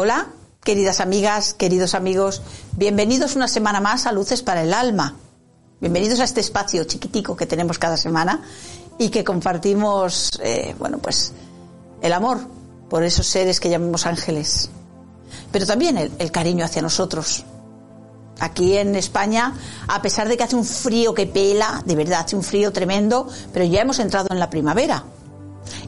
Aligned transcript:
Hola, 0.00 0.28
queridas 0.62 1.00
amigas, 1.00 1.54
queridos 1.54 1.96
amigos, 1.96 2.40
bienvenidos 2.76 3.34
una 3.34 3.48
semana 3.48 3.80
más 3.80 4.06
a 4.06 4.12
Luces 4.12 4.44
para 4.44 4.62
el 4.62 4.72
Alma. 4.72 5.16
Bienvenidos 5.80 6.20
a 6.20 6.24
este 6.24 6.40
espacio 6.40 6.84
chiquitico 6.84 7.34
que 7.34 7.46
tenemos 7.46 7.80
cada 7.80 7.96
semana 7.96 8.44
y 8.96 9.08
que 9.08 9.24
compartimos, 9.24 10.38
eh, 10.40 10.76
bueno, 10.78 10.98
pues 10.98 11.32
el 12.00 12.12
amor 12.12 12.38
por 12.88 13.02
esos 13.02 13.26
seres 13.26 13.58
que 13.58 13.70
llamamos 13.70 14.06
ángeles, 14.06 14.70
pero 15.50 15.66
también 15.66 15.98
el, 15.98 16.12
el 16.20 16.30
cariño 16.30 16.64
hacia 16.64 16.80
nosotros. 16.80 17.44
Aquí 18.38 18.76
en 18.76 18.94
España, 18.94 19.52
a 19.88 20.00
pesar 20.00 20.28
de 20.28 20.36
que 20.36 20.44
hace 20.44 20.54
un 20.54 20.64
frío 20.64 21.12
que 21.12 21.26
pela, 21.26 21.82
de 21.84 21.96
verdad, 21.96 22.20
hace 22.24 22.36
un 22.36 22.44
frío 22.44 22.72
tremendo, 22.72 23.28
pero 23.52 23.64
ya 23.64 23.80
hemos 23.80 23.98
entrado 23.98 24.28
en 24.30 24.38
la 24.38 24.48
primavera. 24.48 25.02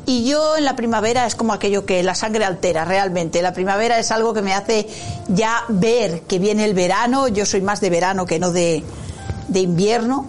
Y 0.06 0.24
yo 0.24 0.56
en 0.56 0.64
la 0.64 0.76
primavera 0.76 1.26
es 1.26 1.34
como 1.34 1.52
aquello 1.52 1.86
que 1.86 2.02
la 2.02 2.14
sangre 2.14 2.44
altera 2.44 2.84
realmente. 2.84 3.42
La 3.42 3.52
primavera 3.52 3.98
es 3.98 4.10
algo 4.10 4.34
que 4.34 4.42
me 4.42 4.52
hace 4.52 4.88
ya 5.28 5.64
ver 5.68 6.22
que 6.22 6.38
viene 6.38 6.64
el 6.64 6.74
verano. 6.74 7.28
Yo 7.28 7.46
soy 7.46 7.60
más 7.60 7.80
de 7.80 7.90
verano 7.90 8.26
que 8.26 8.38
no 8.38 8.50
de, 8.52 8.82
de 9.48 9.60
invierno. 9.60 10.26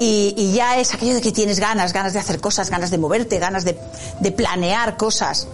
Y, 0.00 0.52
ya 0.52 0.78
es 0.78 0.94
aquello 0.94 1.14
de 1.14 1.20
que 1.20 1.32
tienes 1.32 1.58
ganas, 1.58 1.92
ganas 1.92 2.12
de 2.12 2.20
hacer 2.20 2.40
cosas, 2.40 2.70
ganas 2.70 2.90
de 2.90 2.98
moverte, 2.98 3.38
ganas 3.38 3.64
de, 3.64 3.76
de 4.20 4.32
planear 4.32 4.96
cosas. 4.96 5.48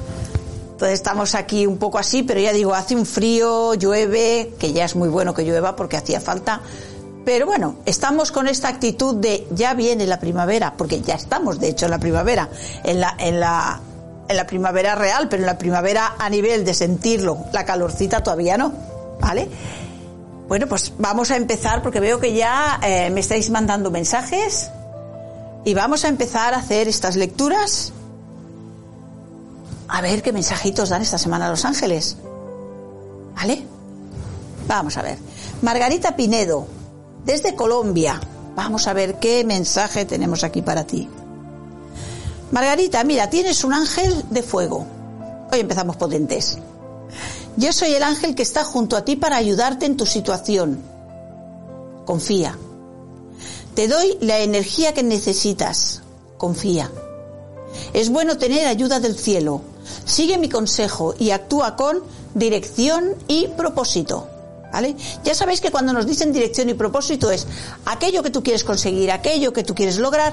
Entonces 0.73 0.95
estamos 0.95 1.35
aquí 1.35 1.67
un 1.67 1.79
poco 1.79 1.99
así, 1.99 2.23
pero 2.23 2.41
ya 2.41 2.53
digo, 2.53 2.75
hace 2.75 2.95
un 2.95 3.07
frío, 3.07 3.75
llueve, 3.75 4.53
que 4.59 4.73
ya 4.73 4.85
es 4.85 4.97
muy 4.97 5.09
bueno 5.09 5.33
que 5.33 5.45
llueva 5.45 5.77
porque 5.77 5.97
hacía 5.97 6.21
falta. 6.21 6.61
Pero 7.25 7.47
bueno, 7.47 7.77
estamos 7.87 8.31
con 8.31 8.49
esta 8.49 8.69
actitud 8.69 9.17
de 9.17 9.47
ya 9.51 9.75
viene 9.75 10.07
la 10.07 10.21
primavera, 10.21 10.75
porque 10.77 11.01
ya 11.01 11.15
estamos 11.15 11.59
de 11.59 11.69
hecho 11.69 11.87
en 11.87 11.91
la 11.91 11.99
primavera, 11.99 12.51
en 12.83 13.01
la, 13.01 13.15
en 13.19 13.41
la, 13.41 13.81
en 14.29 14.37
la 14.37 14.47
primavera 14.47 14.95
real, 14.95 15.29
pero 15.29 15.43
en 15.43 15.47
la 15.47 15.57
primavera 15.57 16.15
a 16.19 16.29
nivel 16.29 16.65
de 16.65 16.75
sentirlo, 16.75 17.39
la 17.53 17.65
calorcita 17.65 18.23
todavía 18.23 18.59
no, 18.59 18.73
¿vale? 19.21 19.49
Bueno, 20.49 20.67
pues 20.67 20.93
vamos 20.99 21.31
a 21.31 21.37
empezar 21.37 21.83
porque 21.83 22.01
veo 22.01 22.21
que 22.21 22.35
ya 22.35 22.79
eh, 22.83 23.09
me 23.09 23.21
estáis 23.21 23.49
mandando 23.49 23.91
mensajes 23.91 24.71
y 25.65 25.73
vamos 25.73 26.05
a 26.05 26.09
empezar 26.09 26.53
a 26.53 26.59
hacer 26.59 26.89
estas 26.89 27.17
lecturas. 27.17 27.93
A 29.89 30.03
ver 30.03 30.23
qué 30.23 30.33
mensajitos 30.33 30.91
dan 30.91 31.01
esta 31.01 31.17
semana 31.17 31.47
a 31.47 31.51
Los 31.51 31.65
Ángeles. 31.65 32.19
¿Vale? 33.35 33.65
Vamos 34.69 34.97
a 34.99 35.03
ver. 35.03 35.19
Margarita 35.63 36.15
Pinedo, 36.17 36.67
desde 37.25 37.55
Colombia. 37.55 38.21
Vamos 38.55 38.87
a 38.87 38.93
ver 38.93 39.19
qué 39.19 39.45
mensaje 39.45 40.05
tenemos 40.05 40.45
aquí 40.45 40.63
para 40.63 40.85
ti. 40.85 41.09
Margarita, 42.51 43.03
mira, 43.05 43.31
tienes 43.31 43.65
un 43.65 43.73
ángel 43.73 44.25
de 44.31 44.43
fuego. 44.43 44.87
Hoy 45.51 45.61
empezamos 45.61 45.97
potentes. 45.97 46.59
Yo 47.57 47.73
soy 47.73 47.95
el 47.95 48.03
ángel 48.03 48.35
que 48.35 48.43
está 48.43 48.65
junto 48.65 48.97
a 48.97 49.05
ti 49.05 49.17
para 49.17 49.37
ayudarte 49.37 49.87
en 49.87 49.97
tu 49.97 50.07
situación. 50.07 50.81
Confía. 52.05 52.59
Te 53.75 53.89
doy 53.89 54.19
la 54.21 54.39
energía 54.41 54.95
que 54.95 55.03
necesitas. 55.03 56.03
Confía. 56.39 56.91
Es 57.93 58.11
bueno 58.11 58.39
tener 58.39 58.67
ayuda 58.67 59.01
del 59.01 59.17
cielo. 59.17 59.63
Sigue 60.05 60.39
mi 60.39 60.49
consejo 60.49 61.15
y 61.19 61.31
actúa 61.31 61.77
con 61.77 62.03
dirección 62.35 63.15
y 63.27 63.49
propósito. 63.49 64.29
¿Vale? 64.75 64.97
Ya 65.23 65.37
sabéis 65.37 65.61
que 65.61 65.71
cuando 65.71 65.93
nos 65.93 66.05
dicen 66.05 66.33
dirección 66.33 66.69
y 66.69 66.75
propósito 66.75 67.31
es 67.31 67.47
aquello 67.85 68.25
que 68.25 68.31
tú 68.31 68.43
quieres 68.43 68.65
conseguir, 68.65 69.13
aquello 69.13 69.53
que 69.53 69.63
tú 69.63 69.73
quieres 69.73 69.99
lograr, 69.99 70.33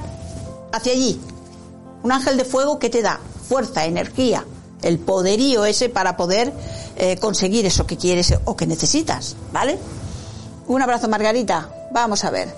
hacia 0.72 0.94
allí. 0.94 1.22
Un 2.02 2.12
ángel 2.12 2.38
de 2.38 2.44
fuego 2.44 2.80
que 2.80 2.90
te 2.90 3.04
da 3.04 3.20
fuerza, 3.48 3.86
energía, 3.86 4.44
el 4.82 4.98
poderío 4.98 5.64
ese 5.66 5.90
para 5.90 6.18
poder 6.18 6.52
eh, 6.96 7.18
conseguir 7.18 7.68
eso 7.68 7.86
que 7.86 7.98
quieres 7.98 8.34
o 8.46 8.56
que 8.56 8.66
necesitas, 8.66 9.36
¿vale? 9.54 9.78
Un 10.66 10.82
abrazo, 10.82 11.08
Margarita. 11.08 11.70
Vamos 11.92 12.24
a 12.24 12.32
ver. 12.32 12.52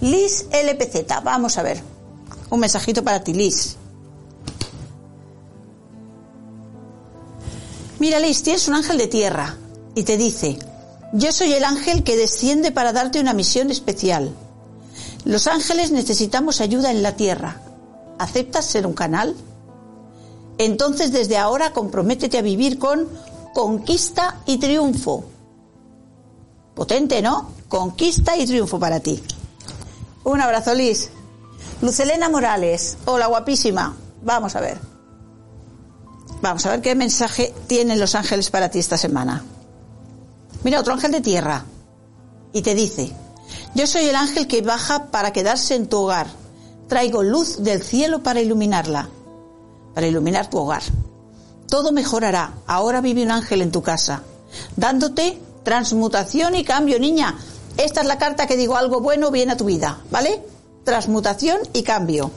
Liz 0.00 0.46
LPZ, 0.52 1.24
vamos 1.24 1.58
a 1.58 1.64
ver. 1.64 1.82
Un 2.48 2.60
mensajito 2.60 3.02
para 3.02 3.24
ti, 3.24 3.32
Liz. 3.32 3.74
Mira, 7.98 8.20
Liz, 8.20 8.44
tienes 8.44 8.68
un 8.68 8.76
ángel 8.76 8.98
de 8.98 9.08
tierra 9.08 9.56
y 10.00 10.02
te 10.02 10.16
dice, 10.16 10.58
yo 11.12 11.30
soy 11.30 11.52
el 11.52 11.62
ángel 11.62 12.04
que 12.04 12.16
desciende 12.16 12.72
para 12.72 12.94
darte 12.94 13.20
una 13.20 13.34
misión 13.34 13.70
especial. 13.70 14.34
Los 15.26 15.46
ángeles 15.46 15.90
necesitamos 15.90 16.62
ayuda 16.62 16.90
en 16.90 17.02
la 17.02 17.16
tierra. 17.16 17.60
¿Aceptas 18.18 18.64
ser 18.64 18.86
un 18.86 18.94
canal? 18.94 19.36
Entonces 20.56 21.12
desde 21.12 21.36
ahora 21.36 21.74
comprométete 21.74 22.38
a 22.38 22.42
vivir 22.42 22.78
con 22.78 23.10
conquista 23.52 24.40
y 24.46 24.56
triunfo. 24.56 25.24
Potente, 26.74 27.20
¿no? 27.20 27.50
Conquista 27.68 28.38
y 28.38 28.46
triunfo 28.46 28.80
para 28.80 29.00
ti. 29.00 29.22
Un 30.24 30.40
abrazo, 30.40 30.74
Liz. 30.74 31.10
Lucelena 31.82 32.30
Morales. 32.30 32.96
Hola, 33.04 33.26
guapísima. 33.26 33.94
Vamos 34.22 34.56
a 34.56 34.60
ver. 34.62 34.78
Vamos 36.40 36.64
a 36.64 36.70
ver 36.70 36.80
qué 36.80 36.94
mensaje 36.94 37.52
tienen 37.66 38.00
los 38.00 38.14
ángeles 38.14 38.48
para 38.48 38.70
ti 38.70 38.78
esta 38.78 38.96
semana. 38.96 39.44
Mira, 40.64 40.80
otro 40.80 40.94
ángel 40.94 41.12
de 41.12 41.20
tierra. 41.20 41.64
Y 42.52 42.62
te 42.62 42.74
dice, 42.74 43.12
yo 43.74 43.86
soy 43.86 44.06
el 44.06 44.16
ángel 44.16 44.46
que 44.46 44.62
baja 44.62 45.10
para 45.10 45.32
quedarse 45.32 45.74
en 45.74 45.88
tu 45.88 45.98
hogar. 45.98 46.26
Traigo 46.88 47.22
luz 47.22 47.62
del 47.62 47.82
cielo 47.82 48.22
para 48.22 48.40
iluminarla, 48.40 49.08
para 49.94 50.06
iluminar 50.06 50.50
tu 50.50 50.58
hogar. 50.58 50.82
Todo 51.68 51.92
mejorará. 51.92 52.54
Ahora 52.66 53.00
vive 53.00 53.22
un 53.22 53.30
ángel 53.30 53.62
en 53.62 53.70
tu 53.70 53.82
casa, 53.82 54.22
dándote 54.76 55.40
transmutación 55.62 56.56
y 56.56 56.64
cambio, 56.64 56.98
niña. 56.98 57.38
Esta 57.76 58.00
es 58.00 58.06
la 58.06 58.18
carta 58.18 58.46
que 58.46 58.56
digo 58.56 58.76
algo 58.76 59.00
bueno 59.00 59.30
viene 59.30 59.52
a 59.52 59.56
tu 59.56 59.66
vida, 59.66 60.00
¿vale? 60.10 60.42
Transmutación 60.84 61.60
y 61.72 61.82
cambio. 61.82 62.32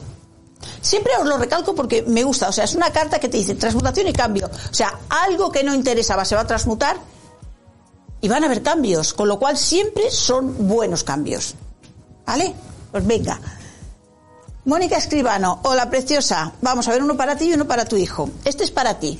Siempre 0.81 1.13
os 1.19 1.25
lo 1.25 1.37
recalco 1.37 1.73
porque 1.73 2.03
me 2.03 2.23
gusta, 2.23 2.49
o 2.49 2.51
sea, 2.51 2.65
es 2.65 2.75
una 2.75 2.91
carta 2.91 3.19
que 3.19 3.29
te 3.29 3.37
dice 3.37 3.55
transmutación 3.55 4.07
y 4.07 4.13
cambio. 4.13 4.47
O 4.47 4.73
sea, 4.73 4.99
algo 5.09 5.51
que 5.51 5.63
no 5.63 5.73
interesaba 5.73 6.25
se 6.25 6.35
va 6.35 6.41
a 6.41 6.47
transmutar 6.47 6.97
y 8.23 8.29
van 8.29 8.41
a 8.41 8.45
haber 8.45 8.63
cambios, 8.63 9.13
con 9.13 9.27
lo 9.27 9.37
cual 9.37 9.57
siempre 9.57 10.09
son 10.09 10.65
buenos 10.65 11.03
cambios. 11.03 11.55
¿Vale? 12.25 12.55
Pues 12.89 13.05
venga. 13.05 13.37
Mónica 14.63 14.95
Escribano, 14.95 15.59
hola 15.63 15.89
preciosa. 15.89 16.53
Vamos 16.61 16.87
a 16.87 16.91
ver 16.91 17.03
uno 17.03 17.17
para 17.17 17.35
ti 17.35 17.49
y 17.49 17.53
uno 17.53 17.67
para 17.67 17.83
tu 17.83 17.97
hijo. 17.97 18.29
Este 18.45 18.63
es 18.63 18.71
para 18.71 18.97
ti. 18.97 19.19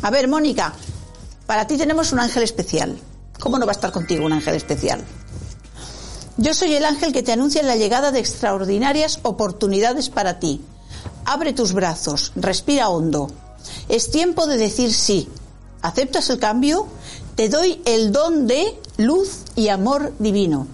A 0.00 0.10
ver, 0.10 0.26
Mónica, 0.26 0.72
para 1.44 1.66
ti 1.66 1.76
tenemos 1.76 2.12
un 2.12 2.20
ángel 2.20 2.44
especial. 2.44 2.98
¿Cómo 3.38 3.58
no 3.58 3.66
va 3.66 3.72
a 3.72 3.74
estar 3.74 3.92
contigo 3.92 4.24
un 4.24 4.32
ángel 4.32 4.54
especial? 4.54 5.04
Yo 6.38 6.54
soy 6.54 6.72
el 6.72 6.86
ángel 6.86 7.12
que 7.12 7.22
te 7.22 7.32
anuncia 7.32 7.62
la 7.62 7.76
llegada 7.76 8.10
de 8.10 8.20
extraordinarias 8.20 9.18
oportunidades 9.22 10.08
para 10.08 10.38
ti. 10.38 10.62
Abre 11.26 11.52
tus 11.52 11.74
brazos, 11.74 12.32
respira 12.36 12.88
hondo. 12.88 13.30
Es 13.90 14.10
tiempo 14.10 14.46
de 14.46 14.56
decir 14.56 14.94
sí. 14.94 15.28
¿Aceptas 15.82 16.30
el 16.30 16.38
cambio? 16.38 16.86
Te 17.34 17.48
doy 17.48 17.80
el 17.84 18.12
don 18.12 18.46
de 18.46 18.78
luz 18.98 19.44
y 19.56 19.68
amor 19.68 20.12
divino. 20.18 20.66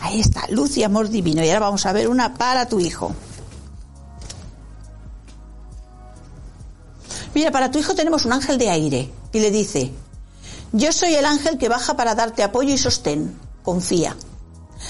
Ahí 0.00 0.20
está, 0.20 0.46
luz 0.48 0.76
y 0.76 0.82
amor 0.82 1.08
divino. 1.08 1.44
Y 1.44 1.48
ahora 1.48 1.60
vamos 1.60 1.86
a 1.86 1.92
ver 1.92 2.08
una 2.08 2.34
para 2.34 2.68
tu 2.68 2.80
hijo. 2.80 3.14
Mira, 7.34 7.50
para 7.50 7.70
tu 7.70 7.78
hijo 7.78 7.94
tenemos 7.94 8.24
un 8.24 8.32
ángel 8.32 8.58
de 8.58 8.70
aire 8.70 9.10
y 9.32 9.40
le 9.40 9.50
dice, 9.50 9.92
yo 10.72 10.92
soy 10.92 11.14
el 11.14 11.24
ángel 11.24 11.58
que 11.58 11.68
baja 11.68 11.96
para 11.96 12.14
darte 12.14 12.42
apoyo 12.42 12.74
y 12.74 12.78
sostén. 12.78 13.38
Confía. 13.62 14.16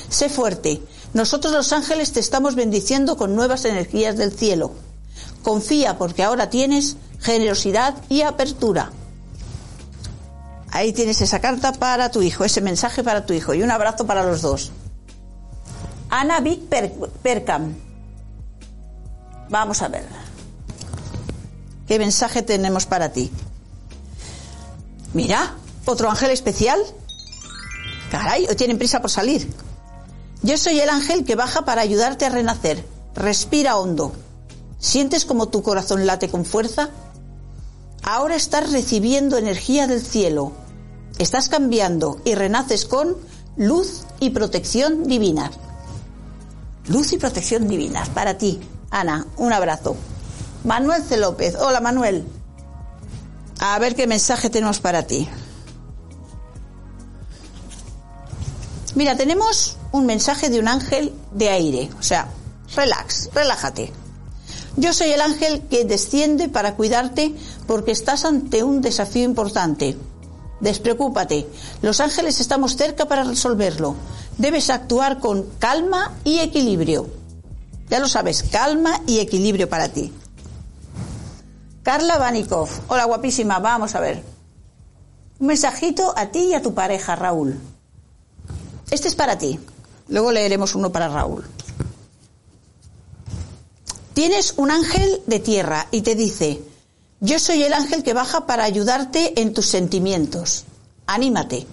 Sé 0.09 0.29
fuerte. 0.29 0.83
Nosotros 1.15 1.53
los 1.53 1.73
ángeles 1.73 2.13
te 2.13 2.21
estamos 2.21 2.55
bendiciendo 2.55 3.17
con 3.17 3.35
nuevas 3.35 3.65
energías 3.65 4.17
del 4.17 4.33
cielo. 4.33 4.73
Confía 5.43 5.99
porque 5.99 6.23
ahora 6.23 6.51
tienes 6.51 6.97
generosidad 7.21 7.97
y 8.09 8.23
apertura. 8.23 8.93
Ahí 10.71 10.93
tienes 10.93 11.21
esa 11.21 11.41
carta 11.41 11.73
para 11.73 12.11
tu 12.11 12.23
hijo, 12.23 12.45
ese 12.45 12.61
mensaje 12.61 13.03
para 13.03 13.25
tu 13.25 13.33
hijo 13.33 13.55
y 13.55 13.63
un 13.63 13.71
abrazo 13.71 14.07
para 14.07 14.23
los 14.25 14.43
dos. 14.43 14.73
Ana 16.11 16.41
Vic 16.41 16.63
Percam. 17.23 17.75
Vamos 19.49 19.83
a 19.83 19.89
ver. 19.89 20.05
¿Qué 21.87 21.99
mensaje 21.99 22.43
tenemos 22.43 22.87
para 22.87 23.13
ti? 23.13 23.31
Mira, 25.15 25.55
otro 25.87 26.11
ángel 26.11 26.31
especial. 26.31 26.79
Caray, 28.11 28.47
o 28.51 28.57
tienen 28.57 28.79
prisa 28.79 29.01
por 29.01 29.11
salir. 29.11 29.51
Yo 30.43 30.57
soy 30.59 30.81
el 30.81 30.91
ángel 30.91 31.25
que 31.25 31.35
baja 31.35 31.63
para 31.63 31.81
ayudarte 31.81 32.27
a 32.27 32.31
renacer. 32.31 32.85
Respira 33.15 33.77
hondo. 33.77 34.13
¿Sientes 34.79 35.25
como 35.25 35.49
tu 35.49 35.63
corazón 35.63 36.07
late 36.07 36.29
con 36.29 36.45
fuerza? 36.45 36.91
Ahora 38.11 38.37
estás 38.37 38.73
recibiendo 38.73 39.37
energía 39.37 39.87
del 39.87 40.01
cielo. 40.01 40.53
Estás 41.19 41.51
cambiando 41.51 42.23
y 42.25 42.35
renaces 42.37 42.87
con 42.87 43.19
luz 43.59 44.05
y 44.19 44.31
protección 44.31 45.05
divina. 45.05 45.51
Luz 46.87 47.13
y 47.13 47.19
protección 47.19 47.69
divina 47.69 48.07
para 48.15 48.39
ti, 48.39 48.61
Ana. 48.89 49.27
Un 49.37 49.53
abrazo. 49.53 49.95
Manuel 50.65 51.03
C. 51.03 51.19
López. 51.19 51.55
Hola, 51.57 51.83
Manuel. 51.83 52.25
A 53.61 53.79
ver 53.79 53.95
qué 53.95 54.07
mensaje 54.07 54.49
tenemos 54.49 54.81
para 54.81 55.03
ti. 55.03 55.29
Mira, 58.95 59.19
tenemos 59.19 59.77
un 59.93 60.07
mensaje 60.07 60.49
de 60.49 60.61
un 60.61 60.69
ángel 60.69 61.13
de 61.33 61.51
aire. 61.51 61.91
O 62.01 62.03
sea, 62.03 62.31
relax, 62.75 63.29
relájate. 63.35 63.93
Yo 64.79 64.93
soy 64.93 65.11
el 65.11 65.21
ángel 65.21 65.63
que 65.69 65.85
desciende 65.85 66.49
para 66.49 66.77
cuidarte 66.77 67.35
porque 67.67 67.91
estás 67.91 68.25
ante 68.25 68.63
un 68.63 68.81
desafío 68.81 69.25
importante. 69.25 69.97
Despreocúpate, 70.61 71.49
los 71.83 71.99
ángeles 71.99 72.39
estamos 72.39 72.77
cerca 72.77 73.07
para 73.07 73.25
resolverlo. 73.25 73.97
Debes 74.37 74.71
actuar 74.71 75.19
con 75.19 75.49
calma 75.59 76.15
y 76.23 76.39
equilibrio. 76.39 77.09
Ya 77.91 77.99
lo 77.99 78.07
sabes, 78.07 78.45
calma 78.45 79.01
y 79.05 79.19
equilibrio 79.19 79.69
para 79.69 79.89
ti. 79.89 80.13
Carla 81.83 82.17
Vanikov, 82.17 82.69
hola 82.87 83.05
guapísima, 83.05 83.59
vamos 83.59 83.97
a 83.97 84.01
ver. 84.01 84.23
Un 85.41 85.49
mensajito 85.49 86.15
a 86.17 86.27
ti 86.27 86.51
y 86.51 86.55
a 86.55 86.63
tu 86.63 86.73
pareja, 86.73 87.17
Raúl. 87.17 87.59
Este 88.93 89.09
es 89.09 89.17
para 89.17 89.39
ti. 89.39 89.59
Luego 90.07 90.31
leeremos 90.31 90.77
uno 90.77 90.93
para 90.93 91.09
Raúl. 91.09 91.45
Tienes 94.19 94.55
un 94.57 94.73
ángel 94.73 95.23
de 95.29 95.39
tierra 95.39 95.87
y 95.93 96.01
te 96.01 96.17
dice, 96.17 96.61
yo 97.21 97.39
soy 97.39 97.63
el 97.63 97.73
ángel 97.73 98.03
que 98.03 98.15
baja 98.15 98.47
para 98.47 98.65
ayudarte 98.65 99.41
en 99.41 99.55
tus 99.55 99.67
sentimientos. 99.67 100.65
Anímate. 101.07 101.69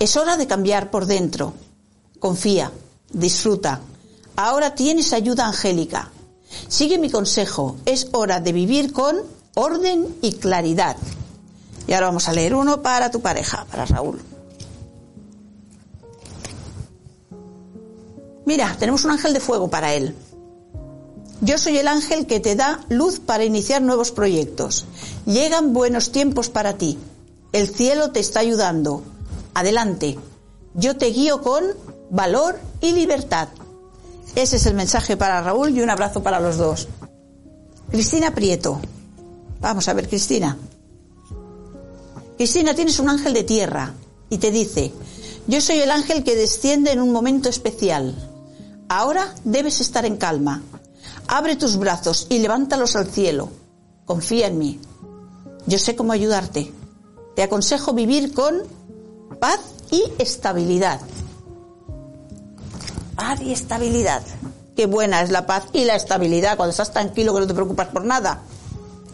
Es 0.00 0.16
hora 0.16 0.36
de 0.36 0.48
cambiar 0.48 0.90
por 0.90 1.06
dentro. 1.06 1.54
Confía, 2.18 2.72
disfruta. 3.12 3.82
Ahora 4.34 4.74
tienes 4.74 5.12
ayuda 5.12 5.46
angélica. 5.46 6.10
Sigue 6.66 6.98
mi 6.98 7.08
consejo. 7.08 7.76
Es 7.86 8.08
hora 8.10 8.40
de 8.40 8.52
vivir 8.52 8.92
con 8.92 9.18
orden 9.54 10.16
y 10.22 10.32
claridad. 10.32 10.96
Y 11.86 11.92
ahora 11.92 12.06
vamos 12.06 12.28
a 12.28 12.32
leer 12.32 12.56
uno 12.56 12.82
para 12.82 13.12
tu 13.12 13.20
pareja, 13.20 13.64
para 13.70 13.84
Raúl. 13.84 14.20
Mira, 18.44 18.74
tenemos 18.76 19.04
un 19.04 19.12
ángel 19.12 19.32
de 19.32 19.38
fuego 19.38 19.70
para 19.70 19.94
él. 19.94 20.16
Yo 21.40 21.56
soy 21.56 21.78
el 21.78 21.88
ángel 21.88 22.26
que 22.26 22.40
te 22.40 22.54
da 22.54 22.84
luz 22.88 23.18
para 23.18 23.44
iniciar 23.44 23.80
nuevos 23.80 24.12
proyectos. 24.12 24.84
Llegan 25.24 25.72
buenos 25.72 26.12
tiempos 26.12 26.50
para 26.50 26.76
ti. 26.76 26.98
El 27.52 27.68
cielo 27.68 28.10
te 28.10 28.20
está 28.20 28.40
ayudando. 28.40 29.02
Adelante. 29.54 30.18
Yo 30.74 30.96
te 30.96 31.06
guío 31.06 31.40
con 31.40 31.64
valor 32.10 32.58
y 32.80 32.92
libertad. 32.92 33.48
Ese 34.34 34.56
es 34.56 34.66
el 34.66 34.74
mensaje 34.74 35.16
para 35.16 35.42
Raúl 35.42 35.76
y 35.76 35.80
un 35.80 35.90
abrazo 35.90 36.22
para 36.22 36.40
los 36.40 36.58
dos. 36.58 36.88
Cristina 37.90 38.34
Prieto. 38.34 38.80
Vamos 39.60 39.88
a 39.88 39.94
ver, 39.94 40.08
Cristina. 40.08 40.56
Cristina, 42.36 42.74
tienes 42.74 42.98
un 42.98 43.08
ángel 43.08 43.34
de 43.34 43.44
tierra 43.44 43.94
y 44.30 44.38
te 44.38 44.50
dice, 44.50 44.92
yo 45.46 45.60
soy 45.60 45.80
el 45.80 45.90
ángel 45.90 46.22
que 46.22 46.36
desciende 46.36 46.92
en 46.92 47.00
un 47.00 47.12
momento 47.12 47.48
especial. 47.48 48.14
Ahora 48.88 49.34
debes 49.44 49.80
estar 49.80 50.04
en 50.04 50.16
calma. 50.16 50.62
Abre 51.32 51.54
tus 51.54 51.76
brazos 51.76 52.26
y 52.28 52.40
levántalos 52.40 52.96
al 52.96 53.06
cielo. 53.06 53.50
Confía 54.04 54.48
en 54.48 54.58
mí. 54.58 54.80
Yo 55.64 55.78
sé 55.78 55.94
cómo 55.94 56.12
ayudarte. 56.12 56.72
Te 57.36 57.44
aconsejo 57.44 57.92
vivir 57.92 58.34
con 58.34 58.64
paz 59.38 59.60
y 59.92 60.02
estabilidad. 60.18 61.00
Paz 63.14 63.40
y 63.42 63.52
estabilidad. 63.52 64.22
Qué 64.74 64.86
buena 64.86 65.22
es 65.22 65.30
la 65.30 65.46
paz 65.46 65.66
y 65.72 65.84
la 65.84 65.94
estabilidad 65.94 66.56
cuando 66.56 66.72
estás 66.72 66.92
tranquilo 66.92 67.32
que 67.32 67.38
no 67.38 67.46
te 67.46 67.54
preocupas 67.54 67.86
por 67.86 68.04
nada. 68.04 68.42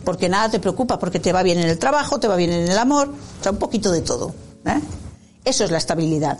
Porque 0.03 0.31
nada 0.31 0.49
te 0.49 0.59
preocupa, 0.59 0.99
porque 0.99 1.21
te 1.21 1.35
va 1.35 1.43
bien 1.43 1.59
en 1.59 1.69
el 1.69 1.79
trabajo, 1.79 2.19
te 2.19 2.29
va 2.29 2.37
bien 2.37 2.51
en 2.51 2.67
el 2.67 2.79
amor, 2.79 3.09
o 3.09 3.43
sea, 3.43 3.53
un 3.53 3.59
poquito 3.59 3.93
de 3.93 4.01
todo. 4.01 4.35
¿eh? 4.65 4.81
Eso 5.45 5.65
es 5.65 5.71
la 5.71 5.77
estabilidad. 5.77 6.39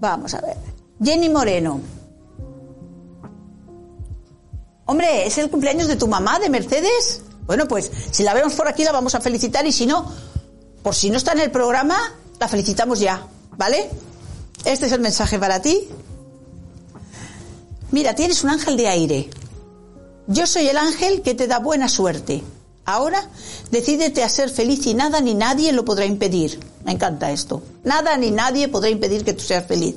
Vamos 0.00 0.34
a 0.34 0.40
ver. 0.40 0.56
Jenny 1.00 1.28
Moreno. 1.28 1.80
Hombre, 4.86 5.26
¿es 5.26 5.36
el 5.38 5.50
cumpleaños 5.50 5.88
de 5.88 5.96
tu 5.96 6.06
mamá, 6.06 6.38
de 6.38 6.48
Mercedes? 6.48 7.20
Bueno, 7.46 7.66
pues 7.66 7.90
si 8.12 8.22
la 8.22 8.34
vemos 8.34 8.54
por 8.54 8.68
aquí 8.68 8.84
la 8.84 8.92
vamos 8.92 9.16
a 9.16 9.20
felicitar 9.20 9.66
y 9.66 9.72
si 9.72 9.84
no, 9.84 10.10
por 10.82 10.94
si 10.94 11.10
no 11.10 11.16
está 11.16 11.32
en 11.32 11.40
el 11.40 11.50
programa, 11.50 11.96
la 12.38 12.46
felicitamos 12.46 13.00
ya, 13.00 13.26
¿vale? 13.56 13.90
Este 14.64 14.86
es 14.86 14.92
el 14.92 15.00
mensaje 15.00 15.40
para 15.40 15.60
ti. 15.60 15.88
Mira, 17.90 18.14
tienes 18.14 18.44
un 18.44 18.50
ángel 18.50 18.76
de 18.76 18.86
aire. 18.88 19.30
Yo 20.28 20.46
soy 20.46 20.68
el 20.68 20.76
ángel 20.76 21.22
que 21.22 21.34
te 21.34 21.48
da 21.48 21.58
buena 21.58 21.88
suerte. 21.88 22.44
Ahora, 22.84 23.28
decídete 23.72 24.22
a 24.22 24.28
ser 24.28 24.50
feliz 24.50 24.86
y 24.86 24.94
nada 24.94 25.20
ni 25.20 25.34
nadie 25.34 25.72
lo 25.72 25.84
podrá 25.84 26.04
impedir. 26.04 26.60
Me 26.84 26.92
encanta 26.92 27.32
esto. 27.32 27.60
Nada 27.82 28.16
ni 28.16 28.30
nadie 28.30 28.68
podrá 28.68 28.88
impedir 28.88 29.24
que 29.24 29.32
tú 29.32 29.42
seas 29.42 29.66
feliz. 29.66 29.96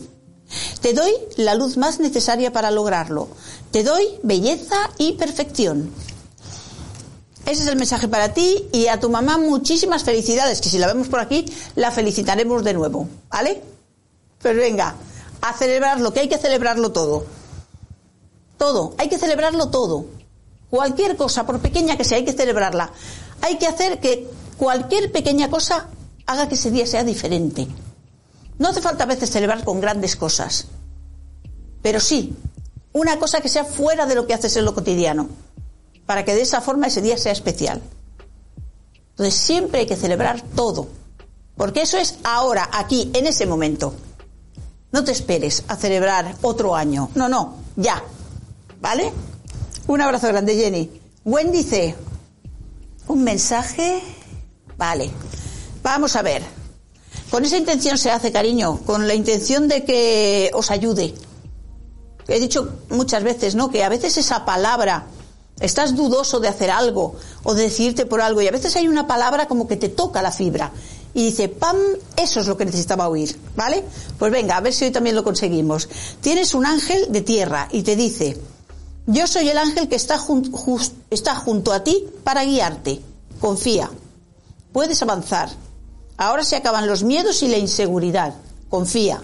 Te 0.81 0.93
doy 0.93 1.11
la 1.37 1.55
luz 1.55 1.77
más 1.77 1.99
necesaria 1.99 2.51
para 2.51 2.71
lograrlo. 2.71 3.27
Te 3.71 3.83
doy 3.83 4.05
belleza 4.23 4.89
y 4.97 5.13
perfección. 5.13 5.91
Ese 7.45 7.63
es 7.63 7.67
el 7.67 7.77
mensaje 7.77 8.07
para 8.07 8.33
ti 8.33 8.67
y 8.71 8.87
a 8.87 8.99
tu 8.99 9.09
mamá 9.09 9.37
muchísimas 9.37 10.03
felicidades, 10.03 10.61
que 10.61 10.69
si 10.69 10.77
la 10.77 10.87
vemos 10.87 11.07
por 11.07 11.19
aquí, 11.19 11.45
la 11.75 11.91
felicitaremos 11.91 12.63
de 12.63 12.73
nuevo. 12.73 13.07
¿Vale? 13.29 13.61
Pues 14.41 14.55
venga, 14.55 14.95
a 15.41 15.53
celebrarlo, 15.53 16.13
que 16.13 16.21
hay 16.21 16.29
que 16.29 16.37
celebrarlo 16.37 16.91
todo. 16.91 17.25
Todo, 18.57 18.93
hay 18.97 19.09
que 19.09 19.17
celebrarlo 19.17 19.69
todo. 19.69 20.05
Cualquier 20.69 21.15
cosa, 21.15 21.45
por 21.45 21.59
pequeña 21.59 21.97
que 21.97 22.03
sea, 22.03 22.17
hay 22.17 22.25
que 22.25 22.33
celebrarla. 22.33 22.91
Hay 23.41 23.57
que 23.57 23.67
hacer 23.67 23.99
que 23.99 24.29
cualquier 24.57 25.11
pequeña 25.11 25.49
cosa 25.49 25.87
haga 26.25 26.47
que 26.47 26.56
ese 26.56 26.69
día 26.69 26.85
sea 26.85 27.03
diferente. 27.03 27.68
No 28.59 28.69
hace 28.69 28.81
falta 28.81 29.06
a 29.06 29.07
veces 29.07 29.31
celebrar 29.31 29.63
con 29.63 29.81
grandes 29.81 30.16
cosas, 30.16 30.68
pero 31.81 31.99
sí, 31.99 32.35
una 32.94 33.18
cosa 33.18 33.42
que 33.42 33.49
sea 33.49 33.66
fuera 33.66 34.06
de 34.06 34.16
lo 34.16 34.28
que 34.28 34.33
haces 34.33 34.56
en 34.57 34.66
lo 34.66 34.75
cotidiano, 34.75 35.30
para 36.06 36.23
que 36.23 36.35
de 36.35 36.42
esa 36.42 36.61
forma 36.61 36.87
ese 36.87 37.01
día 37.01 37.18
sea 37.18 37.31
especial. 37.31 37.81
Entonces 39.11 39.33
siempre 39.33 39.81
hay 39.81 39.85
que 39.87 39.95
celebrar 39.95 40.42
todo, 40.56 40.89
porque 41.56 41.81
eso 41.81 41.97
es 41.97 42.19
ahora, 42.23 42.69
aquí, 42.71 43.09
en 43.13 43.25
ese 43.25 43.45
momento. 43.45 43.95
No 44.92 45.04
te 45.04 45.11
esperes 45.11 45.63
a 45.68 45.75
celebrar 45.75 46.35
otro 46.42 46.75
año, 46.75 47.09
no, 47.16 47.30
no, 47.30 47.56
ya, 47.75 48.04
¿vale? 48.81 49.11
Un 49.89 50.01
abrazo 50.01 50.28
grande, 50.28 50.56
Jenny. 50.56 50.87
Wendy 51.25 51.63
C. 51.63 51.95
Un 53.07 53.23
mensaje. 53.23 54.04
Vale. 54.78 55.09
Vamos 55.81 56.16
a 56.16 56.21
ver. 56.21 56.58
Con 57.30 57.45
esa 57.45 57.57
intención 57.57 57.98
se 57.98 58.09
hace, 58.09 58.31
cariño, 58.31 58.80
con 58.86 59.07
la 59.07 59.14
intención 59.14 59.68
de 59.68 59.86
que 59.86 60.50
os 60.54 60.71
ayude. 60.71 61.14
He 62.28 62.40
dicho 62.40 62.69
muchas 62.90 63.24
veces, 63.24 63.56
¿no? 63.56 63.69
Que 63.69 63.83
a 63.83 63.90
veces 63.90 64.18
esa 64.18 64.45
palabra, 64.45 65.07
estás 65.59 65.95
dudoso 65.95 66.40
de 66.40 66.48
hacer 66.48 66.71
algo 66.71 67.16
o 67.44 67.54
de 67.54 67.64
decirte 67.64 68.06
por 68.06 68.21
algo 68.21 68.42
y 68.42 68.48
a 68.48 68.52
veces 68.52 68.76
hay 68.76 68.88
una 68.88 69.07
palabra 69.07 69.48
como 69.48 69.68
que 69.68 69.78
te 69.78 69.90
toca 69.90 70.21
la 70.21 70.31
fibra 70.31 70.71
y 71.14 71.26
dice, 71.26 71.50
¡pam! 71.50 71.78
Eso 72.16 72.40
es 72.40 72.48
lo 72.48 72.57
que 72.57 72.66
necesitaba 72.66 73.09
oír, 73.09 73.38
¿vale? 73.56 73.83
Pues 74.18 74.31
venga, 74.31 74.57
a 74.57 74.62
ver 74.62 74.74
si 74.74 74.86
hoy 74.86 74.92
también 74.92 75.16
lo 75.16 75.24
conseguimos. 75.24 75.90
Tienes 76.21 76.54
un 76.54 76.66
ángel 76.66 77.12
de 77.12 77.21
tierra 77.21 77.68
y 77.71 77.83
te 77.83 77.95
dice, 77.95 78.40
yo 79.07 79.28
soy 79.28 79.50
el 79.50 79.57
ángel 79.57 79.90
que 79.90 79.95
está, 79.95 80.19
está 81.09 81.36
junto 81.36 81.74
a 81.74 81.83
ti 81.83 82.07
para 82.24 82.45
guiarte. 82.45 83.02
Confía. 83.40 83.90
Puedes 84.71 85.02
avanzar. 85.02 85.50
Ahora 86.19 86.44
se 86.44 86.57
acaban 86.57 86.85
los 86.85 87.04
miedos 87.04 87.42
y 87.44 87.47
la 87.47 87.57
inseguridad. 87.57 88.33
Confía. 88.68 89.21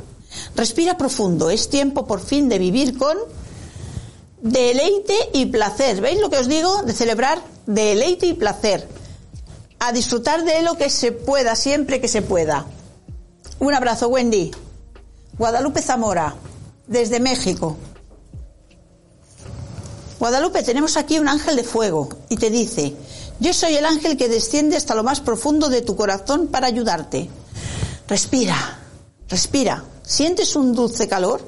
Respira 0.55 0.95
profundo. 0.95 1.49
Es 1.49 1.69
tiempo 1.69 2.07
por 2.07 2.21
fin 2.21 2.47
de 2.47 2.57
vivir 2.57 2.97
con 2.97 3.17
deleite 4.41 5.13
y 5.33 5.47
placer. 5.47 5.99
¿Veis 5.99 6.21
lo 6.21 6.29
que 6.29 6.37
os 6.37 6.47
digo? 6.47 6.83
De 6.83 6.93
celebrar 6.93 7.41
deleite 7.65 8.27
y 8.27 8.33
placer. 8.33 8.87
A 9.79 9.91
disfrutar 9.91 10.45
de 10.45 10.61
lo 10.61 10.77
que 10.77 10.89
se 10.89 11.11
pueda, 11.11 11.57
siempre 11.57 11.99
que 11.99 12.07
se 12.07 12.21
pueda. 12.21 12.65
Un 13.59 13.73
abrazo, 13.73 14.07
Wendy. 14.07 14.51
Guadalupe 15.37 15.81
Zamora, 15.81 16.33
desde 16.87 17.19
México. 17.19 17.75
Guadalupe, 20.17 20.63
tenemos 20.63 20.95
aquí 20.95 21.19
un 21.19 21.27
ángel 21.27 21.57
de 21.57 21.65
fuego 21.65 22.07
y 22.29 22.37
te 22.37 22.49
dice, 22.49 22.95
Yo 23.39 23.53
soy 23.53 23.75
el 23.75 23.85
ángel 23.85 24.17
que 24.17 24.29
desciende 24.29 24.77
hasta 24.77 24.95
lo 24.95 25.03
más 25.03 25.19
profundo 25.19 25.69
de 25.69 25.81
tu 25.81 25.95
corazón 25.95 26.47
para 26.47 26.67
ayudarte. 26.67 27.29
Respira, 28.07 28.79
respira. 29.27 29.83
¿Sientes 30.03 30.55
un 30.55 30.73
dulce 30.73 31.07
calor? 31.07 31.41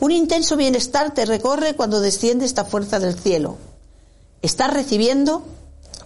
Un 0.00 0.10
intenso 0.10 0.56
bienestar 0.56 1.14
te 1.14 1.26
recorre 1.26 1.74
cuando 1.74 2.00
desciende 2.00 2.44
esta 2.44 2.64
fuerza 2.64 2.98
del 2.98 3.18
cielo. 3.18 3.56
Estás 4.42 4.72
recibiendo 4.72 5.44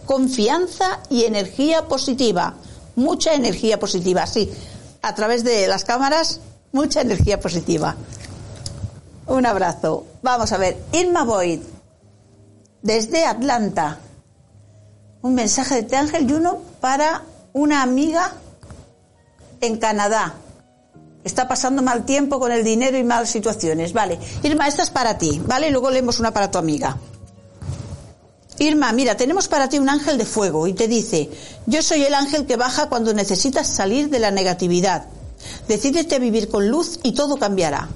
confianza 0.04 1.00
y 1.08 1.24
energía 1.24 1.88
positiva. 1.88 2.54
Mucha 2.96 3.34
energía 3.34 3.78
positiva, 3.78 4.26
sí. 4.26 4.50
A 5.00 5.14
través 5.14 5.44
de 5.44 5.66
las 5.68 5.84
cámaras, 5.84 6.40
mucha 6.72 7.00
energía 7.00 7.40
positiva. 7.40 7.96
Un 9.26 9.46
abrazo. 9.46 10.04
Vamos 10.22 10.52
a 10.52 10.58
ver, 10.58 10.76
Irma 10.92 11.24
Boyd, 11.24 11.60
desde 12.82 13.24
Atlanta. 13.24 13.98
Un 15.22 15.34
mensaje 15.34 15.76
de 15.76 15.80
este 15.82 15.96
Ángel 15.96 16.28
y 16.28 16.32
uno 16.34 16.58
para 16.80 17.22
una 17.52 17.82
amiga 17.82 18.32
en 19.60 19.78
Canadá. 19.78 20.34
Está 21.24 21.46
pasando 21.46 21.82
mal 21.82 22.04
tiempo 22.04 22.40
con 22.40 22.50
el 22.50 22.64
dinero 22.64 22.98
y 22.98 23.04
malas 23.04 23.30
situaciones. 23.30 23.92
Vale. 23.92 24.18
Irma, 24.42 24.66
esta 24.66 24.82
es 24.82 24.90
para 24.90 25.18
ti, 25.18 25.40
¿vale? 25.46 25.70
Luego 25.70 25.90
leemos 25.90 26.18
una 26.18 26.32
para 26.32 26.50
tu 26.50 26.58
amiga. 26.58 26.98
Irma, 28.58 28.92
mira, 28.92 29.16
tenemos 29.16 29.48
para 29.48 29.68
ti 29.68 29.78
un 29.78 29.88
ángel 29.88 30.18
de 30.18 30.26
fuego 30.26 30.66
y 30.66 30.74
te 30.74 30.88
dice, 30.88 31.30
yo 31.66 31.82
soy 31.82 32.02
el 32.02 32.14
ángel 32.14 32.46
que 32.46 32.56
baja 32.56 32.88
cuando 32.88 33.14
necesitas 33.14 33.66
salir 33.66 34.10
de 34.10 34.18
la 34.18 34.30
negatividad. 34.30 35.06
Decídete 35.68 36.16
a 36.16 36.20
vivir 36.20 36.48
con 36.48 36.68
luz 36.68 36.98
y 37.02 37.12
todo 37.12 37.38
cambiará. 37.38 37.88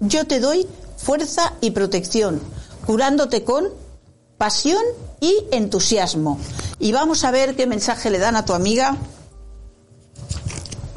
Yo 0.00 0.26
te 0.26 0.40
doy 0.40 0.66
fuerza 0.96 1.52
y 1.60 1.70
protección, 1.70 2.40
curándote 2.86 3.44
con 3.44 3.68
pasión 4.40 4.82
y 5.20 5.44
entusiasmo. 5.50 6.38
Y 6.78 6.92
vamos 6.92 7.24
a 7.24 7.30
ver 7.30 7.54
qué 7.56 7.66
mensaje 7.66 8.08
le 8.08 8.18
dan 8.18 8.36
a 8.36 8.46
tu 8.46 8.54
amiga. 8.54 8.96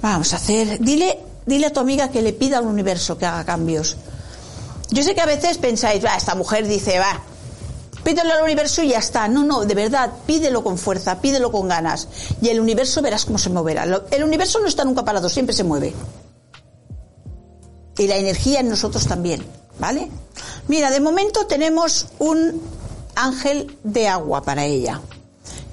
Vamos 0.01 0.31
a 0.31 0.37
hacer, 0.37 0.79
dile, 0.79 1.19
dile 1.45 1.65
a 1.65 1.73
tu 1.73 1.81
amiga 1.81 2.09
que 2.09 2.21
le 2.21 2.31
pida 2.31 2.59
al 2.59 2.65
universo 2.65 3.17
que 3.17 3.25
haga 3.25 3.43
cambios. 3.43 3.97
Yo 4.91 5.03
sé 5.03 5.13
que 5.13 5.19
a 5.19 5.25
veces 5.25 5.57
pensáis, 5.57 6.01
va, 6.05 6.15
esta 6.15 6.35
mujer 6.35 6.65
dice, 6.69 6.99
va, 6.99 7.21
pídelo 8.05 8.33
al 8.33 8.43
universo 8.43 8.81
y 8.81 8.91
ya 8.91 8.99
está. 8.99 9.27
No, 9.27 9.43
no, 9.43 9.65
de 9.65 9.75
verdad, 9.75 10.09
pídelo 10.25 10.63
con 10.63 10.77
fuerza, 10.77 11.19
pídelo 11.19 11.51
con 11.51 11.67
ganas. 11.67 12.07
Y 12.41 12.47
el 12.47 12.61
universo 12.61 13.01
verás 13.01 13.25
cómo 13.25 13.37
se 13.37 13.49
moverá. 13.49 13.83
El 14.09 14.23
universo 14.23 14.61
no 14.61 14.67
está 14.67 14.85
nunca 14.85 15.03
parado, 15.03 15.27
siempre 15.27 15.53
se 15.53 15.65
mueve. 15.65 15.93
Y 17.97 18.07
la 18.07 18.15
energía 18.15 18.61
en 18.61 18.69
nosotros 18.69 19.05
también, 19.05 19.45
¿vale? 19.79 20.09
Mira, 20.69 20.91
de 20.91 21.01
momento 21.01 21.45
tenemos 21.45 22.07
un 22.19 22.61
ángel 23.15 23.77
de 23.83 24.07
agua 24.07 24.43
para 24.43 24.65
ella. 24.65 25.01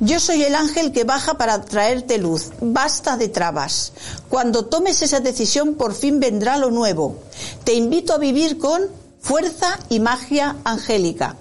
Yo 0.01 0.19
soy 0.19 0.43
el 0.43 0.55
ángel 0.55 0.93
que 0.93 1.05
baja 1.05 1.35
para 1.35 1.63
traerte 1.63 2.17
luz. 2.17 2.53
Basta 2.61 3.17
de 3.19 3.29
trabas. 3.29 3.93
Cuando 4.31 4.65
tomes 4.65 5.03
esa 5.03 5.21
decisión, 5.21 5.75
por 5.75 5.95
fin 5.95 6.21
vendrá 6.21 6.57
lo 6.57 6.71
nuevo. 6.71 7.19
Te 7.65 7.75
invito 7.75 8.15
a 8.15 8.19
vivir 8.19 8.59
con 8.59 8.83
fuerza 9.21 9.79
y 9.91 10.01
magia 10.01 10.57
angélica. 10.65 11.37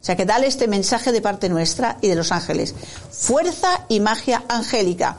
O 0.00 0.04
sea 0.06 0.16
que 0.16 0.26
dale 0.26 0.48
este 0.48 0.68
mensaje 0.68 1.12
de 1.12 1.20
parte 1.20 1.48
nuestra 1.48 1.98
y 2.00 2.08
de 2.08 2.16
los 2.16 2.32
ángeles. 2.32 2.74
Fuerza 3.10 3.86
y 3.88 4.00
magia 4.00 4.44
angélica. 4.48 5.16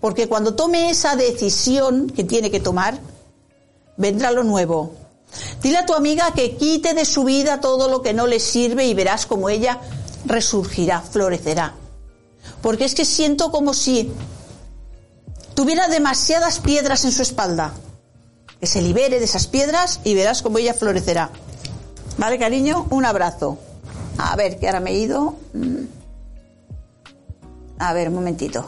Porque 0.00 0.28
cuando 0.28 0.54
tome 0.54 0.90
esa 0.90 1.16
decisión 1.16 2.08
que 2.10 2.24
tiene 2.24 2.50
que 2.50 2.60
tomar, 2.60 2.98
vendrá 3.96 4.30
lo 4.30 4.44
nuevo. 4.44 4.92
Dile 5.62 5.78
a 5.78 5.86
tu 5.86 5.94
amiga 5.94 6.32
que 6.34 6.56
quite 6.56 6.94
de 6.94 7.04
su 7.04 7.24
vida 7.24 7.60
todo 7.60 7.88
lo 7.88 8.02
que 8.02 8.14
no 8.14 8.26
le 8.26 8.40
sirve 8.40 8.86
y 8.86 8.94
verás 8.94 9.26
como 9.26 9.48
ella 9.48 9.80
resurgirá, 10.24 11.00
florecerá. 11.00 11.74
Porque 12.62 12.84
es 12.84 12.94
que 12.94 13.04
siento 13.04 13.50
como 13.50 13.74
si 13.74 14.12
tuviera 15.54 15.88
demasiadas 15.88 16.60
piedras 16.60 17.04
en 17.04 17.12
su 17.12 17.22
espalda. 17.22 17.74
Que 18.60 18.66
se 18.66 18.80
libere 18.80 19.18
de 19.18 19.24
esas 19.24 19.46
piedras 19.46 20.00
y 20.04 20.14
verás 20.14 20.42
como 20.42 20.58
ella 20.58 20.74
florecerá. 20.74 21.30
¿Vale, 22.16 22.38
cariño? 22.38 22.86
Un 22.90 23.04
abrazo. 23.04 23.58
A 24.18 24.34
ver, 24.36 24.58
que 24.58 24.66
ahora 24.66 24.80
me 24.80 24.92
he 24.92 24.98
ido. 24.98 25.36
Mm. 25.52 25.84
A 27.78 27.92
ver, 27.92 28.08
un 28.08 28.14
momentito. 28.14 28.66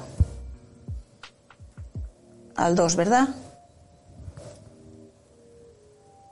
Al 2.56 2.74
2, 2.74 2.96
¿verdad? 2.96 3.28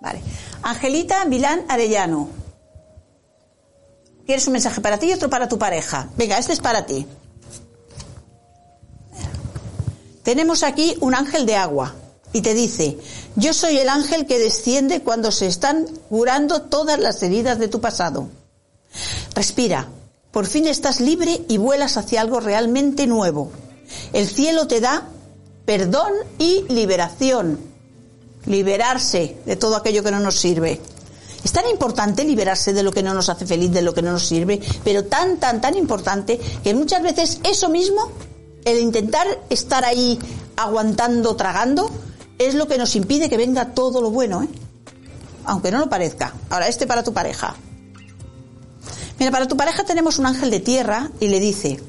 Vale. 0.00 0.22
Angelita 0.62 1.24
Milán 1.24 1.64
Arellano. 1.68 2.28
¿Quieres 4.24 4.46
un 4.46 4.54
mensaje 4.54 4.80
para 4.80 4.98
ti 4.98 5.06
y 5.06 5.12
otro 5.12 5.30
para 5.30 5.48
tu 5.48 5.58
pareja? 5.58 6.08
Venga, 6.16 6.38
este 6.38 6.52
es 6.52 6.60
para 6.60 6.84
ti. 6.84 7.06
Tenemos 10.24 10.64
aquí 10.64 10.96
un 11.00 11.14
ángel 11.14 11.46
de 11.46 11.54
agua 11.54 11.94
y 12.32 12.40
te 12.40 12.52
dice, 12.52 12.98
yo 13.36 13.54
soy 13.54 13.78
el 13.78 13.88
ángel 13.88 14.26
que 14.26 14.40
desciende 14.40 15.00
cuando 15.02 15.30
se 15.30 15.46
están 15.46 15.86
curando 16.08 16.62
todas 16.62 16.98
las 16.98 17.22
heridas 17.22 17.60
de 17.60 17.68
tu 17.68 17.80
pasado. 17.80 18.28
Respira, 19.34 19.88
por 20.32 20.46
fin 20.46 20.66
estás 20.66 21.00
libre 21.00 21.44
y 21.48 21.58
vuelas 21.58 21.96
hacia 21.96 22.20
algo 22.20 22.40
realmente 22.40 23.06
nuevo. 23.06 23.52
El 24.12 24.26
cielo 24.26 24.66
te 24.66 24.80
da 24.80 25.08
perdón 25.64 26.12
y 26.38 26.64
liberación 26.68 27.75
liberarse 28.46 29.36
de 29.44 29.56
todo 29.56 29.76
aquello 29.76 30.02
que 30.02 30.10
no 30.10 30.20
nos 30.20 30.38
sirve. 30.38 30.80
Es 31.44 31.52
tan 31.52 31.68
importante 31.68 32.24
liberarse 32.24 32.72
de 32.72 32.82
lo 32.82 32.92
que 32.92 33.02
no 33.02 33.14
nos 33.14 33.28
hace 33.28 33.46
feliz, 33.46 33.70
de 33.70 33.82
lo 33.82 33.94
que 33.94 34.02
no 34.02 34.12
nos 34.12 34.26
sirve, 34.26 34.60
pero 34.82 35.04
tan, 35.04 35.36
tan, 35.38 35.60
tan 35.60 35.76
importante 35.76 36.40
que 36.64 36.74
muchas 36.74 37.02
veces 37.02 37.40
eso 37.44 37.68
mismo, 37.68 38.10
el 38.64 38.80
intentar 38.80 39.26
estar 39.48 39.84
ahí 39.84 40.18
aguantando, 40.56 41.36
tragando, 41.36 41.90
es 42.38 42.54
lo 42.54 42.66
que 42.66 42.78
nos 42.78 42.96
impide 42.96 43.30
que 43.30 43.36
venga 43.36 43.74
todo 43.74 44.00
lo 44.00 44.10
bueno, 44.10 44.42
¿eh? 44.42 44.48
aunque 45.44 45.70
no 45.70 45.78
lo 45.78 45.88
parezca. 45.88 46.34
Ahora, 46.50 46.68
este 46.68 46.86
para 46.86 47.02
tu 47.02 47.12
pareja. 47.12 47.54
Mira, 49.18 49.30
para 49.30 49.48
tu 49.48 49.56
pareja 49.56 49.84
tenemos 49.84 50.18
un 50.18 50.26
ángel 50.26 50.50
de 50.50 50.60
tierra 50.60 51.10
y 51.20 51.28
le 51.28 51.40
dice, 51.40 51.80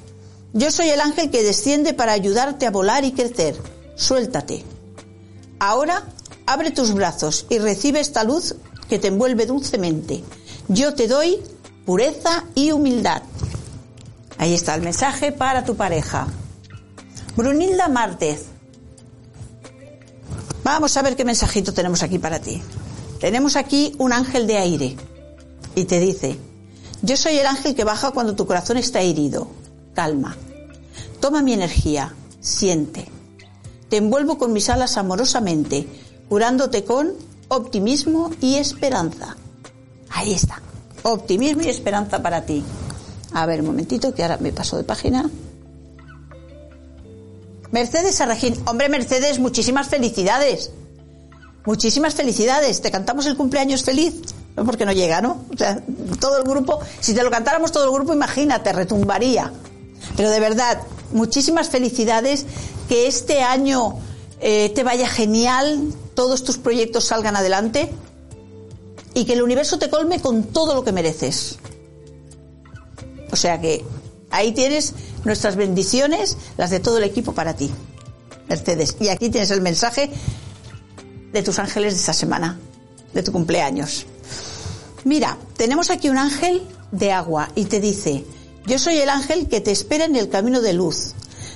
yo 0.54 0.72
soy 0.72 0.90
el 0.90 1.02
ángel 1.02 1.30
que 1.30 1.44
desciende 1.44 1.94
para 1.94 2.14
ayudarte 2.14 2.66
a 2.66 2.72
volar 2.72 3.04
y 3.04 3.12
crecer. 3.12 3.58
Suéltate. 3.96 4.64
Ahora 5.60 6.04
Abre 6.48 6.72
tus 6.72 6.94
brazos 6.94 7.46
y 7.50 7.60
recibe 7.60 8.00
esta 8.00 8.24
luz 8.24 8.56
que 8.88 9.00
te 9.00 9.10
envuelve 9.10 9.46
dulcemente. 9.46 10.24
Yo 10.70 10.94
te 10.94 11.10
doy 11.10 11.42
pureza 11.86 12.46
y 12.56 12.72
humildad. 12.72 13.22
Ahí 14.38 14.54
está 14.54 14.74
el 14.74 14.82
mensaje 14.82 15.34
para 15.34 15.66
tu 15.66 15.76
pareja. 15.76 16.26
Brunilda 17.36 17.90
Mártez. 17.90 18.46
Vamos 20.64 20.96
a 20.96 21.02
ver 21.02 21.18
qué 21.18 21.26
mensajito 21.26 21.74
tenemos 21.74 22.02
aquí 22.02 22.18
para 22.18 22.40
ti. 22.40 22.62
Tenemos 23.20 23.58
aquí 23.58 23.94
un 23.98 24.14
ángel 24.14 24.48
de 24.48 24.58
aire 24.58 24.96
y 25.76 25.84
te 25.84 26.00
dice, 26.00 26.40
yo 27.02 27.18
soy 27.18 27.40
el 27.40 27.46
ángel 27.46 27.76
que 27.76 27.84
baja 27.84 28.12
cuando 28.12 28.38
tu 28.38 28.48
corazón 28.48 28.78
está 28.78 29.02
herido. 29.02 29.50
Calma. 29.94 30.38
Toma 31.20 31.42
mi 31.42 31.52
energía, 31.52 32.16
siente. 32.40 33.06
Te 33.90 33.98
envuelvo 33.98 34.38
con 34.38 34.54
mis 34.54 34.70
alas 34.70 34.96
amorosamente 34.96 36.07
curándote 36.30 36.84
con 36.84 37.14
optimismo 37.50 38.32
y 38.42 38.56
esperanza. 38.56 39.36
Ahí 40.10 40.34
está. 40.34 40.62
Optimismo 41.04 41.64
y 41.64 41.70
esperanza 41.70 42.22
para 42.22 42.46
ti. 42.46 42.64
A 43.34 43.46
ver, 43.46 43.62
un 43.62 43.68
momentito, 43.68 44.14
que 44.14 44.24
ahora 44.24 44.38
me 44.40 44.52
paso 44.52 44.78
de 44.78 44.84
página. 44.84 45.30
Mercedes 47.72 48.20
Arrajín. 48.22 48.56
Hombre, 48.66 48.90
Mercedes, 48.90 49.40
muchísimas 49.40 49.88
felicidades. 49.88 50.72
Muchísimas 51.66 52.16
felicidades. 52.16 52.82
Te 52.82 52.92
cantamos 52.92 53.26
el 53.26 53.36
cumpleaños 53.36 53.84
feliz. 53.84 54.16
No 54.56 54.66
porque 54.66 54.86
no 54.86 54.92
llega, 54.92 55.22
¿no? 55.22 55.46
O 55.54 55.58
sea, 55.58 55.82
todo 56.20 56.38
el 56.38 56.44
grupo, 56.44 56.80
si 57.00 57.14
te 57.14 57.24
lo 57.24 57.30
cantáramos 57.30 57.72
todo 57.72 57.86
el 57.86 57.92
grupo, 57.92 58.14
imagínate, 58.14 58.74
retumbaría. 58.74 59.52
Pero 60.16 60.30
de 60.30 60.40
verdad, 60.40 60.82
muchísimas 61.12 61.70
felicidades. 61.70 62.46
Que 62.88 63.08
este 63.08 63.44
año 63.44 64.00
eh, 64.40 64.72
te 64.74 64.84
vaya 64.84 65.08
genial, 65.08 65.94
todos 66.18 66.44
tus 66.44 66.58
proyectos 66.58 67.06
salgan 67.06 67.36
adelante 67.36 67.92
y 69.14 69.26
que 69.26 69.34
el 69.34 69.44
universo 69.44 69.78
te 69.78 69.88
colme 69.88 70.20
con 70.20 70.46
todo 70.46 70.74
lo 70.74 70.84
que 70.84 70.92
mereces. 70.92 71.60
O 73.32 73.36
sea 73.36 73.62
que 73.62 73.86
ahí 74.32 74.52
tienes 74.52 74.96
nuestras 75.26 75.56
bendiciones, 75.56 76.36
las 76.58 76.72
de 76.72 76.80
todo 76.80 76.98
el 76.98 77.04
equipo 77.04 77.34
para 77.34 77.56
ti, 77.56 77.70
Mercedes. 78.50 78.96
Y 79.00 79.10
aquí 79.10 79.30
tienes 79.30 79.52
el 79.52 79.62
mensaje 79.62 80.10
de 81.34 81.44
tus 81.44 81.60
ángeles 81.60 81.94
de 81.94 82.00
esta 82.00 82.14
semana, 82.14 82.60
de 83.14 83.22
tu 83.22 83.32
cumpleaños. 83.32 84.08
Mira, 85.04 85.38
tenemos 85.56 85.92
aquí 85.92 86.10
un 86.10 86.18
ángel 86.18 86.64
de 86.92 87.12
agua 87.12 87.50
y 87.54 87.66
te 87.66 87.80
dice, 87.80 88.26
yo 88.66 88.80
soy 88.80 88.98
el 88.98 89.10
ángel 89.10 89.48
que 89.48 89.62
te 89.62 89.70
espera 89.70 90.06
en 90.06 90.16
el 90.16 90.30
camino 90.30 90.62
de 90.62 90.74
luz. 90.74 91.14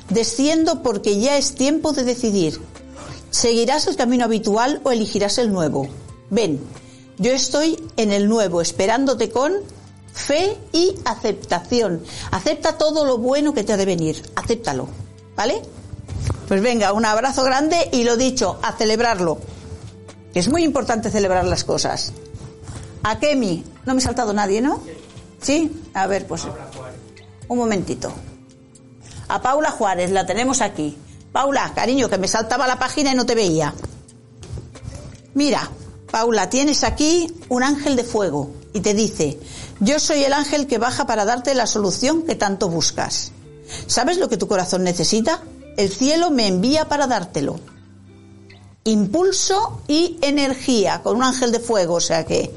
Desciendo 0.09 0.83
porque 0.83 1.19
ya 1.19 1.35
es 1.39 1.55
tiempo 1.55 1.93
de 1.93 2.03
decidir. 2.03 2.61
¿Seguirás 3.31 3.87
el 3.87 3.95
camino 3.95 4.25
habitual 4.25 4.81
o 4.83 4.91
elegirás 4.91 5.37
el 5.37 5.53
nuevo? 5.53 5.87
Ven, 6.29 6.59
yo 7.17 7.31
estoy 7.31 7.81
en 7.95 8.11
el 8.11 8.27
nuevo, 8.27 8.61
esperándote 8.61 9.31
con 9.31 9.53
fe 10.13 10.57
y 10.73 10.95
aceptación. 11.05 12.03
Acepta 12.31 12.77
todo 12.77 13.05
lo 13.05 13.17
bueno 13.17 13.53
que 13.53 13.63
te 13.63 13.71
ha 13.71 13.77
de 13.77 13.85
venir, 13.85 14.21
acéptalo, 14.35 14.89
¿vale? 15.35 15.61
Pues 16.49 16.61
venga, 16.61 16.91
un 16.91 17.05
abrazo 17.05 17.43
grande 17.43 17.89
y 17.93 18.03
lo 18.03 18.17
dicho, 18.17 18.59
a 18.61 18.73
celebrarlo. 18.73 19.39
Es 20.33 20.49
muy 20.49 20.65
importante 20.65 21.09
celebrar 21.09 21.45
las 21.45 21.63
cosas. 21.63 22.11
A 23.03 23.17
Kemi, 23.17 23.63
no 23.85 23.93
me 23.93 23.99
he 23.99 24.03
saltado 24.03 24.33
nadie, 24.33 24.61
¿no? 24.61 24.83
Sí, 25.41 25.71
a 25.93 26.05
ver, 26.05 26.27
pues. 26.27 26.45
Un 27.47 27.57
momentito. 27.57 28.11
A 29.29 29.41
Paula 29.41 29.71
Juárez, 29.71 30.11
la 30.11 30.25
tenemos 30.25 30.59
aquí. 30.59 30.97
Paula, 31.31 31.71
cariño, 31.73 32.09
que 32.09 32.17
me 32.17 32.27
saltaba 32.27 32.67
la 32.67 32.79
página 32.79 33.11
y 33.11 33.15
no 33.15 33.25
te 33.25 33.35
veía. 33.35 33.73
Mira, 35.33 35.69
Paula, 36.11 36.49
tienes 36.49 36.83
aquí 36.83 37.33
un 37.47 37.63
ángel 37.63 37.95
de 37.95 38.03
fuego 38.03 38.51
y 38.73 38.81
te 38.81 38.93
dice, 38.93 39.39
yo 39.79 39.99
soy 39.99 40.23
el 40.23 40.33
ángel 40.33 40.67
que 40.67 40.77
baja 40.77 41.05
para 41.05 41.25
darte 41.25 41.53
la 41.53 41.67
solución 41.67 42.23
que 42.23 42.35
tanto 42.35 42.67
buscas. 42.67 43.31
¿Sabes 43.87 44.17
lo 44.17 44.27
que 44.27 44.37
tu 44.37 44.47
corazón 44.47 44.83
necesita? 44.83 45.41
El 45.77 45.89
cielo 45.89 46.31
me 46.31 46.47
envía 46.47 46.89
para 46.89 47.07
dártelo. 47.07 47.59
Impulso 48.83 49.81
y 49.87 50.17
energía 50.21 51.01
con 51.01 51.15
un 51.15 51.23
ángel 51.23 51.51
de 51.51 51.59
fuego, 51.59 51.95
o 51.95 52.01
sea 52.01 52.25
que 52.25 52.53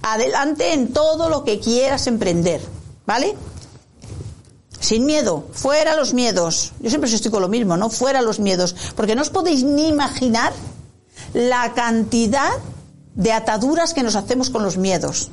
adelante 0.00 0.72
en 0.72 0.92
todo 0.92 1.28
lo 1.28 1.44
que 1.44 1.60
quieras 1.60 2.06
emprender, 2.06 2.60
¿vale? 3.06 3.34
Sin 4.84 5.06
miedo, 5.06 5.46
fuera 5.52 5.96
los 5.96 6.12
miedos. 6.12 6.74
Yo 6.80 6.90
siempre 6.90 7.08
estoy 7.10 7.30
con 7.30 7.40
lo 7.40 7.48
mismo, 7.48 7.78
¿no? 7.78 7.88
Fuera 7.88 8.20
los 8.20 8.38
miedos, 8.38 8.76
porque 8.94 9.14
no 9.14 9.22
os 9.22 9.30
podéis 9.30 9.64
ni 9.64 9.88
imaginar 9.88 10.52
la 11.32 11.72
cantidad 11.72 12.50
de 13.14 13.32
ataduras 13.32 13.94
que 13.94 14.02
nos 14.02 14.14
hacemos 14.14 14.50
con 14.50 14.62
los 14.62 14.76
miedos. 14.76 15.30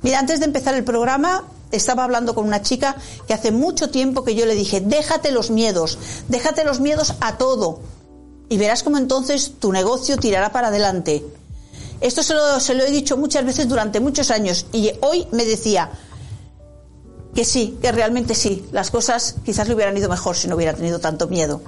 Mira, 0.00 0.18
antes 0.18 0.40
de 0.40 0.46
empezar 0.46 0.74
el 0.74 0.82
programa 0.82 1.44
estaba 1.70 2.02
hablando 2.02 2.34
con 2.34 2.44
una 2.44 2.62
chica 2.62 2.96
que 3.28 3.32
hace 3.32 3.52
mucho 3.52 3.90
tiempo 3.90 4.24
que 4.24 4.34
yo 4.34 4.44
le 4.44 4.56
dije, 4.56 4.80
déjate 4.80 5.30
los 5.30 5.52
miedos, 5.52 5.96
déjate 6.26 6.64
los 6.64 6.80
miedos 6.80 7.14
a 7.20 7.38
todo. 7.38 7.78
Y 8.48 8.56
verás 8.56 8.82
cómo 8.82 8.98
entonces 8.98 9.52
tu 9.60 9.70
negocio 9.70 10.16
tirará 10.16 10.50
para 10.50 10.66
adelante. 10.66 11.24
Esto 12.00 12.24
se 12.24 12.34
lo, 12.34 12.58
se 12.58 12.74
lo 12.74 12.82
he 12.82 12.90
dicho 12.90 13.16
muchas 13.16 13.44
veces 13.44 13.68
durante 13.68 14.00
muchos 14.00 14.32
años 14.32 14.66
y 14.72 14.90
hoy 15.00 15.28
me 15.30 15.44
decía 15.44 15.92
que 17.34 17.44
sí, 17.44 17.78
que 17.80 17.92
realmente 17.92 18.34
sí, 18.34 18.66
las 18.72 18.90
cosas 18.90 19.36
quizás 19.44 19.68
le 19.68 19.74
hubieran 19.74 19.96
ido 19.96 20.08
mejor 20.08 20.36
si 20.36 20.48
no 20.48 20.56
hubiera 20.56 20.74
tenido 20.74 20.98
tanto 20.98 21.28
miedo. 21.28 21.62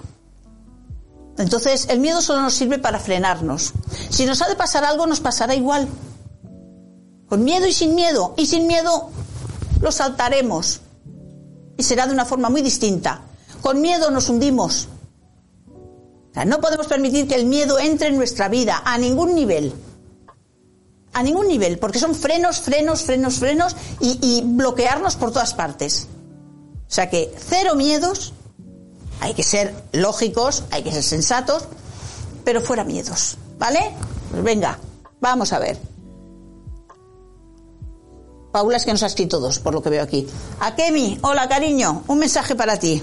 Entonces, 1.38 1.86
el 1.88 2.00
miedo 2.00 2.20
solo 2.22 2.42
nos 2.42 2.54
sirve 2.54 2.78
para 2.78 3.00
frenarnos. 3.00 3.72
Si 4.10 4.24
nos 4.24 4.40
ha 4.42 4.48
de 4.48 4.54
pasar 4.54 4.84
algo, 4.84 5.06
nos 5.06 5.20
pasará 5.20 5.54
igual. 5.54 5.88
Con 7.28 7.42
miedo 7.42 7.66
y 7.66 7.72
sin 7.72 7.94
miedo. 7.94 8.34
Y 8.36 8.46
sin 8.46 8.66
miedo 8.66 9.10
lo 9.80 9.90
saltaremos. 9.90 10.80
Y 11.76 11.82
será 11.82 12.06
de 12.06 12.12
una 12.12 12.24
forma 12.24 12.50
muy 12.50 12.62
distinta. 12.62 13.22
Con 13.60 13.80
miedo 13.80 14.10
nos 14.10 14.28
hundimos. 14.28 14.88
no 16.46 16.60
podemos 16.60 16.86
permitir 16.86 17.26
que 17.26 17.34
el 17.34 17.46
miedo 17.46 17.78
entre 17.80 18.08
en 18.08 18.16
nuestra 18.16 18.48
vida 18.48 18.82
a 18.84 18.96
ningún 18.98 19.34
nivel. 19.34 19.72
A 21.14 21.22
ningún 21.22 21.48
nivel, 21.48 21.78
porque 21.78 21.98
son 21.98 22.14
frenos, 22.14 22.60
frenos, 22.60 23.02
frenos, 23.02 23.38
frenos 23.38 23.76
y, 24.00 24.42
bloquearnos 24.44 25.16
por 25.16 25.32
todas 25.32 25.54
partes. 25.54 26.08
O 26.88 26.92
sea 26.94 27.08
que 27.08 27.32
cero 27.38 27.76
miedos, 27.76 28.32
hay 29.20 29.32
que 29.32 29.42
ser 29.42 29.74
lógicos, 29.92 30.64
hay 30.70 30.82
que 30.82 30.92
ser 30.92 31.02
sensatos, 31.02 31.64
pero 32.44 32.60
fuera 32.60 32.84
miedos, 32.84 33.38
¿vale? 33.58 33.92
Pues 34.30 34.42
venga, 34.42 34.78
vamos 35.20 35.52
a 35.52 35.60
ver. 35.60 35.78
Paula 38.52 38.76
es 38.76 38.84
que 38.84 38.92
nos 38.92 39.02
ha 39.02 39.06
escrito 39.06 39.40
dos, 39.40 39.58
por 39.58 39.72
lo 39.72 39.82
que 39.82 39.90
veo 39.90 40.02
aquí. 40.02 40.26
Akemi, 40.60 41.18
hola 41.22 41.48
cariño, 41.48 42.04
un 42.06 42.18
mensaje 42.18 42.54
para 42.54 42.78
ti. 42.78 43.02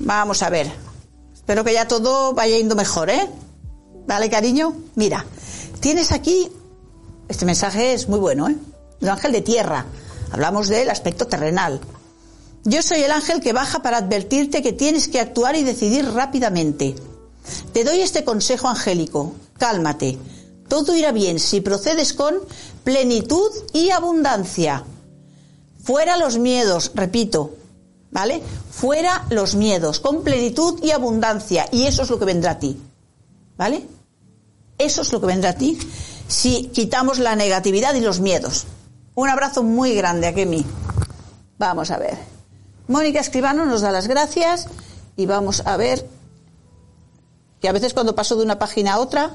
Vamos 0.00 0.42
a 0.42 0.50
ver. 0.50 0.70
Espero 1.34 1.64
que 1.64 1.72
ya 1.72 1.88
todo 1.88 2.34
vaya 2.34 2.56
yendo 2.56 2.76
mejor, 2.76 3.10
¿eh? 3.10 3.28
¿Vale, 4.06 4.30
cariño? 4.30 4.74
Mira, 4.94 5.24
tienes 5.80 6.12
aquí, 6.12 6.50
este 7.28 7.44
mensaje 7.44 7.92
es 7.92 8.08
muy 8.08 8.18
bueno, 8.18 8.48
¿eh? 8.48 8.56
Un 9.00 9.08
ángel 9.08 9.32
de 9.32 9.42
tierra. 9.42 9.86
Hablamos 10.30 10.68
del 10.68 10.90
aspecto 10.90 11.26
terrenal. 11.26 11.80
Yo 12.64 12.82
soy 12.82 13.02
el 13.02 13.12
ángel 13.12 13.40
que 13.40 13.52
baja 13.52 13.80
para 13.80 13.98
advertirte 13.98 14.62
que 14.62 14.72
tienes 14.72 15.08
que 15.08 15.20
actuar 15.20 15.56
y 15.56 15.62
decidir 15.62 16.10
rápidamente. 16.10 16.94
Te 17.72 17.84
doy 17.84 18.00
este 18.00 18.24
consejo 18.24 18.68
angélico. 18.68 19.34
Cálmate. 19.58 20.18
Todo 20.68 20.94
irá 20.94 21.12
bien 21.12 21.38
si 21.38 21.60
procedes 21.60 22.12
con 22.12 22.34
plenitud 22.84 23.50
y 23.72 23.90
abundancia. 23.90 24.84
Fuera 25.82 26.18
los 26.18 26.36
miedos, 26.38 26.92
repito, 26.94 27.54
¿vale? 28.10 28.42
Fuera 28.70 29.24
los 29.30 29.54
miedos, 29.54 30.00
con 30.00 30.22
plenitud 30.22 30.82
y 30.82 30.90
abundancia. 30.90 31.66
Y 31.72 31.84
eso 31.84 32.02
es 32.02 32.10
lo 32.10 32.18
que 32.18 32.26
vendrá 32.26 32.52
a 32.52 32.58
ti, 32.58 32.78
¿vale? 33.56 33.86
Eso 34.78 35.02
es 35.02 35.12
lo 35.12 35.20
que 35.20 35.26
vendrá 35.26 35.50
a 35.50 35.54
ti 35.54 35.78
si 36.28 36.68
quitamos 36.68 37.18
la 37.18 37.36
negatividad 37.36 37.94
y 37.94 38.00
los 38.00 38.20
miedos. 38.20 38.66
Un 39.14 39.28
abrazo 39.28 39.62
muy 39.62 39.94
grande 39.94 40.28
a 40.28 40.34
Kemi. 40.34 40.64
Vamos 41.58 41.90
a 41.90 41.98
ver. 41.98 42.16
Mónica 42.86 43.20
Escribano 43.20 43.66
nos 43.66 43.80
da 43.80 43.90
las 43.90 44.06
gracias 44.06 44.68
y 45.16 45.26
vamos 45.26 45.62
a 45.66 45.76
ver 45.76 46.08
que 47.60 47.68
a 47.68 47.72
veces 47.72 47.92
cuando 47.92 48.14
paso 48.14 48.36
de 48.36 48.44
una 48.44 48.58
página 48.58 48.94
a 48.94 48.98
otra 49.00 49.34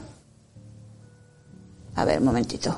a 1.96 2.06
ver, 2.06 2.20
un 2.20 2.26
momentito. 2.26 2.76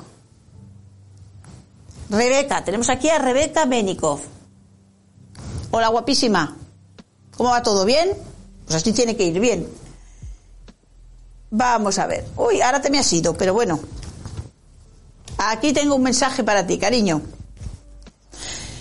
Rebeca, 2.09 2.63
tenemos 2.63 2.89
aquí 2.89 3.09
a 3.09 3.17
Rebeca 3.17 3.65
Benikov. 3.65 4.19
Hola, 5.71 5.87
guapísima. 5.87 6.55
¿Cómo 7.37 7.49
va 7.49 7.63
todo 7.63 7.85
bien? 7.85 8.11
Pues 8.65 8.75
así 8.75 8.93
tiene 8.93 9.15
que 9.15 9.25
ir 9.25 9.39
bien. 9.39 9.67
Vamos 11.57 11.99
a 11.99 12.05
ver. 12.05 12.25
Uy, 12.35 12.59
ahora 12.59 12.81
te 12.81 12.89
me 12.89 12.99
has 12.99 13.13
ido, 13.13 13.33
pero 13.33 13.53
bueno. 13.53 13.79
Aquí 15.37 15.71
tengo 15.71 15.95
un 15.95 16.03
mensaje 16.03 16.43
para 16.43 16.67
ti, 16.67 16.77
cariño. 16.77 17.21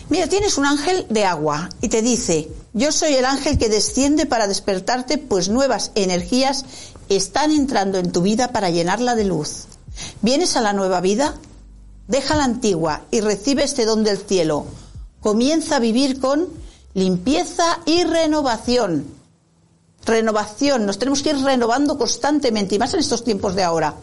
Mira, 0.09 0.27
tienes 0.27 0.59
un 0.59 0.67
ángel 0.67 1.07
de 1.09 1.25
agua 1.25 1.69
y 1.81 1.89
te 1.89 2.03
dice, 2.03 2.49
yo 2.73 2.91
soy 2.91 3.15
el 3.15 3.27
ángel 3.27 3.59
que 3.59 3.69
desciende 3.69 4.27
para 4.27 4.49
despertarte, 4.49 5.19
pues 5.19 5.49
nuevas 5.49 5.93
energías 5.95 6.65
están 7.09 7.53
entrando 7.53 7.99
en 7.99 8.11
tu 8.11 8.23
vida 8.23 8.51
para 8.51 8.71
llenarla 8.71 9.15
de 9.15 9.25
luz. 9.25 9.67
¿Vienes 10.21 10.57
a 10.57 10.61
la 10.61 10.73
nueva 10.73 11.01
vida? 11.01 11.37
Deja 12.09 12.35
la 12.35 12.43
antigua 12.43 13.03
y 13.13 13.21
recibe 13.21 13.63
este 13.63 13.85
don 13.85 14.03
del 14.03 14.19
cielo. 14.19 14.67
Comienza 15.21 15.77
a 15.77 15.79
vivir 15.79 16.19
con 16.19 16.49
limpieza 16.93 17.79
y 17.87 18.03
renovación. 18.03 19.24
Renovación, 20.05 20.87
nos 20.87 20.99
tenemos 20.99 21.23
que 21.23 21.31
ir 21.31 21.39
renovando 21.39 21.97
constantemente, 21.97 22.75
y 22.75 22.79
más 22.79 22.93
en 22.95 23.01
estos 23.01 23.25
tiempos 23.25 23.55
de 23.55 23.63
ahora, 23.63 23.95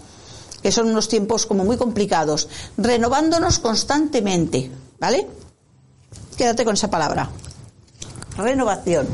que 0.62 0.72
son 0.72 0.88
unos 0.88 1.08
tiempos 1.08 1.46
como 1.46 1.64
muy 1.64 1.78
complicados, 1.78 2.48
renovándonos 2.78 3.60
constantemente, 3.60 4.72
¿vale? 5.00 5.28
Quédate 6.38 6.66
con 6.66 6.74
esa 6.74 6.90
palabra. 6.90 7.30
Renovación. 8.38 9.08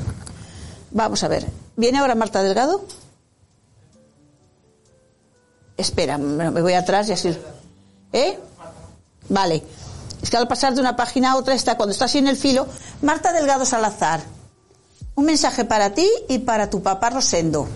Vamos 0.91 1.23
a 1.23 1.28
ver. 1.28 1.45
¿Viene 1.76 2.00
ahora 2.00 2.15
Marta 2.15 2.41
Delgado? 2.41 2.86
Espera, 5.76 6.17
me 6.17 6.62
voy 6.62 6.73
atrás 6.73 7.10
y 7.10 7.12
así. 7.12 7.38
¿Eh? 8.13 8.39
Vale. 9.30 9.63
Es 10.21 10.30
que 10.30 10.38
al 10.38 10.47
pasar 10.47 10.73
de 10.73 10.82
una 10.82 10.95
página 10.95 11.34
a 11.34 11.36
otra 11.36 11.54
está, 11.54 11.78
cuando 11.78 11.91
está 11.91 12.06
así 12.06 12.17
en 12.17 12.28
el 12.28 12.38
filo, 12.38 12.67
Marta 13.02 13.32
Delgado 13.32 13.65
Salazar. 13.65 14.21
Un 15.17 15.25
mensaje 15.25 15.65
para 15.65 15.95
ti 15.95 16.08
y 16.30 16.38
para 16.38 16.69
tu 16.69 16.84
papá 16.84 17.10
Rosendo. 17.10 17.67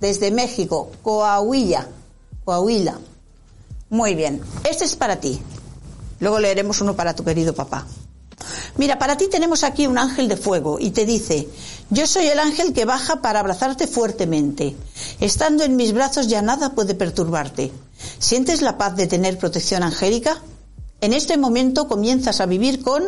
Desde 0.00 0.30
México, 0.30 0.90
Coahuila. 1.02 1.86
Coahuila. 2.46 2.98
Muy 3.90 4.14
bien. 4.14 4.40
Este 4.64 4.86
es 4.86 4.96
para 4.96 5.20
ti. 5.20 5.38
Luego 6.20 6.38
leeremos 6.38 6.80
uno 6.80 6.96
para 6.96 7.14
tu 7.14 7.22
querido 7.22 7.54
papá. 7.54 7.86
Mira, 8.78 8.98
para 8.98 9.18
ti 9.18 9.28
tenemos 9.28 9.62
aquí 9.62 9.86
un 9.86 9.98
ángel 9.98 10.26
de 10.26 10.38
fuego 10.38 10.78
y 10.80 10.90
te 10.90 11.04
dice, 11.04 11.46
yo 11.90 12.06
soy 12.06 12.28
el 12.28 12.38
ángel 12.38 12.72
que 12.72 12.86
baja 12.86 13.20
para 13.20 13.40
abrazarte 13.40 13.86
fuertemente. 13.86 14.74
Estando 15.20 15.64
en 15.64 15.76
mis 15.76 15.92
brazos 15.92 16.28
ya 16.28 16.40
nada 16.40 16.74
puede 16.74 16.94
perturbarte. 16.94 17.72
¿Sientes 18.18 18.62
la 18.62 18.78
paz 18.78 18.96
de 18.96 19.06
tener 19.06 19.36
protección 19.36 19.82
angélica? 19.82 20.40
En 21.02 21.12
este 21.12 21.36
momento 21.36 21.88
comienzas 21.88 22.40
a 22.40 22.46
vivir 22.46 22.80
con 22.80 23.02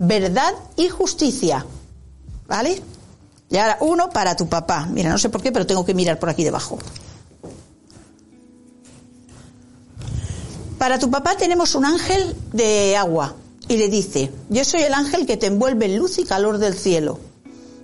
verdad 0.00 0.54
y 0.76 0.88
justicia. 0.88 1.64
¿Vale? 2.50 2.82
Y 3.48 3.56
ahora 3.56 3.78
uno 3.80 4.10
para 4.10 4.34
tu 4.34 4.48
papá. 4.48 4.86
Mira, 4.90 5.08
no 5.08 5.18
sé 5.18 5.28
por 5.28 5.40
qué, 5.40 5.52
pero 5.52 5.66
tengo 5.66 5.86
que 5.86 5.94
mirar 5.94 6.18
por 6.18 6.28
aquí 6.28 6.42
debajo. 6.42 6.78
Para 10.76 10.98
tu 10.98 11.08
papá 11.10 11.36
tenemos 11.36 11.76
un 11.76 11.84
ángel 11.84 12.34
de 12.52 12.96
agua 12.96 13.36
y 13.68 13.76
le 13.76 13.88
dice, 13.88 14.32
yo 14.48 14.64
soy 14.64 14.82
el 14.82 14.94
ángel 14.94 15.26
que 15.26 15.36
te 15.36 15.46
envuelve 15.46 15.86
en 15.86 15.98
luz 15.98 16.18
y 16.18 16.24
calor 16.24 16.58
del 16.58 16.74
cielo. 16.74 17.20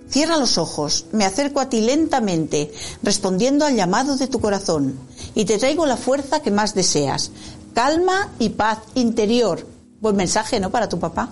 Cierra 0.09 0.35
los 0.37 0.57
ojos, 0.57 1.05
me 1.13 1.23
acerco 1.23 1.61
a 1.61 1.69
ti 1.69 1.79
lentamente, 1.79 2.73
respondiendo 3.03 3.65
al 3.65 3.75
llamado 3.75 4.17
de 4.17 4.27
tu 4.27 4.41
corazón, 4.41 4.97
y 5.35 5.45
te 5.45 5.57
traigo 5.57 5.85
la 5.85 5.95
fuerza 5.95 6.41
que 6.41 6.51
más 6.51 6.73
deseas. 6.75 7.31
calma 7.73 8.31
y 8.39 8.49
paz 8.49 8.79
interior. 8.95 9.65
Buen 10.01 10.15
mensaje, 10.15 10.59
¿no? 10.59 10.71
Para 10.71 10.89
tu 10.89 10.99
papá. 10.99 11.29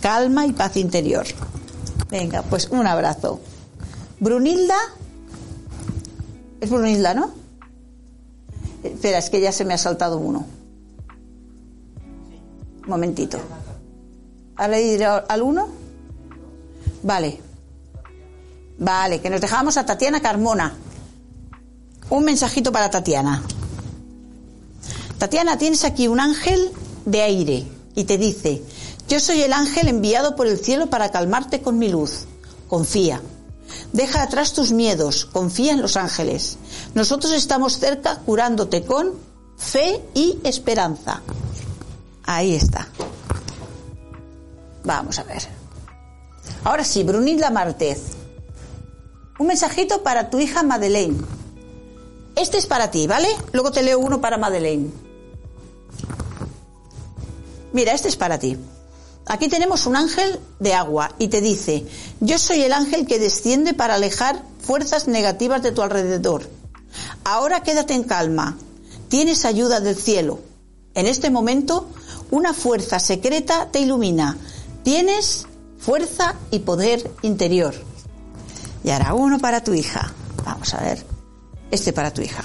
Calma 0.00 0.46
y 0.46 0.52
paz 0.52 0.76
interior. 0.76 1.26
Venga, 2.10 2.42
pues 2.42 2.68
un 2.70 2.86
abrazo. 2.86 3.40
Brunilda. 4.18 4.76
Es 6.60 6.70
Brunilda, 6.70 7.14
¿no? 7.14 7.30
Espera, 8.82 9.18
es 9.18 9.30
que 9.30 9.40
ya 9.40 9.52
se 9.52 9.64
me 9.64 9.74
ha 9.74 9.78
saltado 9.78 10.18
uno. 10.18 10.46
Un 12.82 12.88
momentito. 12.88 13.38
¿Ha 14.56 14.68
leído 14.68 15.24
al 15.28 15.42
uno? 15.42 15.68
Vale. 17.02 17.40
Vale, 18.78 19.20
que 19.20 19.30
nos 19.30 19.40
dejamos 19.40 19.76
a 19.76 19.86
Tatiana 19.86 20.20
Carmona. 20.20 20.74
Un 22.10 22.24
mensajito 22.24 22.72
para 22.72 22.90
Tatiana. 22.90 23.42
Tatiana, 25.18 25.58
tienes 25.58 25.84
aquí 25.84 26.08
un 26.08 26.18
ángel 26.18 26.70
de 27.04 27.22
aire 27.22 27.66
y 27.94 28.04
te 28.04 28.18
dice, 28.18 28.62
yo 29.10 29.18
soy 29.18 29.42
el 29.42 29.52
ángel 29.52 29.88
enviado 29.88 30.36
por 30.36 30.46
el 30.46 30.60
cielo 30.60 30.88
para 30.88 31.10
calmarte 31.10 31.60
con 31.62 31.78
mi 31.78 31.88
luz. 31.88 32.26
Confía. 32.68 33.20
Deja 33.92 34.22
atrás 34.22 34.52
tus 34.52 34.70
miedos, 34.70 35.24
confía 35.24 35.72
en 35.72 35.82
los 35.82 35.96
ángeles. 35.96 36.58
Nosotros 36.94 37.32
estamos 37.32 37.80
cerca 37.80 38.20
curándote 38.20 38.84
con 38.84 39.14
fe 39.56 40.00
y 40.14 40.38
esperanza. 40.44 41.22
Ahí 42.22 42.54
está. 42.54 42.86
Vamos 44.84 45.18
a 45.18 45.24
ver. 45.24 45.42
Ahora 46.62 46.84
sí, 46.84 47.02
Brunilda 47.02 47.50
Martez. 47.50 48.00
Un 49.40 49.48
mensajito 49.48 50.04
para 50.04 50.30
tu 50.30 50.38
hija 50.38 50.62
Madeleine. 50.62 51.18
Este 52.36 52.58
es 52.58 52.66
para 52.66 52.92
ti, 52.92 53.08
¿vale? 53.08 53.28
Luego 53.52 53.72
te 53.72 53.82
leo 53.82 53.98
uno 53.98 54.20
para 54.20 54.38
Madeleine. 54.38 54.88
Mira, 57.72 57.92
este 57.92 58.06
es 58.06 58.14
para 58.14 58.38
ti. 58.38 58.56
Aquí 59.26 59.48
tenemos 59.48 59.86
un 59.86 59.96
ángel 59.96 60.40
de 60.58 60.74
agua 60.74 61.14
y 61.18 61.28
te 61.28 61.40
dice, 61.40 61.86
yo 62.20 62.38
soy 62.38 62.62
el 62.62 62.72
ángel 62.72 63.06
que 63.06 63.18
desciende 63.18 63.74
para 63.74 63.94
alejar 63.94 64.42
fuerzas 64.60 65.08
negativas 65.08 65.62
de 65.62 65.72
tu 65.72 65.82
alrededor. 65.82 66.48
Ahora 67.24 67.62
quédate 67.62 67.94
en 67.94 68.04
calma. 68.04 68.56
Tienes 69.08 69.44
ayuda 69.44 69.80
del 69.80 69.96
cielo. 69.96 70.40
En 70.94 71.06
este 71.06 71.30
momento, 71.30 71.88
una 72.30 72.54
fuerza 72.54 72.98
secreta 72.98 73.68
te 73.70 73.80
ilumina. 73.80 74.36
Tienes 74.82 75.46
fuerza 75.78 76.34
y 76.50 76.60
poder 76.60 77.10
interior. 77.22 77.74
Y 78.82 78.90
ahora 78.90 79.14
uno 79.14 79.38
para 79.38 79.62
tu 79.62 79.74
hija. 79.74 80.12
Vamos 80.44 80.74
a 80.74 80.80
ver. 80.80 81.04
Este 81.70 81.92
para 81.92 82.12
tu 82.12 82.22
hija. 82.22 82.44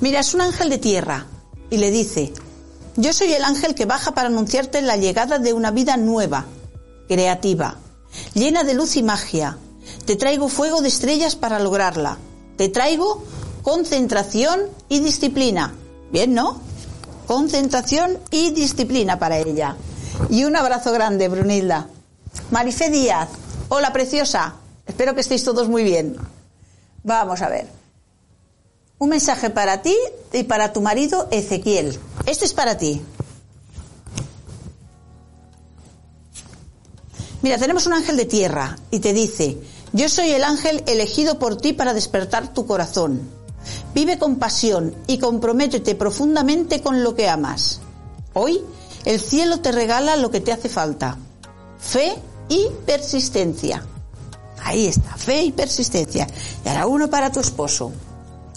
Mira, 0.00 0.20
es 0.20 0.34
un 0.34 0.40
ángel 0.40 0.68
de 0.68 0.78
tierra 0.78 1.26
y 1.70 1.78
le 1.78 1.90
dice, 1.90 2.32
yo 2.96 3.12
soy 3.12 3.32
el 3.32 3.44
ángel 3.44 3.74
que 3.74 3.86
baja 3.86 4.12
para 4.12 4.28
anunciarte 4.28 4.82
la 4.82 4.96
llegada 4.96 5.38
de 5.38 5.52
una 5.52 5.70
vida 5.70 5.96
nueva, 5.96 6.46
creativa, 7.08 7.76
llena 8.34 8.64
de 8.64 8.74
luz 8.74 8.96
y 8.96 9.02
magia. 9.02 9.58
Te 10.04 10.16
traigo 10.16 10.48
fuego 10.48 10.82
de 10.82 10.88
estrellas 10.88 11.36
para 11.36 11.58
lograrla. 11.58 12.18
Te 12.56 12.68
traigo 12.68 13.24
concentración 13.62 14.60
y 14.88 15.00
disciplina. 15.00 15.74
Bien, 16.10 16.34
¿no? 16.34 16.60
Concentración 17.26 18.18
y 18.30 18.50
disciplina 18.50 19.18
para 19.18 19.38
ella. 19.38 19.76
Y 20.28 20.44
un 20.44 20.56
abrazo 20.56 20.92
grande, 20.92 21.28
Brunilda. 21.28 21.88
Marifé 22.50 22.90
Díaz. 22.90 23.28
Hola, 23.68 23.92
preciosa. 23.92 24.56
Espero 24.86 25.14
que 25.14 25.22
estéis 25.22 25.44
todos 25.44 25.68
muy 25.68 25.82
bien. 25.82 26.16
Vamos 27.02 27.40
a 27.40 27.48
ver. 27.48 27.66
Un 28.98 29.08
mensaje 29.08 29.50
para 29.50 29.82
ti 29.82 29.96
y 30.32 30.44
para 30.44 30.72
tu 30.72 30.80
marido 30.80 31.28
Ezequiel. 31.30 31.98
Este 32.26 32.44
es 32.44 32.54
para 32.54 32.76
ti. 32.76 33.02
Mira, 37.42 37.58
tenemos 37.58 37.86
un 37.86 37.94
ángel 37.94 38.16
de 38.16 38.24
tierra 38.24 38.78
y 38.92 39.00
te 39.00 39.12
dice, 39.12 39.58
yo 39.92 40.08
soy 40.08 40.30
el 40.30 40.44
ángel 40.44 40.84
elegido 40.86 41.40
por 41.40 41.56
ti 41.56 41.72
para 41.72 41.92
despertar 41.92 42.54
tu 42.54 42.66
corazón. 42.66 43.20
Vive 43.94 44.16
con 44.16 44.36
pasión 44.36 44.94
y 45.08 45.18
comprométete 45.18 45.96
profundamente 45.96 46.80
con 46.82 47.02
lo 47.02 47.16
que 47.16 47.28
amas. 47.28 47.80
Hoy 48.32 48.62
el 49.04 49.20
cielo 49.20 49.60
te 49.60 49.72
regala 49.72 50.14
lo 50.16 50.30
que 50.30 50.40
te 50.40 50.52
hace 50.52 50.68
falta. 50.68 51.18
Fe 51.80 52.14
y 52.48 52.68
persistencia. 52.86 53.84
Ahí 54.62 54.86
está, 54.86 55.16
fe 55.16 55.42
y 55.42 55.50
persistencia. 55.50 56.28
Y 56.64 56.68
ahora 56.68 56.86
uno 56.86 57.10
para 57.10 57.32
tu 57.32 57.40
esposo, 57.40 57.90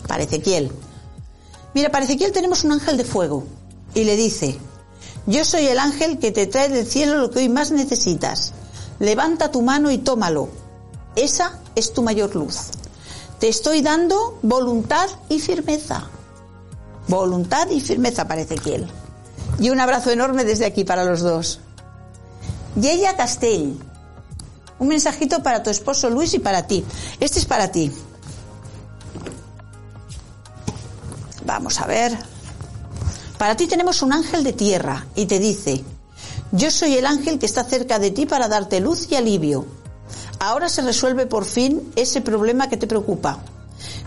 para 0.08 0.23
Ezequiel. 0.23 0.71
Mira, 1.73 1.89
para 1.89 2.06
Ezequiel 2.06 2.32
tenemos 2.32 2.63
un 2.63 2.73
ángel 2.73 2.97
de 2.97 3.04
fuego 3.04 3.43
y 3.96 4.04
le 4.04 4.16
dice, 4.16 4.60
yo 5.26 5.44
soy 5.44 5.66
el 5.66 5.80
ángel 5.80 6.20
que 6.20 6.32
te 6.32 6.46
trae 6.46 6.70
del 6.70 6.86
cielo 6.86 7.18
lo 7.18 7.32
que 7.32 7.40
hoy 7.40 7.50
más 7.50 7.72
necesitas. 7.72 8.54
Levanta 9.00 9.52
tu 9.52 9.64
mano 9.64 9.90
y 9.90 9.98
tómalo. 9.98 10.50
Esa 11.16 11.60
es 11.76 11.94
tu 11.94 12.04
mayor 12.04 12.36
luz. 12.36 12.68
Te 13.40 13.50
estoy 13.50 13.82
dando 13.82 14.38
voluntad 14.44 15.10
y 15.30 15.40
firmeza. 15.40 16.10
Voluntad 17.08 17.70
y 17.70 17.82
firmeza 17.82 18.28
para 18.28 18.42
Ezequiel. 18.42 18.88
Y 19.60 19.70
un 19.70 19.80
abrazo 19.80 20.12
enorme 20.12 20.44
desde 20.44 20.66
aquí 20.66 20.84
para 20.84 21.06
los 21.06 21.22
dos. 21.22 21.60
Yeya 22.76 23.16
Castell. 23.16 23.78
Un 24.78 24.88
mensajito 24.90 25.42
para 25.42 25.64
tu 25.64 25.70
esposo 25.70 26.10
Luis 26.10 26.34
y 26.34 26.40
para 26.40 26.68
ti. 26.68 26.86
Este 27.20 27.40
es 27.40 27.46
para 27.46 27.72
ti. 27.72 27.92
Vamos 31.46 31.80
a 31.80 31.88
ver. 31.88 32.35
Para 33.38 33.56
ti 33.56 33.67
tenemos 33.67 34.02
un 34.02 34.13
ángel 34.13 34.43
de 34.43 34.54
tierra 34.54 35.06
y 35.15 35.26
te 35.26 35.39
dice, 35.39 35.84
yo 36.52 36.71
soy 36.71 36.95
el 36.95 37.06
ángel 37.06 37.39
que 37.39 37.45
está 37.45 37.63
cerca 37.63 38.00
de 38.00 38.12
ti 38.12 38.26
para 38.26 38.48
darte 38.48 38.80
luz 38.80 39.12
y 39.12 39.15
alivio. 39.15 39.65
Ahora 40.39 40.69
se 40.69 40.82
resuelve 40.82 41.26
por 41.26 41.45
fin 41.45 41.91
ese 41.95 42.21
problema 42.21 42.69
que 42.69 42.78
te 42.78 42.88
preocupa. 42.88 43.39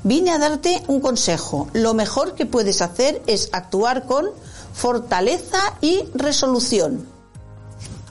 Vine 0.02 0.30
a 0.30 0.38
darte 0.38 0.82
un 0.86 1.00
consejo. 1.00 1.68
Lo 1.72 1.94
mejor 1.94 2.34
que 2.34 2.46
puedes 2.46 2.80
hacer 2.80 3.22
es 3.26 3.50
actuar 3.52 4.06
con 4.06 4.26
fortaleza 4.72 5.58
y 5.80 6.04
resolución. 6.14 7.06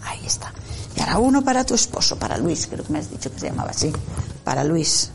Ahí 0.03 0.25
está. 0.25 0.53
Y 0.95 1.01
ahora 1.01 1.19
uno 1.19 1.43
para 1.43 1.65
tu 1.65 1.73
esposo, 1.73 2.17
para 2.17 2.37
Luis, 2.37 2.67
creo 2.67 2.83
que 2.83 2.93
me 2.93 2.99
has 2.99 3.09
dicho 3.09 3.31
que 3.31 3.39
se 3.39 3.47
llamaba 3.47 3.71
así. 3.71 3.91
Para 4.43 4.63
Luis. 4.63 5.11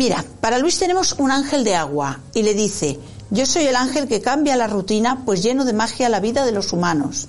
Mira, 0.00 0.24
para 0.40 0.58
Luis 0.58 0.78
tenemos 0.78 1.14
un 1.18 1.30
ángel 1.30 1.62
de 1.62 1.74
agua 1.74 2.20
y 2.32 2.42
le 2.42 2.54
dice, 2.54 2.98
yo 3.28 3.44
soy 3.44 3.66
el 3.66 3.76
ángel 3.76 4.08
que 4.08 4.22
cambia 4.22 4.56
la 4.56 4.66
rutina, 4.66 5.26
pues 5.26 5.42
lleno 5.42 5.66
de 5.66 5.74
magia 5.74 6.08
la 6.08 6.20
vida 6.20 6.46
de 6.46 6.52
los 6.52 6.72
humanos. 6.72 7.28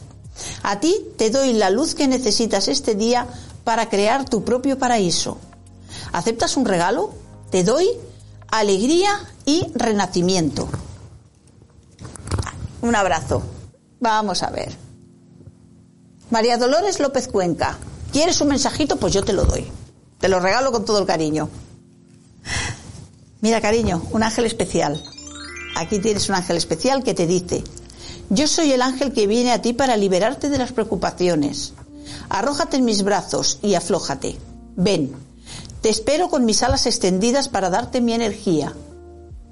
A 0.63 0.79
ti 0.79 0.95
te 1.17 1.29
doy 1.31 1.51
la 1.51 1.69
luz 1.69 1.95
que 1.95 2.07
necesitas 2.07 2.69
este 2.69 2.95
día 2.95 3.27
para 3.65 3.89
crear 3.89 4.23
tu 4.23 4.45
propio 4.45 4.77
paraíso. 4.77 5.37
¿Aceptas 6.13 6.55
un 6.55 6.63
regalo? 6.63 7.13
Te 7.49 7.65
doy 7.65 7.89
alegría 8.47 9.19
y 9.43 9.67
renacimiento. 9.75 10.69
Un 12.81 12.95
abrazo. 12.95 13.43
Vamos 13.99 14.43
a 14.43 14.49
ver. 14.49 14.73
María 16.29 16.57
Dolores 16.57 17.01
López 17.01 17.27
Cuenca. 17.27 17.77
¿Quieres 18.13 18.39
un 18.39 18.47
mensajito? 18.47 18.95
Pues 18.95 19.11
yo 19.11 19.25
te 19.25 19.33
lo 19.33 19.43
doy. 19.43 19.69
Te 20.21 20.29
lo 20.29 20.39
regalo 20.39 20.71
con 20.71 20.85
todo 20.85 20.99
el 20.99 21.05
cariño. 21.05 21.49
Mira, 23.41 23.59
cariño, 23.59 24.03
un 24.11 24.21
ángel 24.21 24.45
especial. 24.45 25.01
Aquí 25.75 25.99
tienes 25.99 26.29
un 26.29 26.35
ángel 26.35 26.57
especial 26.57 27.03
que 27.03 27.15
te 27.15 27.25
dice, 27.25 27.63
yo 28.29 28.47
soy 28.47 28.71
el 28.71 28.83
ángel 28.83 29.13
que 29.13 29.25
viene 29.25 29.51
a 29.51 29.61
ti 29.61 29.73
para 29.73 29.97
liberarte 29.97 30.49
de 30.49 30.59
las 30.59 30.71
preocupaciones. 30.71 31.73
Arrójate 32.29 32.77
en 32.77 32.85
mis 32.85 33.03
brazos 33.03 33.57
y 33.63 33.73
aflójate. 33.73 34.37
Ven, 34.75 35.11
te 35.81 35.89
espero 35.89 36.29
con 36.29 36.45
mis 36.45 36.61
alas 36.61 36.85
extendidas 36.85 37.49
para 37.49 37.71
darte 37.71 37.99
mi 37.99 38.13
energía. 38.13 38.73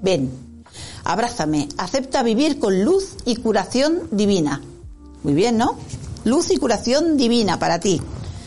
Ven, 0.00 0.64
abrázame, 1.04 1.68
acepta 1.76 2.22
vivir 2.22 2.58
con 2.58 2.84
luz 2.84 3.16
y 3.24 3.36
curación 3.36 4.08
divina. 4.12 4.62
Muy 5.24 5.34
bien, 5.34 5.58
¿no? 5.58 5.76
Luz 6.24 6.50
y 6.50 6.58
curación 6.58 7.16
divina 7.16 7.58
para 7.58 7.80
ti. 7.80 8.00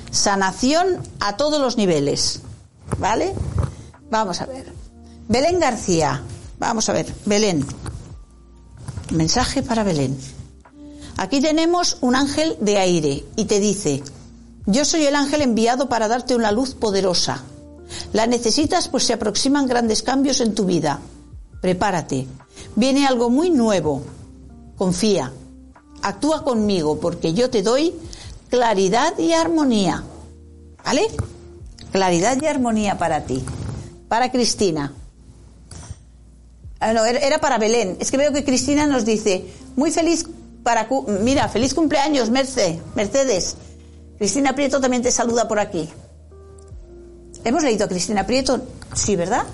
Sanación 0.10 1.00
a 1.20 1.38
todos 1.38 1.60
los 1.60 1.76
niveles. 1.76 2.40
¿Vale? 2.98 3.34
Vamos 4.10 4.42
a 4.42 4.46
ver. 4.46 4.83
Belén 5.28 5.60
García. 5.60 6.22
Vamos 6.60 6.90
a 6.90 6.94
ver, 6.94 7.14
Belén. 7.26 7.66
Mensaje 9.12 9.64
para 9.64 9.84
Belén. 9.84 10.18
Aquí 11.18 11.40
tenemos 11.40 11.98
un 12.02 12.16
ángel 12.16 12.58
de 12.60 12.78
aire 12.78 13.24
y 13.36 13.46
te 13.46 13.60
dice, 13.60 14.04
yo 14.66 14.84
soy 14.86 15.06
el 15.06 15.16
ángel 15.16 15.42
enviado 15.42 15.88
para 15.88 16.08
darte 16.08 16.36
una 16.36 16.52
luz 16.52 16.74
poderosa. 16.74 17.44
La 18.12 18.28
necesitas 18.28 18.88
pues 18.88 19.04
se 19.04 19.14
aproximan 19.14 19.68
grandes 19.68 20.04
cambios 20.04 20.42
en 20.42 20.56
tu 20.56 20.66
vida. 20.66 21.00
Prepárate. 21.62 22.28
Viene 22.76 23.06
algo 23.08 23.30
muy 23.30 23.50
nuevo. 23.50 24.02
Confía. 24.78 25.32
Actúa 26.02 26.44
conmigo 26.44 27.00
porque 27.00 27.34
yo 27.34 27.50
te 27.50 27.62
doy 27.62 27.94
claridad 28.50 29.18
y 29.18 29.34
armonía. 29.34 30.04
¿Vale? 30.84 31.08
Claridad 31.92 32.38
y 32.42 32.46
armonía 32.48 32.98
para 32.98 33.26
ti. 33.26 33.44
Para 34.10 34.32
Cristina. 34.32 34.92
Ah, 36.84 36.94
no, 36.94 37.06
era 37.06 37.40
para 37.40 37.58
Belén. 37.58 37.96
Es 38.00 38.12
que 38.12 38.18
veo 38.18 38.32
que 38.34 38.44
Cristina 38.44 38.86
nos 38.88 39.06
dice, 39.06 39.46
muy 39.76 39.90
feliz 39.92 40.26
para... 40.64 40.88
Mira, 41.22 41.48
feliz 41.48 41.74
cumpleaños, 41.74 42.30
Merce, 42.30 42.82
Mercedes. 42.96 43.56
Cristina 44.18 44.54
Prieto 44.54 44.82
también 44.82 45.02
te 45.02 45.12
saluda 45.12 45.48
por 45.48 45.60
aquí. 45.60 45.90
¿Hemos 47.46 47.64
leído 47.64 47.86
a 47.86 47.88
Cristina 47.88 48.26
Prieto? 48.26 48.62
Sí, 48.96 49.16
¿verdad? 49.16 49.46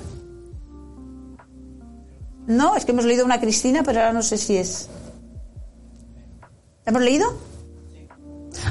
No, 2.48 2.76
es 2.76 2.86
que 2.86 2.92
hemos 2.94 3.06
leído 3.06 3.26
una 3.26 3.40
Cristina, 3.40 3.84
pero 3.84 4.00
ahora 4.00 4.14
no 4.14 4.24
sé 4.24 4.38
si 4.38 4.58
es. 4.58 4.88
¿La 6.86 6.90
hemos 6.92 7.02
leído? 7.04 7.38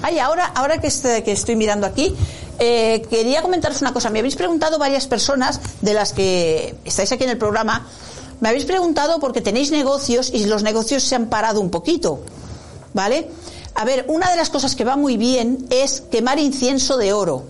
Ay, 0.02 0.18
ahora, 0.18 0.46
ahora 0.46 0.78
que, 0.80 0.88
este- 0.88 1.22
que 1.22 1.30
estoy 1.32 1.54
mirando 1.54 1.86
aquí, 1.86 2.14
eh, 2.58 3.06
quería 3.08 3.40
comentaros 3.42 3.80
una 3.82 3.92
cosa. 3.92 4.10
Me 4.10 4.18
habéis 4.18 4.34
preguntado 4.34 4.78
varias 4.78 5.06
personas 5.06 5.60
de 5.80 5.94
las 5.94 6.12
que 6.12 6.74
estáis 6.84 7.12
aquí 7.12 7.22
en 7.24 7.30
el 7.30 7.38
programa. 7.38 7.86
Me 8.40 8.48
habéis 8.48 8.64
preguntado 8.64 9.18
porque 9.18 9.40
tenéis 9.40 9.70
negocios 9.70 10.30
y 10.32 10.44
los 10.46 10.62
negocios 10.62 11.02
se 11.02 11.14
han 11.14 11.28
parado 11.28 11.60
un 11.60 11.70
poquito. 11.70 12.20
¿Vale? 12.94 13.28
A 13.74 13.84
ver, 13.84 14.04
una 14.08 14.30
de 14.30 14.36
las 14.36 14.50
cosas 14.50 14.74
que 14.74 14.84
va 14.84 14.96
muy 14.96 15.16
bien 15.16 15.66
es 15.70 16.00
quemar 16.00 16.38
incienso 16.38 16.96
de 16.96 17.12
oro. 17.12 17.44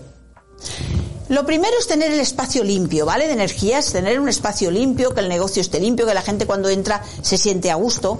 Lo 1.29 1.45
primero 1.45 1.73
es 1.79 1.87
tener 1.87 2.11
el 2.11 2.19
espacio 2.19 2.63
limpio, 2.63 3.05
¿vale? 3.05 3.27
De 3.27 3.33
energías, 3.33 3.91
tener 3.91 4.19
un 4.19 4.29
espacio 4.29 4.71
limpio, 4.71 5.13
que 5.13 5.21
el 5.21 5.29
negocio 5.29 5.61
esté 5.61 5.79
limpio, 5.79 6.07
que 6.07 6.13
la 6.15 6.23
gente 6.23 6.47
cuando 6.47 6.69
entra 6.69 7.03
se 7.21 7.37
siente 7.37 7.69
a 7.69 7.75
gusto. 7.75 8.19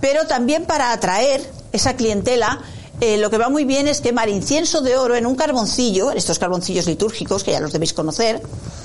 Pero 0.00 0.26
también 0.26 0.64
para 0.64 0.92
atraer 0.92 1.44
esa 1.72 1.96
clientela, 1.96 2.60
eh, 3.00 3.16
lo 3.18 3.30
que 3.30 3.38
va 3.38 3.48
muy 3.48 3.64
bien 3.64 3.88
es 3.88 4.00
quemar 4.00 4.28
incienso 4.28 4.82
de 4.82 4.96
oro 4.96 5.16
en 5.16 5.26
un 5.26 5.34
carboncillo, 5.34 6.12
estos 6.12 6.38
carboncillos 6.38 6.86
litúrgicos, 6.86 7.42
que 7.42 7.50
ya 7.50 7.60
los 7.60 7.72
debéis 7.72 7.92
conocer, 7.92 8.40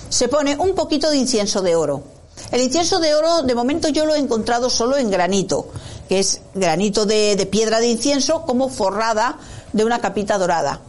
se 0.09 0.27
pone 0.27 0.55
un 0.57 0.73
poquito 0.73 1.11
de 1.11 1.17
incienso 1.17 1.61
de 1.61 1.75
oro. 1.75 2.03
El 2.51 2.61
incienso 2.61 2.99
de 2.99 3.15
oro, 3.15 3.41
de 3.41 3.55
momento 3.55 3.89
yo 3.89 4.05
lo 4.05 4.13
he 4.13 4.19
encontrado 4.19 4.69
solo 4.69 4.97
en 4.97 5.09
granito, 5.09 5.67
que 6.07 6.19
es 6.19 6.41
granito 6.53 7.05
de, 7.05 7.47
piedra 7.51 7.79
de 7.79 7.87
incienso 7.87 8.43
como 8.43 8.69
forrada 8.69 9.37
de 9.71 9.83
una 9.83 10.01
capita 10.01 10.37
dorada. 10.37 10.79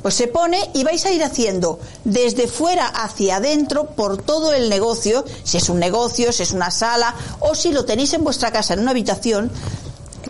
Pues 0.00 0.14
se 0.14 0.26
pone 0.26 0.58
y 0.74 0.82
vais 0.82 1.04
a 1.04 1.12
ir 1.12 1.22
haciendo 1.22 1.78
desde 2.04 2.48
fuera 2.48 2.86
hacia 2.86 3.36
adentro 3.36 3.86
por 3.90 4.20
todo 4.22 4.52
el 4.52 4.68
negocio, 4.68 5.24
si 5.44 5.58
es 5.58 5.68
un 5.68 5.78
negocio, 5.78 6.32
si 6.32 6.42
es 6.42 6.52
una 6.52 6.70
sala 6.70 7.14
o 7.40 7.54
si 7.54 7.72
lo 7.72 7.84
tenéis 7.84 8.14
en 8.14 8.24
vuestra 8.24 8.50
casa 8.50 8.74
en 8.74 8.80
una 8.80 8.90
habitación, 8.90 9.52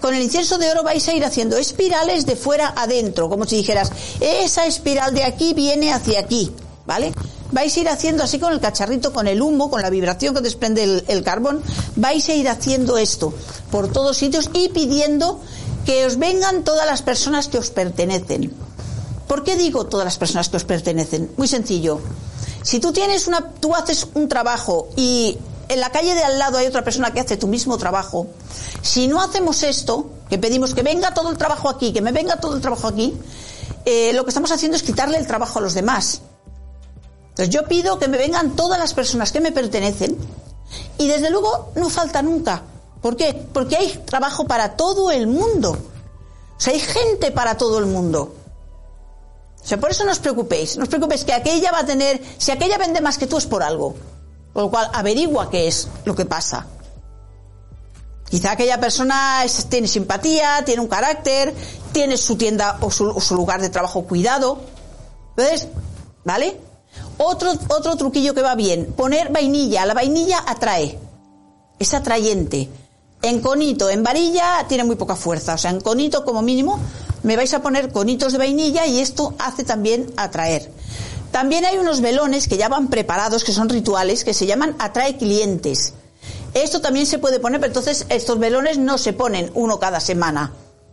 con 0.01 0.15
el 0.15 0.23
incienso 0.23 0.59
de 0.59 0.69
oro 0.71 0.83
vais 0.83 1.07
a 1.09 1.15
ir 1.15 1.25
haciendo 1.25 1.57
espirales 1.57 2.27
de 2.27 2.37
fuera 2.37 2.75
adentro, 2.77 3.29
como 3.31 3.47
si 3.47 3.57
dijeras, 3.57 3.93
esa 4.21 4.67
espiral 4.67 5.15
de 5.15 5.25
aquí 5.25 5.55
viene 5.55 5.93
hacia 5.93 6.21
aquí, 6.21 6.53
¿vale? 6.85 7.15
Vais 7.53 7.77
a 7.77 7.81
ir 7.81 7.89
haciendo 7.89 8.25
así 8.25 8.39
con 8.39 8.53
el 8.53 8.61
cacharrito, 8.61 9.13
con 9.13 9.29
el 9.29 9.43
humo, 9.43 9.71
con 9.71 9.83
la 9.83 9.91
vibración 9.91 10.35
que 10.35 10.41
desprende 10.41 11.05
el, 11.07 11.23
carbón, 11.23 11.63
vais 11.97 12.27
a 12.31 12.35
ir 12.35 12.49
haciendo 12.49 12.97
esto 12.97 13.35
por 13.71 13.93
todos 13.93 14.17
sitios 14.17 14.51
y 14.55 14.71
pidiendo 14.71 15.39
que 15.85 16.07
os 16.07 16.19
vengan 16.19 16.65
todas 16.65 16.87
las 16.87 17.03
personas 17.03 17.49
que 17.49 17.59
os 17.59 17.71
pertenecen. 17.71 18.53
¿Por 19.29 19.45
qué 19.45 19.57
digo 19.57 19.87
todas 19.87 20.05
las 20.05 20.17
personas 20.17 20.49
que 20.49 20.57
os 20.57 20.65
pertenecen? 20.65 21.31
Muy 21.37 21.47
sencillo. 21.47 22.01
Si 22.63 22.81
tú 22.81 22.93
tienes 22.93 23.27
una, 23.27 23.53
tú 23.61 23.75
haces 23.75 24.07
un 24.15 24.29
trabajo 24.29 24.89
y 24.97 25.37
en 25.69 25.81
la 25.81 25.91
calle 25.91 26.15
de 26.15 26.25
al 26.25 26.39
lado 26.39 26.57
hay 26.57 26.67
otra 26.67 26.83
persona 26.83 27.13
que 27.13 27.21
hace 27.21 27.37
tu 27.37 27.49
mismo 27.49 27.77
trabajo, 27.77 28.29
si 28.81 29.09
no 29.09 29.21
hacemos 29.21 29.63
esto, 29.63 30.11
que 30.31 30.39
pedimos 30.39 30.75
que 30.75 30.83
venga 30.83 31.13
todo 31.13 31.31
el 31.31 31.37
trabajo 31.37 31.69
aquí, 31.69 31.93
que 31.93 32.01
me 32.01 32.13
venga 32.13 32.37
todo 32.37 32.57
el 32.57 32.63
trabajo 32.63 32.89
aquí, 32.89 33.15
eh, 33.85 34.13
lo 34.15 34.25
que 34.25 34.31
estamos 34.31 34.53
haciendo 34.53 34.77
es 34.77 34.83
quitarle 34.83 35.19
el 35.19 35.27
trabajo 35.27 35.59
a 35.59 35.63
los 35.63 35.75
demás. 35.75 36.23
Entonces 37.33 37.49
yo 37.49 37.67
pido 37.67 37.99
que 37.99 38.09
me 38.09 38.19
vengan 38.19 38.57
todas 38.57 38.79
las 38.79 38.93
personas 38.93 39.33
que 39.33 39.41
me 39.41 39.53
pertenecen 39.53 40.19
y 40.99 41.09
desde 41.09 41.31
luego 41.31 41.73
no 41.77 41.89
falta 41.89 42.21
nunca. 42.21 42.63
¿Por 43.01 43.17
qué? 43.17 43.33
Porque 43.53 43.77
hay 43.77 43.89
trabajo 44.05 44.47
para 44.47 44.77
todo 44.77 45.11
el 45.11 45.27
mundo. 45.27 45.71
O 45.71 46.61
sea, 46.61 46.75
hay 46.75 46.81
gente 46.81 47.31
para 47.31 47.57
todo 47.57 47.79
el 47.79 47.87
mundo. 47.87 48.35
O 49.63 49.67
sea, 49.67 49.81
por 49.81 49.91
eso 49.91 50.05
no 50.05 50.13
os 50.13 50.19
preocupéis. 50.19 50.77
No 50.77 50.83
os 50.83 50.91
preocupéis 50.91 51.25
que 51.25 51.33
aquella 51.33 51.73
va 51.73 51.81
a 51.81 51.87
tener, 51.87 52.23
si 52.37 52.53
aquella 52.53 52.77
vende 52.77 53.01
más 53.01 53.17
que 53.17 53.27
tú 53.27 53.39
es 53.39 53.47
por 53.47 53.63
algo. 53.63 53.95
Con 54.53 54.65
lo 54.65 54.71
cual, 54.71 54.91
averigua 54.93 55.49
qué 55.49 55.69
es 55.69 55.89
lo 56.05 56.15
que 56.15 56.27
pasa. 56.27 56.67
Quizá 58.29 58.53
aquella 58.53 58.79
persona 58.79 59.43
tiene 59.71 59.89
simpatía, 59.89 60.63
tiene 60.67 60.83
un 60.83 60.89
carácter, 60.89 61.55
tiene 61.93 62.19
su 62.19 62.37
tienda 62.37 62.77
o 62.83 62.91
su, 62.91 63.09
o 63.09 63.21
su 63.21 63.35
lugar 63.35 63.63
de 63.63 63.71
trabajo 63.71 64.05
cuidado. 64.05 64.61
Entonces, 65.37 65.69
¿vale? 66.25 66.61
Otro, 67.19 67.53
otro 67.69 67.97
truquillo 67.97 68.35
que 68.35 68.43
va 68.43 68.55
bien, 68.55 68.93
poner 68.97 69.31
vainilla. 69.31 69.87
La 69.87 69.95
vainilla 69.95 70.43
atrae. 70.47 70.99
Es 71.79 71.95
atrayente. 71.95 72.69
En 73.23 73.41
conito, 73.41 73.89
en 73.89 74.03
varilla 74.03 74.67
tiene 74.69 74.85
muy 74.85 74.97
poca 74.97 75.15
fuerza. 75.15 75.55
O 75.55 75.59
sea, 75.59 75.71
en 75.71 75.81
conito 75.81 76.25
como 76.25 76.43
mínimo 76.43 76.79
me 77.23 77.37
vais 77.37 77.55
a 77.55 77.63
poner 77.63 77.93
conitos 77.93 78.33
de 78.33 78.39
vainilla 78.39 78.87
y 78.87 79.01
esto 79.01 79.35
hace 79.39 79.65
también 79.65 80.13
atraer. 80.17 80.71
También 81.31 81.65
hay 81.65 81.79
unos 81.79 82.01
velones 82.01 82.49
que 82.49 82.57
ya 82.59 82.69
van 82.69 82.89
preparados, 82.89 83.45
que 83.45 83.53
son 83.53 83.69
rituales, 83.69 84.25
que 84.25 84.35
se 84.35 84.47
llaman 84.47 84.77
atrae 84.79 85.17
clientes. 85.17 85.95
Esto 86.53 86.81
también 86.81 87.07
se 87.07 87.19
puede 87.19 87.41
poner, 87.41 87.61
pero 87.61 87.71
entonces 87.71 88.07
estos 88.11 88.39
velones 88.39 88.77
no 88.77 88.99
se 88.99 89.15
ponen 89.15 89.51
uno 89.55 89.79
cada 89.79 90.01
semana, 90.01 90.53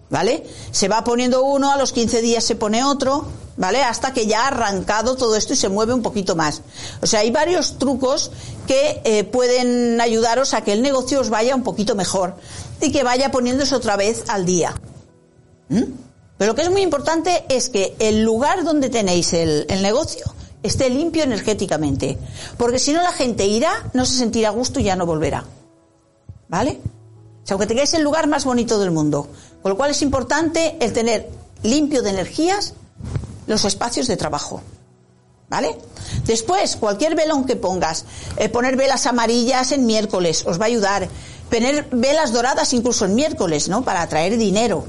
¿vale? 0.10 0.46
Se 0.72 0.88
va 0.88 1.04
poniendo 1.04 1.44
uno, 1.44 1.72
a 1.72 1.78
los 1.78 1.92
15 1.92 2.22
días 2.22 2.44
se 2.46 2.56
pone 2.56 2.86
otro, 2.86 3.26
¿vale? 3.60 3.84
Hasta 3.84 4.14
que 4.14 4.26
ya 4.26 4.46
ha 4.46 4.48
arrancado 4.48 5.16
todo 5.16 5.36
esto 5.36 5.54
y 5.54 5.58
se 5.58 5.70
mueve 5.70 5.94
un 5.94 6.02
poquito 6.02 6.36
más. 6.36 6.62
O 7.02 7.06
sea, 7.06 7.20
hay 7.20 7.30
varios 7.30 7.78
trucos 7.78 8.32
que 8.66 9.02
eh, 9.04 9.26
pueden 9.26 10.02
ayudaros 10.02 10.54
a 10.54 10.62
que 10.62 10.74
el 10.74 10.82
negocio 10.82 11.20
os 11.20 11.30
vaya 11.30 11.56
un 11.56 11.64
poquito 11.64 11.94
mejor 11.94 12.36
y 12.82 12.92
que 12.92 13.04
vaya 13.04 13.32
poniéndose 13.32 13.76
otra 13.76 13.98
vez 13.98 14.24
al 14.30 14.46
día. 14.46 14.74
¿Mm? 15.68 15.84
Pero 16.38 16.52
lo 16.52 16.56
que 16.56 16.62
es 16.62 16.72
muy 16.72 16.82
importante 16.82 17.44
es 17.50 17.70
que 17.70 17.96
el 18.00 18.24
lugar 18.24 18.64
donde 18.64 18.90
tenéis 18.90 19.34
el, 19.34 19.68
negocio 19.82 20.26
esté 20.64 20.90
limpio 20.90 21.24
energéticamente. 21.24 22.18
Porque 22.58 22.80
si 22.80 22.94
no 22.94 23.02
la 23.02 23.12
gente 23.12 23.46
irá, 23.46 23.90
no 23.94 24.06
se 24.06 24.18
sentirá 24.18 24.50
a 24.50 24.52
gusto 24.52 24.80
y 24.80 24.84
ya 24.84 24.96
no 24.96 25.06
volverá. 25.06 25.44
¿Vale? 26.48 26.80
O 27.44 27.46
sea, 27.46 27.56
aunque 27.56 27.68
tengáis 27.68 27.94
el 27.94 28.04
lugar 28.04 28.28
más 28.28 28.46
bonito 28.46 28.80
del 28.80 28.92
mundo. 28.92 29.28
Con 29.62 29.72
lo 29.72 29.78
cual 29.78 29.92
es 29.92 30.02
importante 30.02 30.78
el 30.80 30.94
tener 30.94 31.30
limpio 31.62 32.02
de 32.02 32.12
energías 32.12 32.74
los 33.50 33.66
espacios 33.66 34.08
de 34.08 34.16
trabajo. 34.16 34.62
¿Vale? 35.50 35.76
Después, 36.26 36.76
cualquier 36.76 37.16
velón 37.16 37.46
que 37.46 37.56
pongas, 37.56 38.06
eh, 38.38 38.50
poner 38.50 38.78
velas 38.78 39.08
amarillas 39.08 39.72
en 39.72 39.88
miércoles 39.88 40.44
os 40.46 40.60
va 40.60 40.66
a 40.66 40.68
ayudar. 40.68 41.10
Poner 41.50 41.88
velas 41.92 42.32
doradas 42.32 42.72
incluso 42.74 43.06
en 43.06 43.16
miércoles, 43.16 43.68
¿no? 43.68 43.82
Para 43.82 44.04
atraer 44.04 44.38
dinero. 44.38 44.86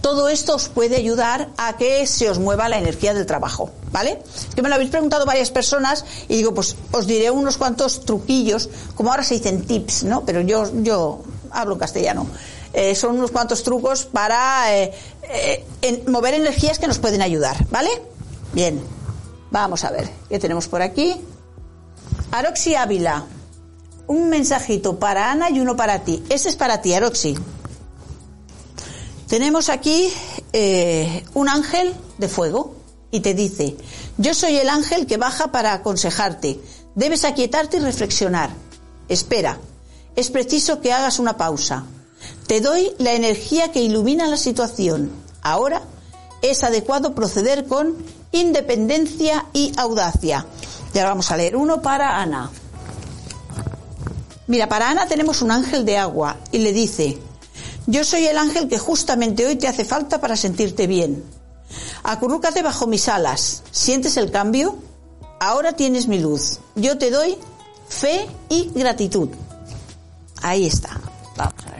Todo 0.00 0.28
esto 0.28 0.56
os 0.56 0.68
puede 0.68 0.96
ayudar 0.96 1.50
a 1.56 1.76
que 1.76 2.06
se 2.08 2.28
os 2.28 2.40
mueva 2.40 2.68
la 2.68 2.78
energía 2.78 3.14
del 3.14 3.26
trabajo, 3.26 3.70
¿vale? 3.92 4.20
Que 4.56 4.62
me 4.62 4.68
lo 4.68 4.74
habéis 4.74 4.90
preguntado 4.90 5.24
varias 5.24 5.50
personas 5.52 6.04
y 6.28 6.36
digo, 6.36 6.54
pues 6.54 6.74
os 6.90 7.06
diré 7.06 7.30
unos 7.30 7.56
cuantos 7.56 8.04
truquillos, 8.04 8.68
como 8.96 9.10
ahora 9.10 9.22
se 9.22 9.34
dicen 9.34 9.64
tips, 9.64 10.04
¿no? 10.04 10.24
Pero 10.24 10.40
yo, 10.40 10.64
yo 10.82 11.20
hablo 11.52 11.74
en 11.74 11.78
castellano. 11.78 12.26
Eh, 12.78 12.94
son 12.94 13.16
unos 13.16 13.32
cuantos 13.32 13.64
trucos 13.64 14.04
para 14.04 14.72
eh, 14.72 14.94
eh, 15.24 16.04
mover 16.06 16.34
energías 16.34 16.78
que 16.78 16.86
nos 16.86 17.00
pueden 17.00 17.22
ayudar, 17.22 17.66
¿vale? 17.70 17.90
Bien, 18.52 18.80
vamos 19.50 19.82
a 19.82 19.90
ver, 19.90 20.08
¿qué 20.28 20.38
tenemos 20.38 20.68
por 20.68 20.80
aquí? 20.80 21.16
Aroxi 22.30 22.76
Ávila, 22.76 23.26
un 24.06 24.28
mensajito 24.28 24.96
para 24.96 25.32
Ana 25.32 25.50
y 25.50 25.58
uno 25.58 25.74
para 25.74 26.04
ti. 26.04 26.22
Ese 26.28 26.50
es 26.50 26.54
para 26.54 26.80
ti, 26.80 26.94
Aroxi. 26.94 27.36
Tenemos 29.26 29.70
aquí 29.70 30.12
un 31.34 31.48
ángel 31.48 31.96
de 32.18 32.28
fuego 32.28 32.76
y 33.10 33.18
te 33.20 33.34
dice, 33.34 33.76
yo 34.18 34.34
soy 34.34 34.56
el 34.56 34.68
ángel 34.68 35.08
que 35.08 35.16
baja 35.16 35.50
para 35.50 35.72
aconsejarte. 35.72 36.60
Debes 36.94 37.24
aquietarte 37.24 37.78
y 37.78 37.80
reflexionar. 37.80 38.50
Espera, 39.08 39.58
es 40.14 40.30
preciso 40.30 40.80
que 40.80 40.92
hagas 40.92 41.18
una 41.18 41.36
pausa. 41.36 41.84
Te 42.48 42.62
doy 42.62 42.92
la 42.98 43.12
energía 43.12 43.70
que 43.72 43.82
ilumina 43.82 44.26
la 44.26 44.38
situación. 44.38 45.10
Ahora 45.42 45.82
es 46.40 46.64
adecuado 46.64 47.14
proceder 47.14 47.66
con 47.66 47.94
independencia 48.32 49.44
y 49.52 49.72
audacia. 49.76 50.46
Y 50.94 50.98
ahora 50.98 51.10
vamos 51.10 51.30
a 51.30 51.36
leer 51.36 51.56
uno 51.56 51.82
para 51.82 52.16
Ana. 52.16 52.50
Mira, 54.46 54.66
para 54.66 54.88
Ana 54.88 55.06
tenemos 55.06 55.42
un 55.42 55.50
ángel 55.50 55.84
de 55.84 55.98
agua 55.98 56.38
y 56.50 56.58
le 56.58 56.72
dice, 56.72 57.18
yo 57.86 58.02
soy 58.02 58.24
el 58.24 58.38
ángel 58.38 58.66
que 58.66 58.78
justamente 58.78 59.46
hoy 59.46 59.56
te 59.56 59.68
hace 59.68 59.84
falta 59.84 60.18
para 60.18 60.34
sentirte 60.34 60.86
bien. 60.86 61.22
Acurrúcate 62.02 62.62
bajo 62.62 62.86
mis 62.86 63.08
alas. 63.08 63.62
¿Sientes 63.70 64.16
el 64.16 64.30
cambio? 64.30 64.78
Ahora 65.38 65.74
tienes 65.74 66.08
mi 66.08 66.18
luz. 66.18 66.60
Yo 66.76 66.96
te 66.96 67.10
doy 67.10 67.36
fe 67.90 68.26
y 68.48 68.70
gratitud. 68.74 69.28
Ahí 70.40 70.66
está. 70.66 70.98
Vamos 71.36 71.66
a 71.66 71.70
ver. 71.72 71.77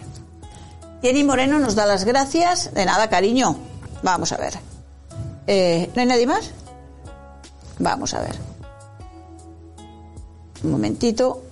Jenny 1.03 1.23
Moreno 1.25 1.59
nos 1.59 1.75
da 1.75 1.87
las 1.87 2.05
gracias. 2.05 2.75
De 2.75 2.85
nada, 2.85 3.09
cariño. 3.09 3.57
Vamos 4.03 4.33
a 4.33 4.37
ver. 4.37 4.55
Eh, 5.47 5.91
¿No 5.95 6.01
hay 6.01 6.07
nadie 6.07 6.27
más? 6.27 6.51
Vamos 7.79 8.15
a 8.15 8.21
ver. 8.21 8.37
Un 10.65 10.71
momentito. 10.73 11.43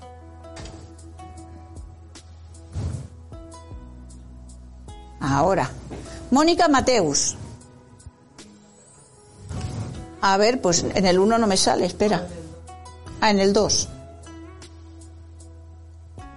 Ahora. 5.21 5.71
Mónica 6.31 6.69
Mateus. 6.69 7.37
A 10.21 10.37
ver, 10.37 10.61
pues 10.61 10.83
en 10.83 11.07
el 11.07 11.21
1 11.21 11.39
no 11.39 11.47
me 11.47 11.57
sale, 11.57 11.87
espera. 11.87 12.27
Ah, 13.21 13.31
en 13.31 13.39
el 13.39 13.53
2. 13.53 13.89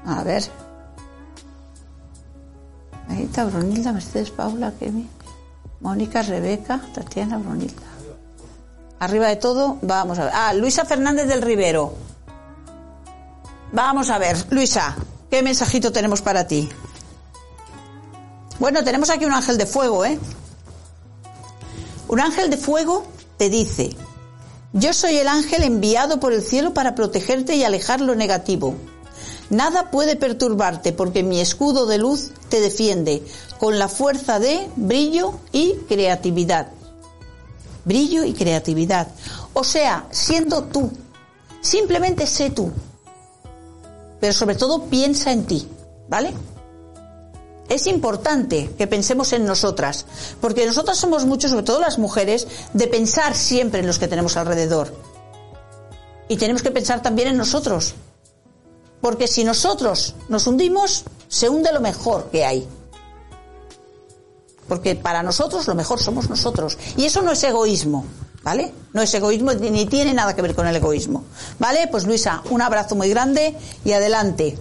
A 0.06 0.24
ver. 0.24 0.44
Está 3.24 3.46
Brunilda, 3.46 3.92
Mercedes, 3.92 4.32
Paula, 4.32 4.74
Kemi, 4.80 5.08
Mónica, 5.82 6.22
Rebeca, 6.22 6.82
Tatiana, 6.94 7.38
Brunilda. 7.38 7.84
Arriba 9.00 9.28
de 9.28 9.36
todo, 9.36 9.78
vamos 9.82 10.20
a 10.20 10.26
ver. 10.26 10.34
Ah, 10.36 10.54
Luisa 10.54 10.86
Fernández 10.86 11.28
del 11.28 11.42
Rivero. 11.42 11.94
Vamos 13.72 14.10
a 14.10 14.18
ver, 14.18 14.38
Luisa, 14.50 14.96
¿qué 15.30 15.44
mensajito 15.44 15.92
tenemos 15.92 16.22
para 16.22 16.48
ti? 16.48 16.70
Bueno, 18.60 18.84
tenemos 18.84 19.10
aquí 19.10 19.26
un 19.26 19.34
ángel 19.34 19.58
de 19.58 19.66
fuego, 19.66 20.04
¿eh? 20.06 20.20
Un 22.08 22.20
ángel 22.20 22.50
de 22.50 22.58
fuego 22.58 23.06
te 23.38 23.50
dice, 23.50 23.96
yo 24.74 24.94
soy 24.94 25.18
el 25.18 25.28
ángel 25.28 25.64
enviado 25.64 26.20
por 26.20 26.34
el 26.34 26.42
cielo 26.42 26.74
para 26.74 26.96
protegerte 26.96 27.56
y 27.56 27.64
alejar 27.64 28.02
lo 28.02 28.16
negativo. 28.16 28.76
Nada 29.50 29.90
puede 29.90 30.16
perturbarte 30.16 30.94
porque 30.94 31.24
mi 31.24 31.40
escudo 31.40 31.86
de 31.86 31.98
luz 31.98 32.32
te 32.50 32.62
defiende 32.62 33.24
con 33.60 33.80
la 33.80 33.88
fuerza 33.88 34.40
de 34.40 34.70
brillo 34.76 35.40
y 35.52 35.74
creatividad. 35.88 36.68
Brillo 37.86 38.24
y 38.24 38.34
creatividad. 38.34 39.08
O 39.54 39.64
sea, 39.64 40.08
siendo 40.12 40.64
tú. 40.64 40.92
Simplemente 41.62 42.28
sé 42.28 42.52
tú. 42.52 42.72
Pero 44.20 44.34
sobre 44.34 44.56
todo 44.56 44.84
piensa 44.84 45.32
en 45.32 45.46
ti. 45.46 45.68
¿Vale? 46.08 46.34
Es 47.70 47.86
importante 47.86 48.72
que 48.78 48.88
pensemos 48.88 49.32
en 49.32 49.46
nosotras, 49.46 50.06
porque 50.42 50.66
nosotras 50.66 50.98
somos 50.98 51.26
muchos, 51.26 51.52
sobre 51.52 51.66
todo 51.66 51.80
las 51.80 52.00
mujeres, 52.00 52.48
de 52.74 52.88
pensar 52.88 53.36
siempre 53.36 53.82
en 53.82 53.88
los 53.88 54.00
que 54.00 54.08
tenemos 54.08 54.38
alrededor. 54.38 54.92
Y 56.28 56.38
tenemos 56.38 56.64
que 56.64 56.72
pensar 56.72 57.04
también 57.04 57.28
en 57.28 57.38
nosotros, 57.38 57.94
porque 59.02 59.28
si 59.28 59.44
nosotros 59.44 60.16
nos 60.28 60.48
hundimos, 60.48 61.06
se 61.28 61.50
hunde 61.50 61.72
lo 61.72 61.80
mejor 61.80 62.30
que 62.32 62.46
hay. 62.46 62.68
Porque 64.68 64.96
para 64.96 65.24
nosotros 65.24 65.68
lo 65.68 65.76
mejor 65.76 66.00
somos 66.00 66.30
nosotros. 66.30 66.78
Y 66.98 67.06
eso 67.06 67.22
no 67.22 67.32
es 67.32 67.44
egoísmo, 67.44 68.06
¿vale? 68.44 68.72
No 68.94 69.02
es 69.02 69.14
egoísmo 69.14 69.54
ni 69.54 69.86
tiene 69.86 70.14
nada 70.14 70.36
que 70.36 70.42
ver 70.42 70.56
con 70.56 70.68
el 70.68 70.76
egoísmo. 70.76 71.24
¿Vale? 71.58 71.88
Pues 71.90 72.06
Luisa, 72.06 72.44
un 72.50 72.62
abrazo 72.62 72.96
muy 72.96 73.10
grande 73.10 73.56
y 73.84 73.94
adelante. 73.94 74.58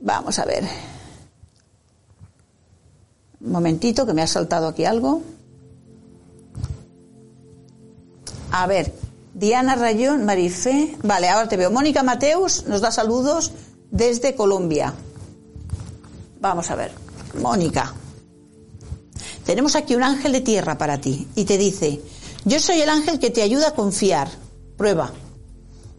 Vamos 0.00 0.38
a 0.38 0.44
ver. 0.44 0.64
Un 3.40 3.52
momentito, 3.52 4.04
que 4.04 4.14
me 4.14 4.22
ha 4.22 4.26
saltado 4.26 4.68
aquí 4.68 4.84
algo. 4.84 5.22
A 8.50 8.66
ver, 8.66 8.94
Diana 9.34 9.74
Rayón, 9.74 10.24
Marifé. 10.24 10.96
Vale, 11.02 11.28
ahora 11.28 11.48
te 11.48 11.56
veo. 11.56 11.70
Mónica 11.70 12.02
Mateus 12.02 12.64
nos 12.66 12.80
da 12.80 12.90
saludos 12.90 13.52
desde 13.90 14.34
Colombia. 14.34 14.94
Vamos 16.40 16.70
a 16.70 16.76
ver. 16.76 16.92
Mónica. 17.40 17.92
Tenemos 19.44 19.76
aquí 19.76 19.94
un 19.94 20.04
ángel 20.04 20.32
de 20.32 20.40
tierra 20.40 20.78
para 20.78 21.00
ti 21.00 21.28
y 21.34 21.44
te 21.44 21.58
dice, 21.58 22.00
yo 22.44 22.60
soy 22.60 22.80
el 22.80 22.88
ángel 22.88 23.18
que 23.18 23.30
te 23.30 23.42
ayuda 23.42 23.68
a 23.68 23.74
confiar. 23.74 24.28
Prueba. 24.76 25.12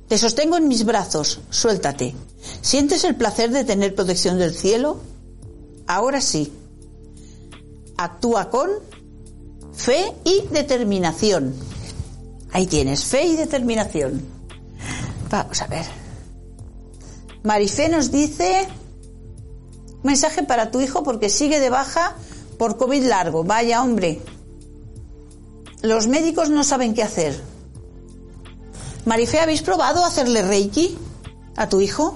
Te 0.07 0.17
sostengo 0.17 0.57
en 0.57 0.67
mis 0.67 0.85
brazos. 0.85 1.41
Suéltate. 1.49 2.15
¿Sientes 2.61 3.03
el 3.03 3.15
placer 3.15 3.51
de 3.51 3.63
tener 3.63 3.95
protección 3.95 4.37
del 4.37 4.55
cielo? 4.55 4.99
Ahora 5.87 6.21
sí 6.21 6.51
actúa 7.97 8.49
con 8.49 8.69
fe 9.73 10.13
y 10.23 10.41
determinación. 10.51 11.53
Ahí 12.55 12.67
tienes, 12.67 13.03
fe 13.03 13.25
y 13.25 13.35
determinación. 13.35 14.21
Vamos 15.29 15.61
a 15.61 15.67
ver. 15.67 15.85
Marifé 17.43 17.89
nos 17.89 18.11
dice, 18.13 18.65
mensaje 20.03 20.41
para 20.41 20.71
tu 20.71 20.79
hijo 20.79 21.03
porque 21.03 21.27
sigue 21.27 21.59
de 21.59 21.69
baja 21.69 22.15
por 22.57 22.77
COVID 22.77 23.03
largo. 23.07 23.43
Vaya 23.43 23.83
hombre. 23.83 24.21
Los 25.81 26.07
médicos 26.07 26.49
no 26.49 26.63
saben 26.63 26.93
qué 26.93 27.03
hacer. 27.03 27.37
Marifé, 29.03 29.41
¿habéis 29.41 29.61
probado 29.61 30.05
hacerle 30.05 30.41
Reiki 30.41 30.97
a 31.57 31.67
tu 31.67 31.81
hijo? 31.81 32.15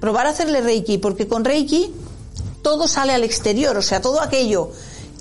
Probar 0.00 0.28
hacerle 0.28 0.60
Reiki, 0.60 0.98
porque 0.98 1.26
con 1.26 1.44
Reiki 1.44 1.92
todo 2.62 2.86
sale 2.86 3.12
al 3.12 3.24
exterior, 3.24 3.76
o 3.76 3.82
sea, 3.82 4.00
todo 4.00 4.20
aquello 4.20 4.70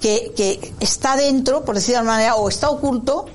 que, 0.01 0.73
está 0.79 1.15
dentro, 1.15 1.63
por 1.63 1.75
decirlo 1.75 1.93
de 1.93 1.97
alguna 1.99 2.13
manera, 2.15 2.35
o 2.35 2.49
está 2.49 2.69
oculto, 2.69 3.25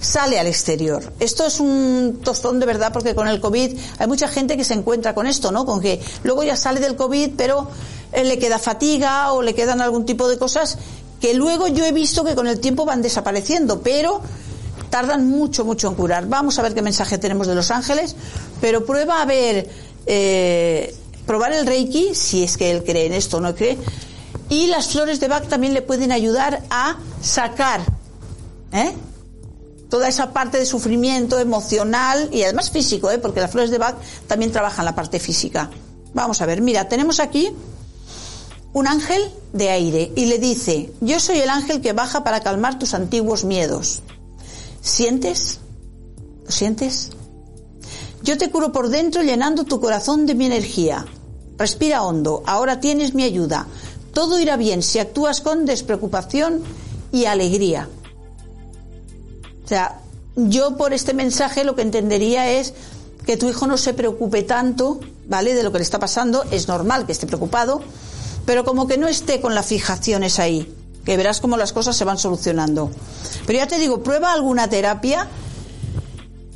sale 0.00 0.38
al 0.38 0.46
exterior. 0.46 1.12
Esto 1.20 1.46
es 1.46 1.60
un 1.60 2.20
tostón 2.22 2.60
de 2.60 2.66
verdad 2.66 2.92
porque 2.92 3.14
con 3.14 3.28
el 3.28 3.40
COVID 3.40 3.78
hay 3.98 4.06
mucha 4.06 4.28
gente 4.28 4.56
que 4.56 4.64
se 4.64 4.74
encuentra 4.74 5.14
con 5.14 5.26
esto, 5.26 5.52
¿no? 5.52 5.64
Con 5.64 5.80
que 5.80 6.00
luego 6.24 6.42
ya 6.42 6.56
sale 6.56 6.80
del 6.80 6.96
COVID, 6.96 7.30
pero 7.36 7.68
eh, 8.12 8.24
le 8.24 8.38
queda 8.38 8.58
fatiga 8.58 9.32
o 9.32 9.42
le 9.42 9.54
quedan 9.54 9.80
algún 9.80 10.04
tipo 10.04 10.28
de 10.28 10.38
cosas 10.38 10.78
que 11.20 11.34
luego 11.34 11.68
yo 11.68 11.84
he 11.84 11.92
visto 11.92 12.24
que 12.24 12.34
con 12.34 12.46
el 12.46 12.60
tiempo 12.60 12.84
van 12.84 13.02
desapareciendo, 13.02 13.80
pero 13.80 14.20
tardan 14.90 15.28
mucho, 15.28 15.64
mucho 15.64 15.88
en 15.88 15.94
curar. 15.94 16.26
Vamos 16.26 16.58
a 16.58 16.62
ver 16.62 16.74
qué 16.74 16.82
mensaje 16.82 17.18
tenemos 17.18 17.46
de 17.46 17.54
Los 17.54 17.70
Ángeles, 17.70 18.16
pero 18.60 18.84
prueba 18.84 19.22
a 19.22 19.24
ver 19.24 19.68
eh, 20.06 20.94
probar 21.26 21.52
el 21.52 21.66
Reiki, 21.66 22.14
si 22.14 22.44
es 22.44 22.56
que 22.56 22.70
él 22.70 22.84
cree 22.84 23.06
en 23.06 23.12
esto 23.12 23.36
o 23.36 23.40
no 23.40 23.54
cree, 23.54 23.76
y 24.48 24.66
las 24.66 24.88
flores 24.88 25.20
de 25.20 25.28
Bach 25.28 25.46
también 25.48 25.74
le 25.74 25.82
pueden 25.82 26.12
ayudar 26.12 26.62
a 26.70 26.96
sacar 27.20 27.80
¿eh? 28.72 28.92
toda 29.88 30.08
esa 30.08 30.32
parte 30.32 30.58
de 30.58 30.66
sufrimiento 30.66 31.38
emocional 31.38 32.28
y 32.32 32.42
además 32.42 32.70
físico, 32.70 33.10
¿eh? 33.10 33.18
porque 33.18 33.40
las 33.40 33.50
flores 33.50 33.70
de 33.70 33.78
Bach 33.78 33.96
también 34.26 34.52
trabajan 34.52 34.84
la 34.84 34.94
parte 34.94 35.20
física. 35.20 35.70
Vamos 36.14 36.40
a 36.40 36.46
ver, 36.46 36.62
mira, 36.62 36.88
tenemos 36.88 37.20
aquí 37.20 37.50
un 38.72 38.86
ángel 38.86 39.22
de 39.52 39.70
aire 39.70 40.12
y 40.14 40.26
le 40.26 40.38
dice, 40.38 40.92
yo 41.00 41.20
soy 41.20 41.38
el 41.38 41.50
ángel 41.50 41.80
que 41.80 41.92
baja 41.92 42.24
para 42.24 42.40
calmar 42.40 42.78
tus 42.78 42.94
antiguos 42.94 43.44
miedos. 43.44 44.02
¿Sientes? 44.80 45.60
¿Lo 46.44 46.50
sientes? 46.50 47.10
Yo 48.22 48.38
te 48.38 48.50
curo 48.50 48.72
por 48.72 48.88
dentro 48.88 49.22
llenando 49.22 49.64
tu 49.64 49.80
corazón 49.80 50.26
de 50.26 50.34
mi 50.34 50.46
energía. 50.46 51.06
Respira 51.56 52.02
hondo, 52.02 52.42
ahora 52.46 52.80
tienes 52.80 53.14
mi 53.14 53.24
ayuda. 53.24 53.66
Todo 54.18 54.40
irá 54.40 54.56
bien 54.56 54.82
si 54.82 54.98
actúas 54.98 55.40
con 55.40 55.64
despreocupación 55.64 56.64
y 57.12 57.26
alegría. 57.26 57.88
O 59.64 59.68
sea, 59.68 60.00
yo 60.34 60.76
por 60.76 60.92
este 60.92 61.14
mensaje 61.14 61.62
lo 61.62 61.76
que 61.76 61.82
entendería 61.82 62.50
es 62.50 62.74
que 63.24 63.36
tu 63.36 63.48
hijo 63.48 63.68
no 63.68 63.76
se 63.78 63.94
preocupe 63.94 64.42
tanto, 64.42 64.98
¿vale? 65.28 65.54
De 65.54 65.62
lo 65.62 65.70
que 65.70 65.78
le 65.78 65.84
está 65.84 66.00
pasando. 66.00 66.42
Es 66.50 66.66
normal 66.66 67.06
que 67.06 67.12
esté 67.12 67.28
preocupado, 67.28 67.80
pero 68.44 68.64
como 68.64 68.88
que 68.88 68.98
no 68.98 69.06
esté 69.06 69.40
con 69.40 69.54
las 69.54 69.66
fijaciones 69.66 70.40
ahí, 70.40 70.68
que 71.04 71.16
verás 71.16 71.40
cómo 71.40 71.56
las 71.56 71.72
cosas 71.72 71.94
se 71.94 72.04
van 72.04 72.18
solucionando. 72.18 72.90
Pero 73.46 73.60
ya 73.60 73.68
te 73.68 73.78
digo, 73.78 74.02
prueba 74.02 74.32
alguna 74.32 74.68
terapia 74.68 75.28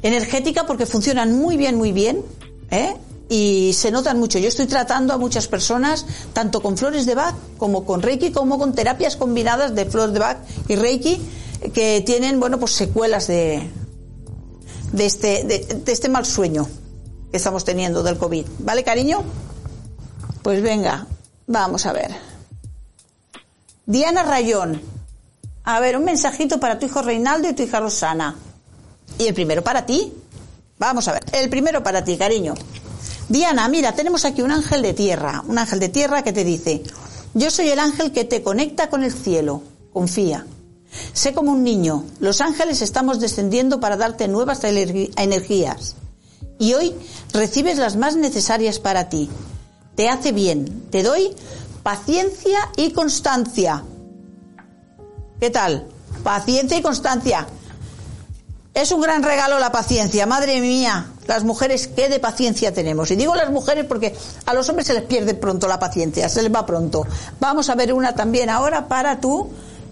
energética 0.02 0.66
porque 0.66 0.84
funcionan 0.84 1.38
muy 1.38 1.56
bien, 1.56 1.76
muy 1.76 1.92
bien, 1.92 2.24
¿eh? 2.72 2.96
Y 3.32 3.72
se 3.72 3.90
notan 3.90 4.18
mucho. 4.18 4.38
Yo 4.38 4.48
estoy 4.48 4.66
tratando 4.66 5.14
a 5.14 5.16
muchas 5.16 5.48
personas, 5.48 6.04
tanto 6.34 6.60
con 6.60 6.76
flores 6.76 7.06
de 7.06 7.14
Bach 7.14 7.34
como 7.56 7.86
con 7.86 8.02
Reiki, 8.02 8.30
como 8.30 8.58
con 8.58 8.74
terapias 8.74 9.16
combinadas 9.16 9.74
de 9.74 9.86
flores 9.86 10.12
de 10.12 10.18
Bach 10.20 10.36
y 10.68 10.76
Reiki, 10.76 11.18
que 11.72 12.02
tienen, 12.04 12.38
bueno, 12.38 12.60
pues 12.60 12.72
secuelas 12.72 13.28
de, 13.28 13.70
de, 14.92 15.06
este, 15.06 15.44
de, 15.44 15.82
este 15.86 16.10
mal 16.10 16.26
sueño 16.26 16.68
que 17.30 17.38
estamos 17.38 17.64
teniendo 17.64 18.02
del 18.02 18.18
COVID. 18.18 18.44
¿Vale, 18.58 18.84
cariño? 18.84 19.22
Pues 20.42 20.60
venga, 20.60 21.06
vamos 21.46 21.86
a 21.86 21.94
ver. 21.94 22.10
Diana 23.86 24.24
Rayón. 24.24 24.78
A 25.64 25.80
ver, 25.80 25.96
un 25.96 26.04
mensajito 26.04 26.60
para 26.60 26.78
tu 26.78 26.84
hijo 26.84 27.00
Reinaldo 27.00 27.48
y 27.48 27.54
tu 27.54 27.62
hija 27.62 27.80
Rosana. 27.80 28.36
Y 29.18 29.26
el 29.26 29.32
primero 29.32 29.64
para 29.64 29.86
ti. 29.86 30.12
Vamos 30.78 31.08
a 31.08 31.12
ver, 31.12 31.22
el 31.32 31.48
primero 31.48 31.82
para 31.82 32.04
ti, 32.04 32.18
cariño. 32.18 32.52
Diana, 33.28 33.68
mira, 33.68 33.92
tenemos 33.92 34.24
aquí 34.24 34.42
un 34.42 34.50
ángel 34.50 34.82
de 34.82 34.94
tierra, 34.94 35.42
un 35.46 35.58
ángel 35.58 35.80
de 35.80 35.88
tierra 35.88 36.22
que 36.22 36.32
te 36.32 36.44
dice, 36.44 36.82
yo 37.34 37.50
soy 37.50 37.70
el 37.70 37.78
ángel 37.78 38.12
que 38.12 38.24
te 38.24 38.42
conecta 38.42 38.90
con 38.90 39.04
el 39.04 39.12
cielo, 39.12 39.62
confía. 39.92 40.46
Sé 41.14 41.32
como 41.32 41.52
un 41.52 41.64
niño, 41.64 42.04
los 42.20 42.40
ángeles 42.40 42.82
estamos 42.82 43.20
descendiendo 43.20 43.80
para 43.80 43.96
darte 43.96 44.28
nuevas 44.28 44.60
energías. 44.64 45.96
Y 46.58 46.74
hoy 46.74 46.94
recibes 47.32 47.78
las 47.78 47.96
más 47.96 48.16
necesarias 48.16 48.78
para 48.78 49.08
ti. 49.08 49.30
Te 49.96 50.08
hace 50.08 50.32
bien, 50.32 50.88
te 50.90 51.02
doy 51.02 51.34
paciencia 51.82 52.70
y 52.76 52.92
constancia. 52.92 53.82
¿Qué 55.40 55.50
tal? 55.50 55.88
Paciencia 56.22 56.76
y 56.76 56.82
constancia. 56.82 57.46
Es 58.74 58.92
un 58.92 59.00
gran 59.00 59.22
regalo 59.22 59.58
la 59.58 59.72
paciencia, 59.72 60.26
madre 60.26 60.60
mía. 60.60 61.11
Las 61.26 61.44
mujeres, 61.44 61.86
¿qué 61.86 62.08
de 62.08 62.18
paciencia 62.18 62.74
tenemos? 62.74 63.10
Y 63.10 63.16
digo 63.16 63.34
las 63.34 63.50
mujeres 63.50 63.84
porque 63.84 64.14
a 64.44 64.54
los 64.54 64.68
hombres 64.68 64.88
se 64.88 64.94
les 64.94 65.04
pierde 65.04 65.34
pronto 65.34 65.68
la 65.68 65.78
paciencia, 65.78 66.28
se 66.28 66.42
les 66.42 66.52
va 66.52 66.66
pronto. 66.66 67.06
Vamos 67.38 67.68
a 67.70 67.74
ver 67.74 67.92
una 67.92 68.14
también 68.14 68.50
ahora 68.50 68.88
para 68.88 69.20
tu 69.20 69.50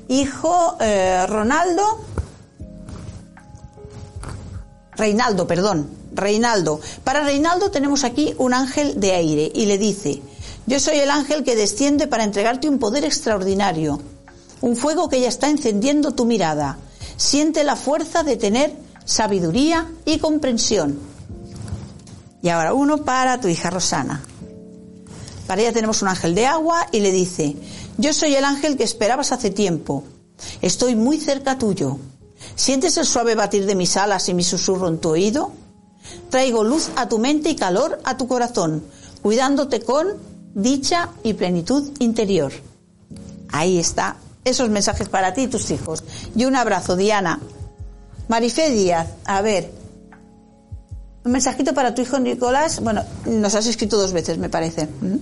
hijo 0.09 0.77
eh, 0.81 1.25
Ronaldo. 1.29 2.01
Reinaldo, 4.97 5.47
perdón. 5.47 5.89
Reinaldo. 6.13 6.81
Para 7.05 7.23
Reinaldo 7.23 7.71
tenemos 7.71 8.05
aquí 8.05 8.35
un 8.39 8.53
ángel 8.53 8.99
de 8.99 9.13
aire 9.13 9.51
y 9.55 9.67
le 9.67 9.79
dice, 9.79 10.21
yo 10.67 10.81
soy 10.81 10.99
el 10.99 11.11
ángel 11.11 11.45
que 11.45 11.57
desciende 11.57 12.09
para 12.09 12.25
entregarte 12.25 12.69
un 12.69 12.79
poder 12.79 13.05
extraordinario, 13.05 14.01
un 14.61 14.77
fuego 14.77 15.09
que 15.09 15.21
ya 15.21 15.29
está 15.29 15.49
encendiendo 15.49 16.13
tu 16.13 16.25
mirada. 16.25 16.79
Siente 17.17 17.65
la 17.65 17.77
fuerza 17.77 18.23
de 18.23 18.37
tener 18.37 18.75
sabiduría 19.05 19.91
y 20.05 20.19
comprensión. 20.19 21.10
Y 22.43 22.49
ahora 22.49 22.75
uno 22.75 23.05
para 23.05 23.41
tu 23.41 23.49
hija 23.49 23.71
Rosana. 23.71 24.23
Para 25.47 25.63
ella 25.63 25.73
tenemos 25.73 26.01
un 26.03 26.09
ángel 26.09 26.35
de 26.35 26.47
agua 26.47 26.87
y 26.93 27.01
le 27.01 27.11
dice, 27.11 27.57
yo 27.99 28.13
soy 28.13 28.35
el 28.35 28.45
ángel 28.45 28.77
que 28.77 28.85
esperabas 28.85 29.33
hace 29.33 29.51
tiempo. 29.51 30.05
Estoy 30.63 30.95
muy 30.95 31.19
cerca 31.19 31.59
tuyo. 31.59 31.99
¿Sientes 32.55 32.97
el 32.97 33.05
suave 33.05 33.35
batir 33.35 33.67
de 33.67 33.75
mis 33.75 33.97
alas 33.97 34.29
y 34.29 34.35
mi 34.35 34.45
susurro 34.45 34.89
en 34.89 34.99
tu 34.99 35.11
oído? 35.11 35.53
Traigo 36.31 36.65
luz 36.65 36.91
a 36.97 37.09
tu 37.09 37.19
mente 37.19 37.51
y 37.51 37.57
calor 37.57 38.01
a 38.05 38.17
tu 38.17 38.27
corazón, 38.27 38.85
cuidándote 39.23 39.83
con 39.83 40.15
dicha 40.55 41.11
y 41.23 41.35
plenitud 41.35 41.91
interior. 41.99 42.53
Ahí 43.51 43.79
está, 43.79 44.17
esos 44.45 44.71
mensajes 44.71 45.09
para 45.09 45.35
ti 45.35 45.43
y 45.43 45.49
tus 45.49 45.71
hijos. 45.71 46.05
Y 46.35 46.45
un 46.45 46.57
abrazo, 46.57 46.97
Diana. 46.97 47.41
Marifé 48.29 48.71
Díaz, 48.71 49.09
a 49.25 49.43
ver. 49.43 49.80
Un 51.25 51.33
mensajito 51.33 51.75
para 51.75 51.95
tu 51.95 52.03
hijo 52.03 52.19
Nicolás. 52.19 52.81
Bueno, 52.81 53.05
nos 53.27 53.55
has 53.55 53.67
escrito 53.67 53.97
dos 53.99 54.13
veces, 54.13 54.39
me 54.39 54.49
parece. 54.49 54.87
¿Mm? 54.87 55.17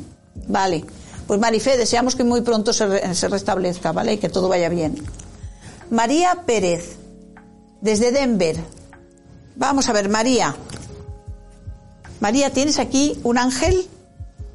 Vale. 0.49 0.85
Pues 1.27 1.41
Marifé, 1.41 1.77
deseamos 1.77 2.17
que 2.17 2.25
muy 2.25 2.41
pronto 2.41 2.73
se, 2.73 3.15
se 3.15 3.29
restablezca, 3.29 3.93
¿vale? 3.93 4.15
Y 4.15 4.19
que 4.19 4.29
todo 4.29 4.49
vaya 4.49 4.69
bien. 4.69 4.97
María 5.91 6.43
Pérez, 6.47 6.97
desde 7.81 8.13
Denver. 8.13 8.57
Vamos 9.57 9.89
a 9.89 9.93
ver, 9.93 10.09
María. 10.09 10.57
María, 12.21 12.53
tienes 12.53 12.79
aquí 12.79 13.19
un 13.25 13.39
ángel 13.39 13.87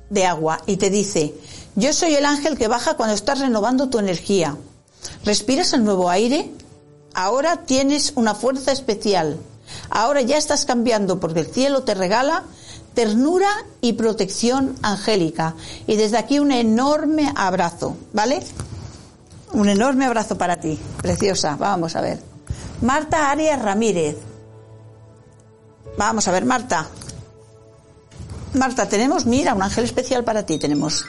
de 0.10 0.26
agua 0.26 0.62
y 0.66 0.78
te 0.78 0.90
dice, 0.90 1.34
yo 1.76 1.94
soy 1.94 2.16
el 2.16 2.26
ángel 2.26 2.58
que 2.58 2.68
baja 2.68 2.96
cuando 2.96 3.16
estás 3.16 3.40
renovando 3.40 3.90
tu 3.90 4.00
energía. 4.00 4.58
¿Respiras 5.26 5.74
el 5.74 5.84
nuevo 5.84 6.10
aire? 6.10 6.52
Ahora 7.14 7.66
tienes 7.66 8.14
una 8.16 8.36
fuerza 8.36 8.72
especial. 8.72 9.38
Ahora 9.90 10.22
ya 10.22 10.38
estás 10.38 10.66
cambiando 10.66 11.20
porque 11.20 11.42
el 11.42 11.48
cielo 11.48 11.84
te 11.84 11.94
regala 11.94 12.44
ternura 12.94 13.50
y 13.82 13.94
protección 13.94 14.76
angélica. 14.82 15.56
Y 15.88 15.96
desde 15.96 16.18
aquí 16.18 16.40
un 16.40 16.52
enorme 16.52 17.32
abrazo, 17.36 17.98
¿vale? 18.14 18.44
Un 19.52 19.70
enorme 19.70 20.06
abrazo 20.06 20.38
para 20.38 20.60
ti, 20.60 20.80
preciosa. 21.02 21.56
Vamos 21.58 21.96
a 21.96 22.02
ver. 22.02 22.20
Marta 22.82 23.32
Arias 23.32 23.62
Ramírez. 23.62 24.18
Vamos 25.98 26.28
a 26.28 26.32
ver, 26.32 26.46
Marta. 26.46 26.88
Marta, 28.54 28.88
tenemos, 28.88 29.26
mira, 29.26 29.54
un 29.54 29.62
ángel 29.62 29.86
especial 29.86 30.24
para 30.24 30.46
ti, 30.46 30.60
tenemos. 30.60 31.06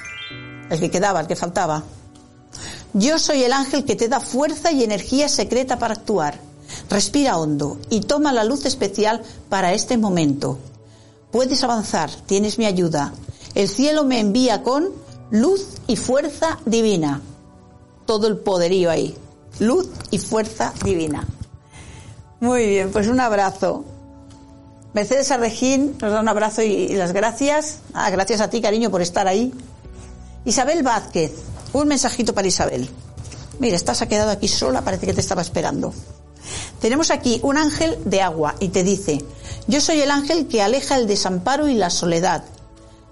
El 0.71 0.81
que 0.81 0.91
quedaba, 0.91 1.21
el 1.21 1.27
que 1.27 1.37
faltaba. 1.37 1.83
Yo 2.93 3.19
soy 3.19 3.43
el 3.43 3.53
ángel 3.53 3.85
que 3.85 3.97
te 3.97 4.09
da 4.09 4.21
fuerza 4.21 4.73
y 4.73 4.85
energía 4.85 5.29
secreta 5.29 5.79
para 5.79 5.95
actuar. 5.95 6.39
Respira 6.91 7.39
hondo 7.39 7.78
y 7.91 8.01
toma 8.01 8.32
la 8.32 8.45
luz 8.45 8.64
especial 8.66 9.22
para 9.49 9.72
este 9.72 9.97
momento. 9.97 10.59
Puedes 11.30 11.64
avanzar, 11.64 12.11
tienes 12.26 12.59
mi 12.59 12.66
ayuda. 12.66 13.12
El 13.55 13.68
cielo 13.68 14.05
me 14.05 14.20
envía 14.20 14.62
con 14.62 14.91
luz 15.30 15.66
y 15.87 15.97
fuerza 15.97 16.59
divina. 16.64 17.20
Todo 18.07 18.26
el 18.26 18.37
poderío 18.37 18.91
ahí. 18.91 19.16
Luz 19.59 19.89
y 20.11 20.18
fuerza 20.18 20.72
divina. 20.85 21.26
Muy 22.41 22.66
bien, 22.66 22.91
pues 22.93 23.09
un 23.09 23.20
abrazo. 23.20 23.85
Mercedes 24.93 25.30
Arrejín 25.32 25.97
nos 26.01 26.12
da 26.12 26.20
un 26.20 26.28
abrazo 26.28 26.62
y, 26.62 26.89
las 26.89 27.12
gracias. 27.12 27.78
Ah, 27.93 28.11
gracias 28.11 28.41
a 28.41 28.49
ti, 28.49 28.61
cariño, 28.61 28.91
por 28.91 29.03
estar 29.03 29.26
ahí. 29.26 29.53
Isabel 30.45 30.82
Vázquez, 30.82 31.32
un 31.72 31.89
mensajito 31.89 32.35
para 32.35 32.47
Isabel. 32.47 32.89
Mira, 33.59 33.76
estás 33.76 34.03
ha 34.03 34.09
quedado 34.09 34.30
aquí 34.30 34.47
sola, 34.47 34.82
parece 34.82 35.07
que 35.07 35.14
te 35.14 35.20
estaba 35.20 35.43
esperando. 35.43 35.93
Tenemos 36.85 37.11
aquí 37.11 37.41
un 37.43 37.57
ángel 37.57 37.97
de 38.05 38.20
agua 38.20 38.57
y 38.61 38.68
te 38.68 38.85
dice, 38.85 39.24
yo 39.66 39.80
soy 39.80 40.03
el 40.03 40.11
ángel 40.11 40.49
que 40.49 40.61
aleja 40.61 40.99
el 40.99 41.07
desamparo 41.07 41.66
y 41.66 41.74
la 41.74 41.89
soledad. 41.89 42.45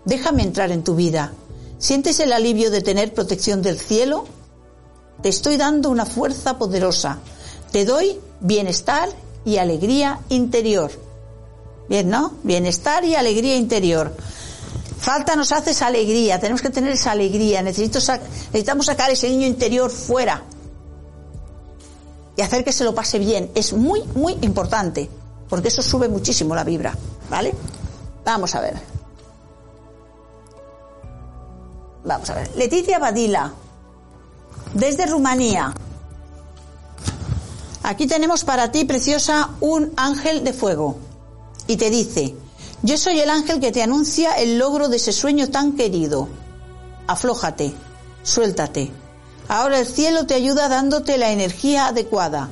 Déjame 0.04 0.42
entrar 0.42 0.70
en 0.72 0.84
tu 0.84 0.94
vida. 0.94 1.32
¿Sientes 1.78 2.20
el 2.20 2.34
alivio 2.34 2.70
de 2.70 2.82
tener 2.82 3.14
protección 3.14 3.62
del 3.62 3.80
cielo? 3.80 4.26
Te 5.22 5.30
estoy 5.30 5.56
dando 5.56 5.88
una 5.88 6.04
fuerza 6.04 6.58
poderosa. 6.58 7.20
Te 7.70 7.86
doy 7.86 8.20
bienestar 8.40 9.08
y 9.46 9.56
alegría 9.56 10.20
interior. 10.28 10.90
Bien, 11.88 12.10
¿no? 12.10 12.34
Bienestar 12.42 13.06
y 13.06 13.14
alegría 13.14 13.56
interior. 13.56 14.14
Falta 14.98 15.34
nos 15.34 15.50
hace 15.50 15.70
esa 15.70 15.86
alegría, 15.86 16.38
tenemos 16.38 16.60
que 16.60 16.68
tener 16.68 16.92
esa 16.92 17.12
alegría, 17.12 17.62
Necesito 17.62 18.00
necesitamos 18.00 18.84
sacar 18.84 19.10
ese 19.10 19.30
niño 19.30 19.46
interior 19.46 19.90
fuera 19.90 20.44
hacer 22.42 22.64
que 22.64 22.72
se 22.72 22.84
lo 22.84 22.94
pase 22.94 23.18
bien. 23.18 23.50
Es 23.54 23.72
muy, 23.72 24.02
muy 24.14 24.38
importante 24.42 25.08
porque 25.48 25.68
eso 25.68 25.82
sube 25.82 26.08
muchísimo 26.08 26.54
la 26.54 26.64
vibra, 26.64 26.96
¿vale? 27.28 27.54
Vamos 28.24 28.54
a 28.54 28.60
ver. 28.60 28.80
Vamos 32.04 32.30
a 32.30 32.34
ver. 32.34 32.50
Leticia 32.56 32.98
Badila, 32.98 33.52
desde 34.74 35.06
Rumanía. 35.06 35.74
Aquí 37.82 38.06
tenemos 38.06 38.44
para 38.44 38.70
ti, 38.70 38.84
preciosa, 38.84 39.50
un 39.60 39.92
ángel 39.96 40.44
de 40.44 40.52
fuego. 40.52 40.96
Y 41.66 41.76
te 41.76 41.90
dice, 41.90 42.34
yo 42.82 42.96
soy 42.96 43.20
el 43.20 43.30
ángel 43.30 43.60
que 43.60 43.72
te 43.72 43.82
anuncia 43.82 44.32
el 44.34 44.58
logro 44.58 44.88
de 44.88 44.96
ese 44.96 45.12
sueño 45.12 45.50
tan 45.50 45.72
querido. 45.72 46.28
Aflójate, 47.06 47.74
suéltate. 48.22 49.01
Ahora 49.52 49.80
el 49.80 49.86
cielo 49.86 50.24
te 50.24 50.32
ayuda 50.32 50.70
dándote 50.70 51.18
la 51.18 51.30
energía 51.30 51.88
adecuada. 51.88 52.48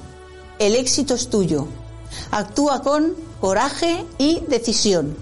El 0.59 0.77
éxito 0.77 1.15
es 1.15 1.31
tuyo. 1.31 1.67
Actúa 2.31 2.83
con 2.83 3.15
coraje 3.41 4.05
y 4.19 4.41
decisión. 4.49 5.17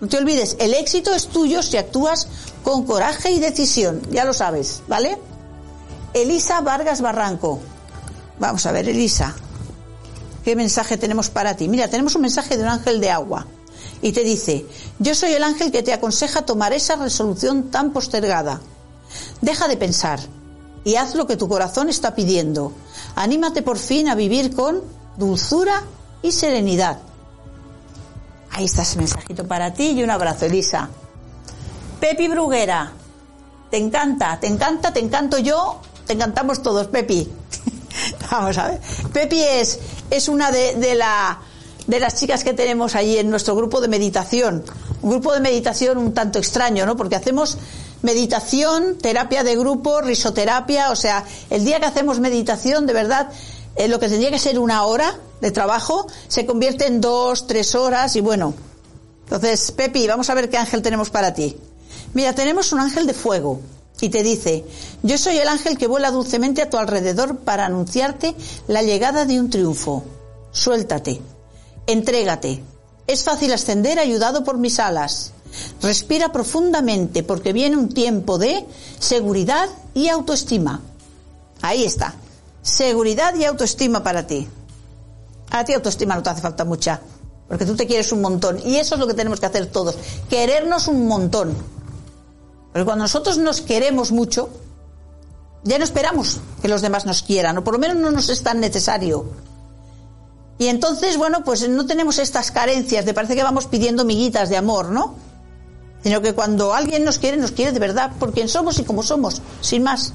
No 0.00 0.08
te 0.08 0.16
olvides, 0.16 0.56
el 0.58 0.72
éxito 0.72 1.12
es 1.12 1.26
tuyo 1.26 1.62
si 1.62 1.76
actúas 1.76 2.28
con 2.64 2.86
coraje 2.86 3.32
y 3.32 3.38
decisión. 3.38 4.00
Ya 4.10 4.24
lo 4.24 4.32
sabes, 4.32 4.82
¿vale? 4.88 5.18
Elisa 6.14 6.62
Vargas 6.62 7.02
Barranco. 7.02 7.60
Vamos 8.38 8.64
a 8.64 8.72
ver, 8.72 8.88
Elisa. 8.88 9.36
¿Qué 10.42 10.56
mensaje 10.56 10.96
tenemos 10.96 11.28
para 11.28 11.54
ti? 11.54 11.68
Mira, 11.68 11.88
tenemos 11.88 12.14
un 12.14 12.22
mensaje 12.22 12.56
de 12.56 12.62
un 12.62 12.70
ángel 12.70 12.98
de 13.02 13.10
agua. 13.10 13.46
Y 14.00 14.12
te 14.12 14.24
dice, 14.24 14.64
yo 15.00 15.14
soy 15.14 15.32
el 15.32 15.44
ángel 15.44 15.70
que 15.70 15.82
te 15.82 15.92
aconseja 15.92 16.46
tomar 16.46 16.72
esa 16.72 16.96
resolución 16.96 17.64
tan 17.64 17.92
postergada. 17.92 18.62
Deja 19.42 19.68
de 19.68 19.76
pensar 19.76 20.20
y 20.86 20.94
haz 20.94 21.16
lo 21.16 21.26
que 21.26 21.36
tu 21.36 21.48
corazón 21.48 21.88
está 21.88 22.14
pidiendo. 22.14 22.72
Anímate 23.16 23.60
por 23.60 23.76
fin 23.76 24.08
a 24.08 24.14
vivir 24.14 24.54
con 24.54 24.82
dulzura 25.16 25.82
y 26.22 26.30
serenidad. 26.30 26.98
Ahí 28.52 28.66
está 28.66 28.82
ese 28.82 28.96
mensajito 28.96 29.48
para 29.48 29.74
ti 29.74 29.90
y 29.90 30.04
un 30.04 30.10
abrazo, 30.10 30.46
Elisa. 30.46 30.88
Pepi 31.98 32.28
Bruguera, 32.28 32.92
te 33.68 33.78
encanta, 33.78 34.38
te 34.38 34.46
encanta, 34.46 34.92
te 34.92 35.00
encanto 35.00 35.38
yo, 35.38 35.80
te 36.06 36.12
encantamos 36.12 36.62
todos, 36.62 36.86
Pepi. 36.86 37.28
Vamos 38.30 38.56
a 38.56 38.68
ver. 38.68 38.80
Pepi 39.12 39.42
es, 39.42 39.80
es 40.08 40.28
una 40.28 40.52
de, 40.52 40.76
de, 40.76 40.94
la, 40.94 41.40
de 41.88 41.98
las 41.98 42.14
chicas 42.14 42.44
que 42.44 42.52
tenemos 42.52 42.94
allí 42.94 43.18
en 43.18 43.28
nuestro 43.28 43.56
grupo 43.56 43.80
de 43.80 43.88
meditación. 43.88 44.62
Un 45.02 45.10
grupo 45.10 45.32
de 45.32 45.40
meditación 45.40 45.98
un 45.98 46.14
tanto 46.14 46.38
extraño, 46.38 46.86
¿no? 46.86 46.96
Porque 46.96 47.16
hacemos 47.16 47.58
meditación, 48.06 48.96
terapia 48.98 49.42
de 49.42 49.56
grupo, 49.56 50.00
risoterapia, 50.00 50.90
o 50.90 50.96
sea, 50.96 51.24
el 51.50 51.64
día 51.64 51.80
que 51.80 51.86
hacemos 51.86 52.20
meditación, 52.20 52.86
de 52.86 52.92
verdad, 52.92 53.30
eh, 53.74 53.88
lo 53.88 53.98
que 53.98 54.08
tendría 54.08 54.30
que 54.30 54.38
ser 54.38 54.58
una 54.58 54.84
hora 54.84 55.18
de 55.40 55.50
trabajo 55.50 56.06
se 56.28 56.46
convierte 56.46 56.86
en 56.86 57.00
dos, 57.00 57.46
tres 57.48 57.74
horas 57.74 58.14
y 58.14 58.20
bueno. 58.20 58.54
Entonces, 59.24 59.72
Pepi, 59.72 60.06
vamos 60.06 60.30
a 60.30 60.34
ver 60.34 60.48
qué 60.48 60.56
ángel 60.56 60.82
tenemos 60.82 61.10
para 61.10 61.34
ti. 61.34 61.56
Mira, 62.14 62.32
tenemos 62.32 62.72
un 62.72 62.78
ángel 62.78 63.08
de 63.08 63.12
fuego 63.12 63.60
y 64.00 64.08
te 64.08 64.22
dice, 64.22 64.64
yo 65.02 65.18
soy 65.18 65.38
el 65.38 65.48
ángel 65.48 65.76
que 65.76 65.88
vuela 65.88 66.12
dulcemente 66.12 66.62
a 66.62 66.70
tu 66.70 66.76
alrededor 66.76 67.38
para 67.38 67.66
anunciarte 67.66 68.36
la 68.68 68.82
llegada 68.82 69.24
de 69.24 69.40
un 69.40 69.50
triunfo. 69.50 70.04
Suéltate, 70.52 71.20
entrégate. 71.88 72.62
Es 73.08 73.24
fácil 73.24 73.52
ascender 73.52 73.98
ayudado 73.98 74.44
por 74.44 74.58
mis 74.58 74.78
alas. 74.78 75.32
Respira 75.82 76.32
profundamente 76.32 77.22
porque 77.22 77.52
viene 77.52 77.76
un 77.76 77.88
tiempo 77.88 78.38
de 78.38 78.66
seguridad 78.98 79.68
y 79.94 80.08
autoestima. 80.08 80.80
Ahí 81.62 81.84
está. 81.84 82.14
Seguridad 82.62 83.34
y 83.34 83.44
autoestima 83.44 84.02
para 84.02 84.26
ti. 84.26 84.48
A 85.50 85.64
ti 85.64 85.72
autoestima 85.72 86.14
no 86.14 86.22
te 86.22 86.30
hace 86.30 86.42
falta 86.42 86.64
mucha. 86.64 87.00
Porque 87.48 87.64
tú 87.64 87.76
te 87.76 87.86
quieres 87.86 88.10
un 88.12 88.20
montón. 88.20 88.60
Y 88.64 88.76
eso 88.76 88.94
es 88.94 89.00
lo 89.00 89.06
que 89.06 89.14
tenemos 89.14 89.40
que 89.40 89.46
hacer 89.46 89.66
todos. 89.66 89.96
Querernos 90.28 90.88
un 90.88 91.06
montón. 91.06 91.54
Porque 92.72 92.84
cuando 92.84 93.04
nosotros 93.04 93.38
nos 93.38 93.60
queremos 93.60 94.12
mucho, 94.12 94.50
ya 95.62 95.78
no 95.78 95.84
esperamos 95.84 96.40
que 96.60 96.68
los 96.68 96.82
demás 96.82 97.06
nos 97.06 97.22
quieran, 97.22 97.58
o 97.58 97.64
por 97.64 97.74
lo 97.74 97.80
menos 97.80 97.96
no 97.96 98.10
nos 98.10 98.28
es 98.28 98.42
tan 98.42 98.60
necesario. 98.60 99.26
Y 100.58 100.68
entonces, 100.68 101.16
bueno, 101.16 101.44
pues 101.44 101.68
no 101.68 101.86
tenemos 101.86 102.18
estas 102.18 102.50
carencias 102.50 103.04
de 103.04 103.14
parece 103.14 103.34
que 103.34 103.42
vamos 103.42 103.66
pidiendo 103.66 104.04
miguitas 104.04 104.48
de 104.48 104.56
amor, 104.56 104.90
¿no? 104.90 105.14
Sino 106.02 106.20
que 106.22 106.34
cuando 106.34 106.74
alguien 106.74 107.04
nos 107.04 107.18
quiere, 107.18 107.36
nos 107.36 107.52
quiere 107.52 107.72
de 107.72 107.80
verdad, 107.80 108.12
por 108.18 108.32
quien 108.32 108.48
somos 108.48 108.78
y 108.78 108.84
como 108.84 109.02
somos, 109.02 109.42
sin 109.60 109.82
más. 109.82 110.12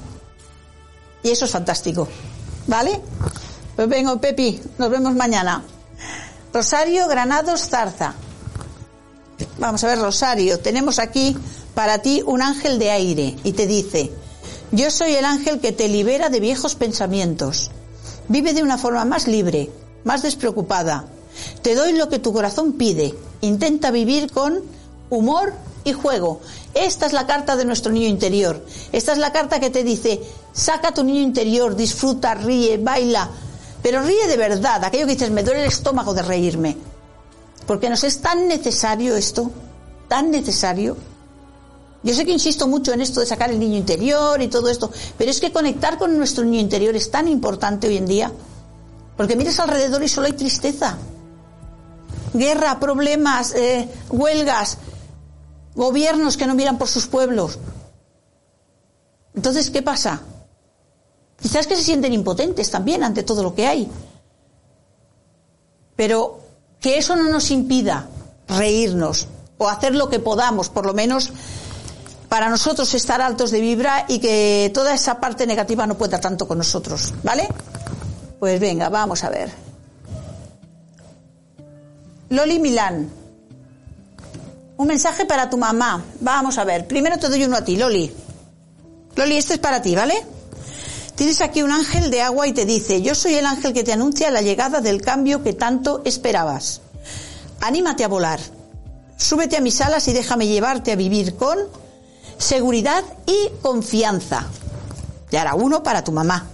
Y 1.22 1.30
eso 1.30 1.44
es 1.44 1.50
fantástico. 1.50 2.08
¿Vale? 2.66 3.00
Pues 3.76 3.88
vengo, 3.88 4.20
Pepi, 4.20 4.60
nos 4.78 4.90
vemos 4.90 5.14
mañana. 5.14 5.64
Rosario 6.52 7.08
Granados 7.08 7.68
Zarza. 7.68 8.14
Vamos 9.58 9.82
a 9.84 9.86
ver, 9.86 9.98
Rosario, 9.98 10.58
tenemos 10.58 10.98
aquí 10.98 11.36
para 11.74 11.98
ti 11.98 12.22
un 12.24 12.42
ángel 12.42 12.78
de 12.78 12.90
aire 12.90 13.36
y 13.44 13.52
te 13.52 13.66
dice, 13.66 14.12
yo 14.70 14.90
soy 14.90 15.14
el 15.14 15.24
ángel 15.24 15.60
que 15.60 15.72
te 15.72 15.88
libera 15.88 16.28
de 16.28 16.40
viejos 16.40 16.74
pensamientos. 16.74 17.70
Vive 18.28 18.54
de 18.54 18.62
una 18.62 18.78
forma 18.78 19.04
más 19.04 19.26
libre, 19.26 19.70
más 20.04 20.22
despreocupada. 20.22 21.06
Te 21.62 21.74
doy 21.74 21.92
lo 21.92 22.08
que 22.08 22.18
tu 22.18 22.32
corazón 22.32 22.74
pide. 22.74 23.14
Intenta 23.40 23.90
vivir 23.90 24.30
con 24.30 24.60
humor 25.10 25.54
y 25.84 25.92
juego. 25.92 26.40
Esta 26.74 27.06
es 27.06 27.12
la 27.12 27.26
carta 27.26 27.56
de 27.56 27.64
nuestro 27.64 27.92
niño 27.92 28.08
interior. 28.08 28.64
Esta 28.92 29.12
es 29.12 29.18
la 29.18 29.32
carta 29.32 29.60
que 29.60 29.70
te 29.70 29.84
dice, 29.84 30.20
saca 30.52 30.92
tu 30.92 31.04
niño 31.04 31.20
interior, 31.20 31.74
disfruta, 31.76 32.34
ríe, 32.34 32.78
baila, 32.78 33.28
pero 33.82 34.02
ríe 34.02 34.28
de 34.28 34.36
verdad, 34.36 34.84
aquello 34.84 35.06
que 35.06 35.14
dices, 35.14 35.30
me 35.30 35.42
duele 35.42 35.62
el 35.62 35.68
estómago 35.68 36.14
de 36.14 36.22
reírme. 36.22 36.76
Porque 37.66 37.90
nos 37.90 38.04
es 38.04 38.20
tan 38.20 38.48
necesario 38.48 39.16
esto, 39.16 39.50
tan 40.08 40.30
necesario. 40.30 40.96
Yo 42.04 42.14
sé 42.14 42.24
que 42.24 42.32
insisto 42.32 42.66
mucho 42.66 42.92
en 42.92 43.00
esto 43.00 43.20
de 43.20 43.26
sacar 43.26 43.50
el 43.50 43.58
niño 43.58 43.76
interior 43.76 44.40
y 44.42 44.48
todo 44.48 44.68
esto, 44.68 44.90
pero 45.16 45.30
es 45.30 45.40
que 45.40 45.52
conectar 45.52 45.98
con 45.98 46.16
nuestro 46.16 46.44
niño 46.44 46.60
interior 46.60 46.94
es 46.96 47.10
tan 47.10 47.28
importante 47.28 47.86
hoy 47.88 47.96
en 47.96 48.06
día. 48.06 48.32
Porque 49.16 49.36
miras 49.36 49.58
alrededor 49.60 50.02
y 50.02 50.08
solo 50.08 50.26
hay 50.26 50.32
tristeza. 50.32 50.96
Guerra, 52.34 52.80
problemas, 52.80 53.54
eh, 53.54 53.88
huelgas, 54.10 54.78
gobiernos 55.74 56.36
que 56.36 56.46
no 56.46 56.54
miran 56.54 56.78
por 56.78 56.88
sus 56.88 57.06
pueblos. 57.06 57.58
Entonces, 59.34 59.70
¿qué 59.70 59.82
pasa? 59.82 60.22
Quizás 61.40 61.66
que 61.66 61.76
se 61.76 61.82
sienten 61.82 62.12
impotentes 62.12 62.70
también 62.70 63.02
ante 63.02 63.22
todo 63.22 63.42
lo 63.42 63.54
que 63.54 63.66
hay. 63.66 63.90
Pero 65.96 66.40
que 66.80 66.98
eso 66.98 67.16
no 67.16 67.28
nos 67.28 67.50
impida 67.50 68.08
reírnos 68.48 69.28
o 69.58 69.68
hacer 69.68 69.94
lo 69.94 70.08
que 70.08 70.18
podamos, 70.18 70.68
por 70.68 70.86
lo 70.86 70.94
menos 70.94 71.32
para 72.28 72.48
nosotros 72.48 72.92
estar 72.94 73.20
altos 73.20 73.50
de 73.50 73.60
vibra 73.60 74.06
y 74.08 74.18
que 74.18 74.70
toda 74.72 74.94
esa 74.94 75.20
parte 75.20 75.46
negativa 75.46 75.86
no 75.86 75.98
pueda 75.98 76.18
tanto 76.18 76.48
con 76.48 76.58
nosotros, 76.58 77.12
¿vale? 77.22 77.46
Pues 78.40 78.58
venga, 78.58 78.88
vamos 78.88 79.22
a 79.22 79.30
ver. 79.30 79.50
Loli 82.30 82.58
Milán. 82.58 83.21
Un 84.76 84.86
mensaje 84.86 85.24
para 85.24 85.50
tu 85.50 85.58
mamá. 85.58 86.04
Vamos 86.20 86.58
a 86.58 86.64
ver. 86.64 86.86
Primero 86.86 87.18
te 87.18 87.28
doy 87.28 87.44
uno 87.44 87.56
a 87.56 87.64
ti, 87.64 87.76
Loli. 87.76 88.12
Loli, 89.16 89.36
este 89.36 89.54
es 89.54 89.60
para 89.60 89.82
ti, 89.82 89.94
¿vale? 89.94 90.24
Tienes 91.14 91.40
aquí 91.40 91.62
un 91.62 91.70
ángel 91.70 92.10
de 92.10 92.22
agua 92.22 92.46
y 92.46 92.52
te 92.52 92.64
dice, 92.64 93.02
yo 93.02 93.14
soy 93.14 93.34
el 93.34 93.46
ángel 93.46 93.74
que 93.74 93.84
te 93.84 93.92
anuncia 93.92 94.30
la 94.30 94.40
llegada 94.40 94.80
del 94.80 95.02
cambio 95.02 95.42
que 95.42 95.52
tanto 95.52 96.02
esperabas. 96.04 96.80
Anímate 97.60 98.04
a 98.04 98.08
volar. 98.08 98.40
Súbete 99.16 99.56
a 99.56 99.60
mis 99.60 99.80
alas 99.80 100.08
y 100.08 100.12
déjame 100.12 100.48
llevarte 100.48 100.90
a 100.90 100.96
vivir 100.96 101.36
con 101.36 101.58
seguridad 102.38 103.04
y 103.26 103.50
confianza. 103.60 104.46
Y 105.30 105.36
ahora 105.36 105.54
uno 105.54 105.82
para 105.82 106.02
tu 106.02 106.12
mamá. 106.12 106.46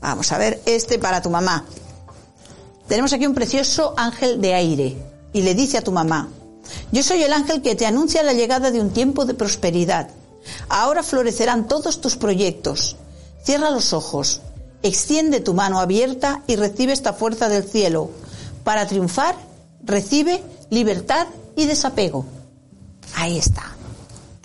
Vamos 0.00 0.30
a 0.32 0.38
ver, 0.38 0.60
este 0.66 0.98
para 0.98 1.22
tu 1.22 1.30
mamá. 1.30 1.64
Tenemos 2.88 3.12
aquí 3.12 3.26
un 3.26 3.34
precioso 3.34 3.94
ángel 3.96 4.40
de 4.40 4.54
aire 4.54 4.96
y 5.32 5.42
le 5.42 5.54
dice 5.54 5.78
a 5.78 5.82
tu 5.82 5.92
mamá, 5.92 6.28
yo 6.92 7.02
soy 7.02 7.22
el 7.22 7.32
ángel 7.32 7.62
que 7.62 7.74
te 7.74 7.86
anuncia 7.86 8.22
la 8.22 8.32
llegada 8.32 8.70
de 8.70 8.80
un 8.80 8.90
tiempo 8.90 9.24
de 9.24 9.34
prosperidad. 9.34 10.08
Ahora 10.68 11.02
florecerán 11.02 11.68
todos 11.68 12.00
tus 12.00 12.16
proyectos. 12.16 12.96
Cierra 13.42 13.70
los 13.70 13.92
ojos, 13.92 14.40
extiende 14.82 15.40
tu 15.40 15.54
mano 15.54 15.80
abierta 15.80 16.42
y 16.46 16.56
recibe 16.56 16.92
esta 16.92 17.12
fuerza 17.12 17.48
del 17.48 17.64
cielo. 17.64 18.10
Para 18.64 18.86
triunfar, 18.86 19.34
recibe 19.82 20.42
libertad 20.70 21.26
y 21.56 21.66
desapego. 21.66 22.24
Ahí 23.14 23.38
está. 23.38 23.74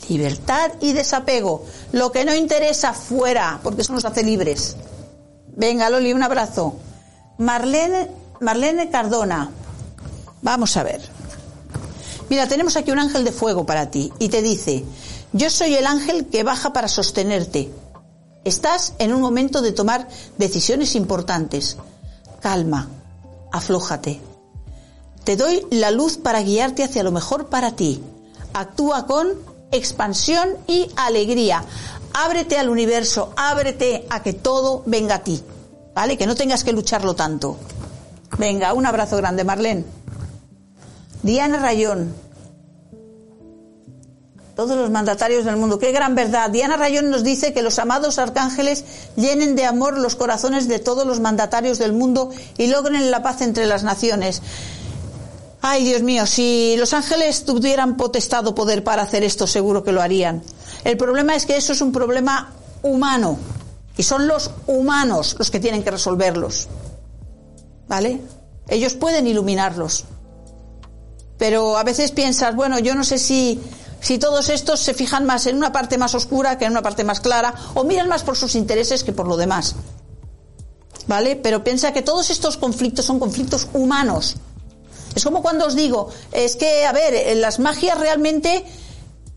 Libertad 0.09 0.71
y 0.81 0.93
desapego. 0.93 1.65
Lo 1.91 2.11
que 2.11 2.25
no 2.25 2.35
interesa 2.35 2.93
fuera, 2.93 3.59
porque 3.63 3.81
eso 3.81 3.93
nos 3.93 4.05
hace 4.05 4.23
libres. 4.23 4.75
Venga, 5.55 5.89
Loli, 5.89 6.13
un 6.13 6.23
abrazo. 6.23 6.75
Marlene, 7.37 8.09
Marlene 8.41 8.89
Cardona. 8.89 9.51
Vamos 10.41 10.75
a 10.77 10.83
ver. 10.83 11.12
Mira, 12.29 12.47
tenemos 12.47 12.75
aquí 12.77 12.91
un 12.91 12.99
ángel 12.99 13.23
de 13.23 13.31
fuego 13.31 13.65
para 13.65 13.91
ti 13.91 14.11
y 14.19 14.29
te 14.29 14.41
dice, 14.41 14.83
yo 15.33 15.49
soy 15.49 15.75
el 15.75 15.85
ángel 15.85 16.27
que 16.27 16.43
baja 16.43 16.73
para 16.73 16.87
sostenerte. 16.87 17.71
Estás 18.43 18.93
en 18.99 19.13
un 19.13 19.21
momento 19.21 19.61
de 19.61 19.71
tomar 19.71 20.07
decisiones 20.37 20.95
importantes. 20.95 21.77
Calma, 22.41 22.89
aflójate. 23.51 24.21
Te 25.23 25.37
doy 25.37 25.65
la 25.71 25.91
luz 25.91 26.17
para 26.17 26.41
guiarte 26.41 26.83
hacia 26.83 27.03
lo 27.03 27.11
mejor 27.11 27.47
para 27.47 27.75
ti. 27.75 28.03
Actúa 28.53 29.05
con 29.05 29.29
expansión 29.71 30.49
y 30.67 30.89
alegría. 30.95 31.63
Ábrete 32.13 32.59
al 32.59 32.69
universo, 32.69 33.33
ábrete 33.35 34.05
a 34.09 34.21
que 34.21 34.33
todo 34.33 34.83
venga 34.85 35.15
a 35.15 35.23
ti. 35.23 35.41
¿Vale? 35.95 36.17
Que 36.17 36.27
no 36.27 36.35
tengas 36.35 36.63
que 36.63 36.73
lucharlo 36.73 37.15
tanto. 37.15 37.57
Venga, 38.37 38.73
un 38.73 38.85
abrazo 38.85 39.17
grande, 39.17 39.43
Marlene. 39.43 39.85
Diana 41.23 41.57
Rayón, 41.57 42.13
todos 44.55 44.77
los 44.77 44.89
mandatarios 44.89 45.45
del 45.45 45.55
mundo. 45.55 45.79
Qué 45.79 45.91
gran 45.91 46.15
verdad. 46.15 46.49
Diana 46.49 46.77
Rayón 46.77 47.09
nos 47.09 47.23
dice 47.23 47.53
que 47.53 47.63
los 47.63 47.79
amados 47.79 48.19
arcángeles 48.19 48.83
llenen 49.15 49.55
de 49.55 49.65
amor 49.65 49.97
los 49.97 50.15
corazones 50.15 50.67
de 50.67 50.79
todos 50.79 51.07
los 51.07 51.19
mandatarios 51.19 51.79
del 51.79 51.93
mundo 51.93 52.29
y 52.57 52.67
logren 52.67 53.09
la 53.09 53.23
paz 53.23 53.41
entre 53.41 53.65
las 53.65 53.83
naciones. 53.83 54.41
Ay, 55.61 55.85
Dios 55.85 56.01
mío, 56.01 56.25
si 56.27 56.75
los 56.77 56.93
ángeles 56.93 57.45
tuvieran 57.45 57.95
potestad 57.95 58.43
poder 58.53 58.83
para 58.83 59.03
hacer 59.03 59.23
esto, 59.23 59.47
seguro 59.47 59.83
que 59.83 59.93
lo 59.93 60.01
harían. 60.01 60.43
El 60.83 60.97
problema 60.97 61.35
es 61.35 61.45
que 61.45 61.55
eso 61.55 61.71
es 61.71 61.81
un 61.81 61.93
problema 61.93 62.53
humano 62.81 63.39
y 63.95 64.03
son 64.03 64.27
los 64.27 64.51
humanos 64.67 65.37
los 65.39 65.49
que 65.49 65.61
tienen 65.61 65.83
que 65.83 65.91
resolverlos. 65.91 66.67
¿Vale? 67.87 68.19
Ellos 68.67 68.93
pueden 68.93 69.25
iluminarlos. 69.25 70.05
Pero 71.37 71.77
a 71.77 71.83
veces 71.83 72.11
piensas, 72.11 72.55
bueno, 72.55 72.79
yo 72.79 72.95
no 72.95 73.03
sé 73.03 73.17
si 73.17 73.59
si 74.03 74.17
todos 74.17 74.49
estos 74.49 74.81
se 74.81 74.93
fijan 74.93 75.25
más 75.25 75.47
en 75.47 75.55
una 75.55 75.71
parte 75.71 75.97
más 75.97 76.13
oscura 76.13 76.57
que 76.57 76.65
en 76.65 76.71
una 76.71 76.81
parte 76.81 77.05
más 77.05 77.21
clara, 77.21 77.55
o 77.73 77.85
miran 77.85 78.09
más 78.09 78.23
por 78.23 78.35
sus 78.35 78.53
intereses 78.55 79.01
que 79.01 79.13
por 79.13 79.27
lo 79.27 79.37
demás. 79.37 79.75
¿Vale? 81.07 81.37
Pero 81.37 81.63
piensa 81.63 81.93
que 81.93 82.01
todos 82.01 82.29
estos 82.29 82.57
conflictos 82.57 83.05
son 83.05 83.17
conflictos 83.17 83.67
humanos. 83.73 84.35
Es 85.15 85.23
como 85.23 85.41
cuando 85.41 85.65
os 85.65 85.75
digo, 85.75 86.09
es 86.33 86.57
que, 86.57 86.85
a 86.85 86.91
ver, 86.91 87.13
eh, 87.13 87.35
las 87.35 87.59
magias 87.59 87.97
realmente 87.97 88.65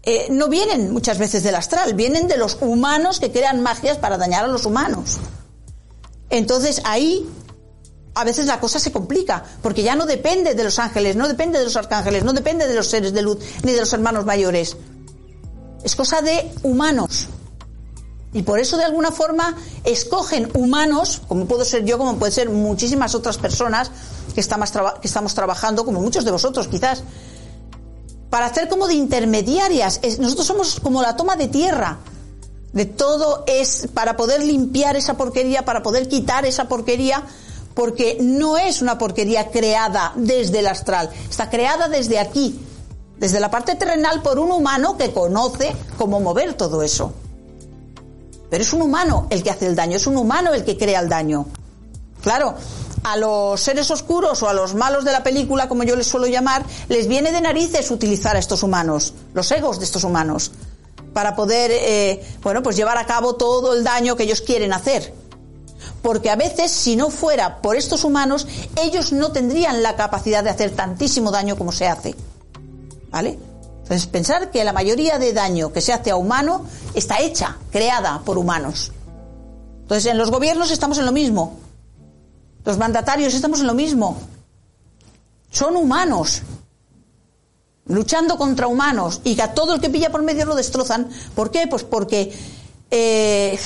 eh, 0.02 0.26
no 0.30 0.48
vienen 0.48 0.92
muchas 0.92 1.18
veces 1.18 1.44
del 1.44 1.54
astral, 1.54 1.94
vienen 1.94 2.26
de 2.26 2.36
los 2.36 2.58
humanos 2.60 3.20
que 3.20 3.30
crean 3.30 3.62
magias 3.62 3.98
para 3.98 4.18
dañar 4.18 4.44
a 4.44 4.48
los 4.48 4.66
humanos. 4.66 5.18
Entonces 6.28 6.80
ahí 6.84 7.24
a 8.16 8.24
veces 8.24 8.46
la 8.46 8.58
cosa 8.58 8.78
se 8.78 8.90
complica, 8.90 9.44
porque 9.62 9.82
ya 9.82 9.94
no 9.94 10.06
depende 10.06 10.54
de 10.54 10.64
los 10.64 10.78
ángeles, 10.78 11.16
no 11.16 11.28
depende 11.28 11.58
de 11.58 11.66
los 11.66 11.76
arcángeles, 11.76 12.24
no 12.24 12.32
depende 12.32 12.66
de 12.66 12.74
los 12.74 12.88
seres 12.88 13.12
de 13.12 13.20
luz, 13.20 13.38
ni 13.62 13.72
de 13.72 13.80
los 13.80 13.92
hermanos 13.92 14.24
mayores. 14.24 14.74
Es 15.84 15.94
cosa 15.94 16.22
de 16.22 16.50
humanos. 16.62 17.28
Y 18.32 18.42
por 18.42 18.58
eso 18.58 18.78
de 18.78 18.84
alguna 18.84 19.12
forma 19.12 19.54
escogen 19.84 20.50
humanos, 20.54 21.20
como 21.28 21.44
puedo 21.44 21.62
ser 21.66 21.84
yo, 21.84 21.98
como 21.98 22.16
pueden 22.16 22.32
ser 22.32 22.48
muchísimas 22.48 23.14
otras 23.14 23.36
personas 23.36 23.90
que 24.34 24.40
estamos, 24.40 25.34
trabajando, 25.34 25.84
como 25.84 26.00
muchos 26.00 26.24
de 26.24 26.30
vosotros 26.30 26.68
quizás, 26.68 27.02
para 28.30 28.46
hacer 28.46 28.70
como 28.70 28.88
de 28.88 28.94
intermediarias. 28.94 30.00
nosotros 30.18 30.46
somos 30.46 30.80
como 30.80 31.02
la 31.02 31.16
toma 31.16 31.36
de 31.36 31.48
tierra. 31.48 31.98
De 32.72 32.86
todo 32.86 33.44
es 33.46 33.88
para 33.92 34.16
poder 34.16 34.42
limpiar 34.42 34.96
esa 34.96 35.18
porquería, 35.18 35.66
para 35.66 35.82
poder 35.82 36.08
quitar 36.08 36.46
esa 36.46 36.66
porquería 36.66 37.22
porque 37.76 38.16
no 38.22 38.56
es 38.56 38.80
una 38.80 38.96
porquería 38.96 39.50
creada 39.50 40.14
desde 40.16 40.60
el 40.60 40.66
astral, 40.66 41.10
está 41.28 41.50
creada 41.50 41.88
desde 41.88 42.18
aquí, 42.18 42.58
desde 43.18 43.38
la 43.38 43.50
parte 43.50 43.74
terrenal 43.74 44.22
por 44.22 44.38
un 44.38 44.50
humano 44.50 44.96
que 44.96 45.12
conoce 45.12 45.76
cómo 45.98 46.18
mover 46.18 46.54
todo 46.54 46.82
eso. 46.82 47.12
Pero 48.48 48.62
es 48.62 48.72
un 48.72 48.80
humano 48.80 49.26
el 49.28 49.42
que 49.42 49.50
hace 49.50 49.66
el 49.66 49.76
daño, 49.76 49.98
es 49.98 50.06
un 50.06 50.16
humano 50.16 50.54
el 50.54 50.64
que 50.64 50.78
crea 50.78 51.00
el 51.00 51.10
daño. 51.10 51.46
Claro, 52.22 52.54
a 53.04 53.16
los 53.18 53.60
seres 53.60 53.90
oscuros 53.90 54.42
o 54.42 54.48
a 54.48 54.54
los 54.54 54.74
malos 54.74 55.04
de 55.04 55.12
la 55.12 55.22
película, 55.22 55.68
como 55.68 55.84
yo 55.84 55.96
les 55.96 56.06
suelo 56.06 56.26
llamar, 56.26 56.64
les 56.88 57.06
viene 57.06 57.30
de 57.30 57.42
narices 57.42 57.90
utilizar 57.90 58.36
a 58.36 58.38
estos 58.38 58.62
humanos, 58.62 59.12
los 59.34 59.52
egos 59.52 59.78
de 59.80 59.84
estos 59.84 60.02
humanos, 60.02 60.50
para 61.12 61.36
poder, 61.36 61.70
eh, 61.72 62.24
bueno, 62.42 62.62
pues 62.62 62.74
llevar 62.74 62.96
a 62.96 63.04
cabo 63.04 63.34
todo 63.34 63.74
el 63.74 63.84
daño 63.84 64.16
que 64.16 64.22
ellos 64.22 64.40
quieren 64.40 64.72
hacer. 64.72 65.25
Porque 66.06 66.30
a 66.30 66.36
veces, 66.36 66.70
si 66.70 66.94
no 66.94 67.10
fuera 67.10 67.60
por 67.60 67.74
estos 67.74 68.04
humanos, 68.04 68.46
ellos 68.80 69.12
no 69.12 69.32
tendrían 69.32 69.82
la 69.82 69.96
capacidad 69.96 70.44
de 70.44 70.50
hacer 70.50 70.70
tantísimo 70.70 71.32
daño 71.32 71.58
como 71.58 71.72
se 71.72 71.88
hace. 71.88 72.14
¿Vale? 73.10 73.36
Entonces, 73.82 74.06
pensar 74.06 74.52
que 74.52 74.62
la 74.62 74.72
mayoría 74.72 75.18
de 75.18 75.32
daño 75.32 75.72
que 75.72 75.80
se 75.80 75.92
hace 75.92 76.12
a 76.12 76.16
humano 76.16 76.64
está 76.94 77.18
hecha, 77.18 77.56
creada 77.72 78.20
por 78.24 78.38
humanos. 78.38 78.92
Entonces, 79.80 80.06
en 80.06 80.16
los 80.16 80.30
gobiernos 80.30 80.70
estamos 80.70 80.96
en 80.98 81.06
lo 81.06 81.12
mismo. 81.12 81.58
Los 82.64 82.78
mandatarios 82.78 83.34
estamos 83.34 83.58
en 83.58 83.66
lo 83.66 83.74
mismo. 83.74 84.16
Son 85.50 85.74
humanos, 85.74 86.42
luchando 87.86 88.38
contra 88.38 88.68
humanos, 88.68 89.22
y 89.24 89.34
que 89.34 89.42
a 89.42 89.54
todo 89.54 89.74
el 89.74 89.80
que 89.80 89.90
pilla 89.90 90.12
por 90.12 90.22
medio 90.22 90.46
lo 90.46 90.54
destrozan. 90.54 91.08
¿Por 91.34 91.50
qué? 91.50 91.66
Pues 91.66 91.82
porque 91.82 92.32
eh, 92.92 93.58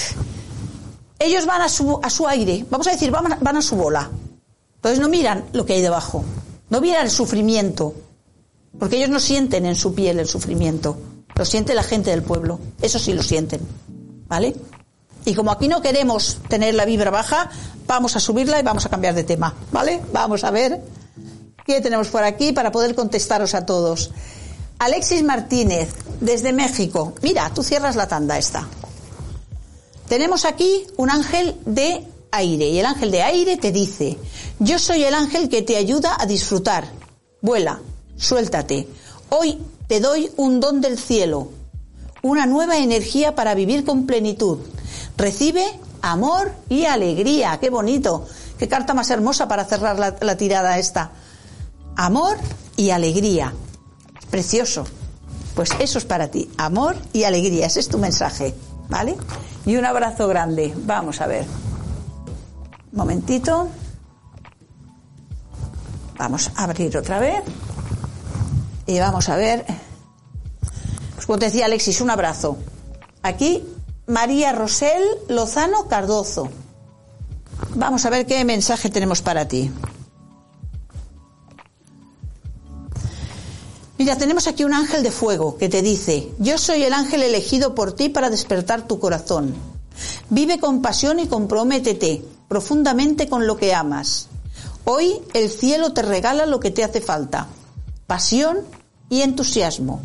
ellos 1.20 1.46
van 1.46 1.60
a 1.62 1.68
su, 1.68 2.00
a 2.02 2.10
su 2.10 2.26
aire, 2.26 2.64
vamos 2.68 2.88
a 2.88 2.92
decir, 2.92 3.10
van, 3.10 3.38
van 3.40 3.56
a 3.56 3.62
su 3.62 3.76
bola. 3.76 4.10
Entonces 4.76 4.98
no 4.98 5.08
miran 5.08 5.44
lo 5.52 5.66
que 5.66 5.74
hay 5.74 5.82
debajo, 5.82 6.24
no 6.70 6.80
miran 6.80 7.04
el 7.04 7.10
sufrimiento, 7.10 7.94
porque 8.78 8.96
ellos 8.96 9.10
no 9.10 9.20
sienten 9.20 9.66
en 9.66 9.76
su 9.76 9.94
piel 9.94 10.18
el 10.18 10.26
sufrimiento, 10.26 10.96
lo 11.34 11.44
siente 11.44 11.74
la 11.74 11.82
gente 11.82 12.10
del 12.10 12.22
pueblo, 12.22 12.58
eso 12.80 12.98
sí 12.98 13.12
lo 13.12 13.22
sienten, 13.22 13.60
¿vale? 14.26 14.56
Y 15.26 15.34
como 15.34 15.50
aquí 15.50 15.68
no 15.68 15.82
queremos 15.82 16.38
tener 16.48 16.74
la 16.74 16.86
vibra 16.86 17.10
baja, 17.10 17.50
vamos 17.86 18.16
a 18.16 18.20
subirla 18.20 18.58
y 18.58 18.62
vamos 18.62 18.86
a 18.86 18.88
cambiar 18.88 19.14
de 19.14 19.24
tema, 19.24 19.54
¿vale? 19.70 20.00
Vamos 20.14 20.42
a 20.44 20.50
ver 20.50 20.80
qué 21.66 21.82
tenemos 21.82 22.08
por 22.08 22.24
aquí 22.24 22.52
para 22.52 22.72
poder 22.72 22.94
contestaros 22.94 23.54
a 23.54 23.66
todos. 23.66 24.10
Alexis 24.78 25.22
Martínez, 25.22 25.90
desde 26.20 26.54
México. 26.54 27.12
Mira, 27.20 27.50
tú 27.54 27.62
cierras 27.62 27.96
la 27.96 28.08
tanda 28.08 28.38
esta. 28.38 28.66
Tenemos 30.10 30.44
aquí 30.44 30.88
un 30.96 31.08
ángel 31.08 31.54
de 31.66 32.04
aire 32.32 32.68
y 32.68 32.80
el 32.80 32.86
ángel 32.86 33.12
de 33.12 33.22
aire 33.22 33.56
te 33.56 33.70
dice, 33.70 34.18
yo 34.58 34.80
soy 34.80 35.04
el 35.04 35.14
ángel 35.14 35.48
que 35.48 35.62
te 35.62 35.76
ayuda 35.76 36.16
a 36.18 36.26
disfrutar. 36.26 36.84
Vuela, 37.40 37.80
suéltate. 38.16 38.88
Hoy 39.28 39.58
te 39.86 40.00
doy 40.00 40.28
un 40.36 40.58
don 40.58 40.80
del 40.80 40.98
cielo, 40.98 41.50
una 42.22 42.46
nueva 42.46 42.78
energía 42.78 43.36
para 43.36 43.54
vivir 43.54 43.84
con 43.84 44.06
plenitud. 44.06 44.58
Recibe 45.16 45.64
amor 46.02 46.50
y 46.68 46.86
alegría. 46.86 47.58
Qué 47.60 47.70
bonito. 47.70 48.26
Qué 48.58 48.66
carta 48.66 48.94
más 48.94 49.10
hermosa 49.10 49.46
para 49.46 49.64
cerrar 49.64 49.96
la, 49.96 50.36
tirada 50.36 50.80
esta. 50.80 51.12
Amor 51.94 52.36
y 52.76 52.90
alegría. 52.90 53.54
Precioso. 54.28 54.86
Pues 55.54 55.70
eso 55.78 55.98
es 55.98 56.04
para 56.04 56.32
ti. 56.32 56.50
Amor 56.56 56.96
y 57.12 57.22
alegría. 57.22 57.66
Ese 57.66 57.78
es 57.78 57.88
tu 57.88 57.98
mensaje. 57.98 58.56
¿Vale? 58.90 59.16
Y 59.64 59.76
un 59.76 59.84
abrazo 59.84 60.28
grande. 60.28 60.74
Vamos 60.76 61.20
a 61.20 61.26
ver. 61.26 61.46
Un 62.92 62.98
momentito. 62.98 63.68
Vamos 66.18 66.50
a 66.56 66.64
abrir 66.64 66.96
otra 66.96 67.18
vez. 67.18 67.42
Y 68.86 68.98
vamos 68.98 69.28
a 69.28 69.36
ver. 69.36 69.64
Pues 71.14 71.26
como 71.26 71.38
te 71.38 71.46
decía 71.46 71.66
Alexis, 71.66 72.00
un 72.00 72.10
abrazo. 72.10 72.58
Aquí 73.22 73.64
María 74.06 74.52
Rosel 74.52 75.02
Lozano 75.28 75.86
Cardozo. 75.86 76.50
Vamos 77.74 78.04
a 78.04 78.10
ver 78.10 78.26
qué 78.26 78.44
mensaje 78.44 78.90
tenemos 78.90 79.22
para 79.22 79.46
ti. 79.46 79.70
Mira, 84.00 84.16
tenemos 84.16 84.46
aquí 84.46 84.64
un 84.64 84.72
ángel 84.72 85.02
de 85.02 85.10
fuego 85.10 85.58
que 85.58 85.68
te 85.68 85.82
dice, 85.82 86.30
yo 86.38 86.56
soy 86.56 86.84
el 86.84 86.94
ángel 86.94 87.22
elegido 87.22 87.74
por 87.74 87.92
ti 87.92 88.08
para 88.08 88.30
despertar 88.30 88.88
tu 88.88 88.98
corazón. 88.98 89.54
Vive 90.30 90.58
con 90.58 90.80
pasión 90.80 91.20
y 91.20 91.26
comprométete 91.26 92.22
profundamente 92.48 93.28
con 93.28 93.46
lo 93.46 93.58
que 93.58 93.74
amas. 93.74 94.28
Hoy 94.86 95.20
el 95.34 95.50
cielo 95.50 95.92
te 95.92 96.00
regala 96.00 96.46
lo 96.46 96.60
que 96.60 96.70
te 96.70 96.82
hace 96.82 97.02
falta, 97.02 97.48
pasión 98.06 98.60
y 99.10 99.20
entusiasmo. 99.20 100.00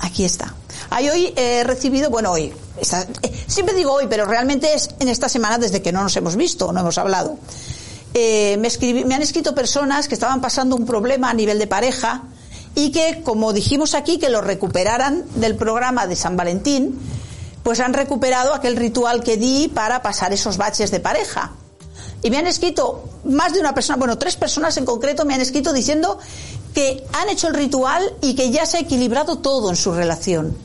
Aquí 0.00 0.24
está. 0.24 0.54
hoy 0.90 1.34
he 1.36 1.64
recibido, 1.64 2.08
bueno, 2.08 2.32
hoy, 2.32 2.50
eh, 2.78 3.44
siempre 3.46 3.74
digo 3.74 3.92
hoy, 3.92 4.06
pero 4.08 4.24
realmente 4.24 4.72
es 4.72 4.88
en 5.00 5.10
esta 5.10 5.28
semana 5.28 5.58
desde 5.58 5.82
que 5.82 5.92
no 5.92 6.02
nos 6.02 6.16
hemos 6.16 6.34
visto, 6.34 6.72
no 6.72 6.80
hemos 6.80 6.96
hablado. 6.96 7.36
Eh, 8.14 8.56
me 8.56 9.14
han 9.14 9.20
escrito 9.20 9.54
personas 9.54 10.08
que 10.08 10.14
estaban 10.14 10.40
pasando 10.40 10.76
un 10.76 10.86
problema 10.86 11.28
a 11.28 11.34
nivel 11.34 11.58
de 11.58 11.66
pareja 11.66 12.22
y 12.74 12.90
que, 12.90 13.22
como 13.22 13.52
dijimos 13.52 13.94
aquí, 13.94 14.18
que 14.18 14.28
lo 14.28 14.40
recuperaran 14.40 15.24
del 15.36 15.56
programa 15.56 16.06
de 16.06 16.16
San 16.16 16.36
Valentín, 16.36 16.98
pues 17.62 17.80
han 17.80 17.94
recuperado 17.94 18.54
aquel 18.54 18.76
ritual 18.76 19.22
que 19.22 19.36
di 19.36 19.68
para 19.68 20.02
pasar 20.02 20.32
esos 20.32 20.56
baches 20.56 20.90
de 20.90 21.00
pareja. 21.00 21.52
Y 22.22 22.30
me 22.30 22.38
han 22.38 22.46
escrito 22.46 23.04
más 23.24 23.52
de 23.52 23.60
una 23.60 23.74
persona, 23.74 23.96
bueno, 23.96 24.18
tres 24.18 24.36
personas 24.36 24.76
en 24.76 24.84
concreto 24.84 25.24
me 25.24 25.34
han 25.34 25.40
escrito 25.40 25.72
diciendo 25.72 26.18
que 26.74 27.04
han 27.12 27.28
hecho 27.28 27.48
el 27.48 27.54
ritual 27.54 28.02
y 28.20 28.34
que 28.34 28.50
ya 28.50 28.66
se 28.66 28.78
ha 28.78 28.80
equilibrado 28.80 29.38
todo 29.38 29.70
en 29.70 29.76
su 29.76 29.92
relación 29.92 30.56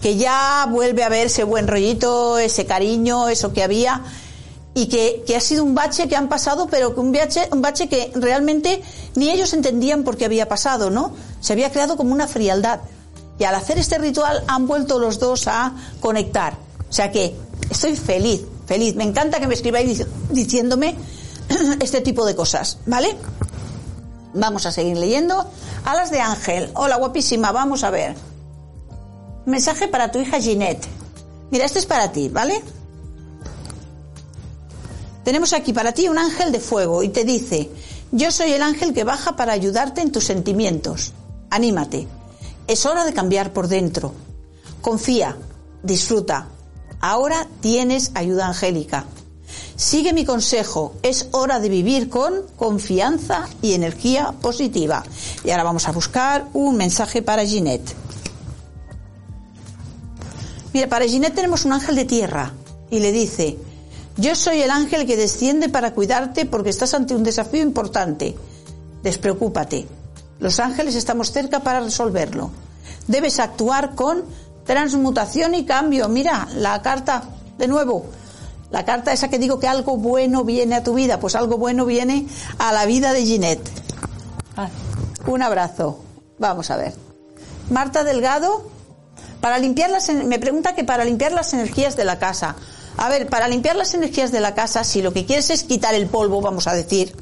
que 0.00 0.16
ya 0.16 0.66
vuelve 0.70 1.04
a 1.04 1.08
ver 1.08 1.26
ese 1.26 1.44
buen 1.44 1.68
rollito, 1.68 2.38
ese 2.38 2.66
cariño, 2.66 3.28
eso 3.28 3.52
que 3.52 3.62
había, 3.62 4.02
y 4.74 4.86
que, 4.86 5.24
ha 5.36 5.40
sido 5.40 5.64
un 5.64 5.74
bache 5.74 6.08
que 6.08 6.16
han 6.16 6.28
pasado, 6.28 6.68
pero 6.70 6.94
que 6.94 7.00
un 7.00 7.12
bache, 7.12 7.48
un 7.52 7.60
bache 7.60 7.88
que 7.88 8.12
realmente 8.14 8.82
ni 9.16 9.30
ellos 9.30 9.52
entendían 9.52 10.04
por 10.04 10.16
qué 10.16 10.26
había 10.26 10.48
pasado, 10.48 10.90
¿no? 10.90 11.12
Se 11.40 11.52
había 11.52 11.70
creado 11.70 11.96
como 11.96 12.12
una 12.12 12.28
frialdad. 12.28 12.80
Y 13.38 13.44
al 13.44 13.54
hacer 13.54 13.78
este 13.78 13.98
ritual 13.98 14.44
han 14.46 14.66
vuelto 14.66 14.98
los 14.98 15.18
dos 15.18 15.48
a 15.48 15.74
conectar. 16.00 16.54
O 16.88 16.92
sea 16.92 17.10
que 17.10 17.34
estoy 17.68 17.96
feliz, 17.96 18.42
feliz. 18.66 18.94
Me 18.94 19.04
encanta 19.04 19.40
que 19.40 19.46
me 19.46 19.54
escribáis 19.54 20.06
diciéndome 20.30 20.94
este 21.80 22.00
tipo 22.00 22.24
de 22.24 22.36
cosas, 22.36 22.78
¿vale? 22.86 23.16
Vamos 24.34 24.66
a 24.66 24.72
seguir 24.72 24.96
leyendo. 24.96 25.50
Alas 25.84 26.10
de 26.10 26.20
Ángel. 26.20 26.70
Hola, 26.74 26.96
guapísima. 26.96 27.50
Vamos 27.50 27.82
a 27.82 27.90
ver. 27.90 28.14
Mensaje 29.46 29.88
para 29.88 30.12
tu 30.12 30.20
hija 30.20 30.38
Ginette. 30.38 30.86
Mira, 31.50 31.64
este 31.64 31.80
es 31.80 31.86
para 31.86 32.12
ti, 32.12 32.28
¿vale? 32.28 32.62
Tenemos 35.30 35.52
aquí 35.52 35.72
para 35.72 35.92
ti 35.92 36.08
un 36.08 36.18
ángel 36.18 36.50
de 36.50 36.58
fuego 36.58 37.04
y 37.04 37.08
te 37.08 37.22
dice, 37.22 37.70
yo 38.10 38.32
soy 38.32 38.50
el 38.50 38.62
ángel 38.62 38.92
que 38.92 39.04
baja 39.04 39.36
para 39.36 39.52
ayudarte 39.52 40.00
en 40.00 40.10
tus 40.10 40.24
sentimientos. 40.24 41.12
Anímate. 41.50 42.08
Es 42.66 42.84
hora 42.84 43.04
de 43.04 43.12
cambiar 43.12 43.52
por 43.52 43.68
dentro. 43.68 44.12
Confía, 44.80 45.36
disfruta. 45.84 46.48
Ahora 47.00 47.46
tienes 47.60 48.10
ayuda 48.14 48.48
angélica. 48.48 49.04
Sigue 49.76 50.12
mi 50.12 50.24
consejo. 50.24 50.94
Es 51.04 51.28
hora 51.30 51.60
de 51.60 51.68
vivir 51.68 52.08
con 52.08 52.42
confianza 52.56 53.48
y 53.62 53.74
energía 53.74 54.32
positiva. 54.32 55.04
Y 55.44 55.52
ahora 55.52 55.62
vamos 55.62 55.86
a 55.86 55.92
buscar 55.92 56.48
un 56.54 56.76
mensaje 56.76 57.22
para 57.22 57.46
Ginette. 57.46 57.94
Mira, 60.72 60.88
para 60.88 61.06
Ginette 61.06 61.36
tenemos 61.36 61.64
un 61.64 61.74
ángel 61.74 61.94
de 61.94 62.04
tierra 62.04 62.52
y 62.90 62.98
le 62.98 63.12
dice, 63.12 63.69
yo 64.20 64.34
soy 64.34 64.60
el 64.60 64.70
ángel 64.70 65.06
que 65.06 65.16
desciende 65.16 65.68
para 65.68 65.94
cuidarte 65.94 66.44
porque 66.44 66.70
estás 66.70 66.94
ante 66.94 67.14
un 67.14 67.22
desafío 67.22 67.62
importante. 67.62 68.36
Despreocúpate. 69.02 69.88
Los 70.38 70.60
ángeles 70.60 70.94
estamos 70.94 71.32
cerca 71.32 71.60
para 71.60 71.80
resolverlo. 71.80 72.50
Debes 73.06 73.40
actuar 73.40 73.94
con 73.94 74.24
transmutación 74.64 75.54
y 75.54 75.64
cambio. 75.64 76.08
Mira, 76.08 76.48
la 76.54 76.80
carta, 76.82 77.24
de 77.58 77.66
nuevo, 77.66 78.06
la 78.70 78.84
carta 78.84 79.12
esa 79.12 79.28
que 79.28 79.38
digo 79.38 79.58
que 79.58 79.68
algo 79.68 79.96
bueno 79.96 80.44
viene 80.44 80.76
a 80.76 80.84
tu 80.84 80.94
vida, 80.94 81.18
pues 81.18 81.34
algo 81.34 81.56
bueno 81.56 81.86
viene 81.86 82.26
a 82.58 82.72
la 82.72 82.86
vida 82.86 83.12
de 83.12 83.24
Ginette. 83.24 83.70
Un 85.26 85.42
abrazo. 85.42 86.04
Vamos 86.38 86.70
a 86.70 86.76
ver. 86.76 86.94
Marta 87.70 88.04
Delgado, 88.04 88.68
para 89.40 89.58
limpiar 89.58 89.90
las, 89.90 90.08
me 90.10 90.38
pregunta 90.38 90.74
que 90.74 90.84
para 90.84 91.04
limpiar 91.04 91.32
las 91.32 91.52
energías 91.54 91.96
de 91.96 92.04
la 92.04 92.18
casa. 92.18 92.56
A 93.00 93.08
ver, 93.08 93.28
para 93.28 93.48
limpiar 93.48 93.76
las 93.76 93.94
energías 93.94 94.30
de 94.30 94.40
la 94.40 94.54
casa, 94.54 94.84
si 94.84 95.00
lo 95.00 95.12
que 95.12 95.24
quieres 95.24 95.48
es 95.48 95.64
quitar 95.64 95.94
el 95.94 96.06
polvo, 96.06 96.42
vamos 96.42 96.66
a 96.66 96.74
decir. 96.74 97.16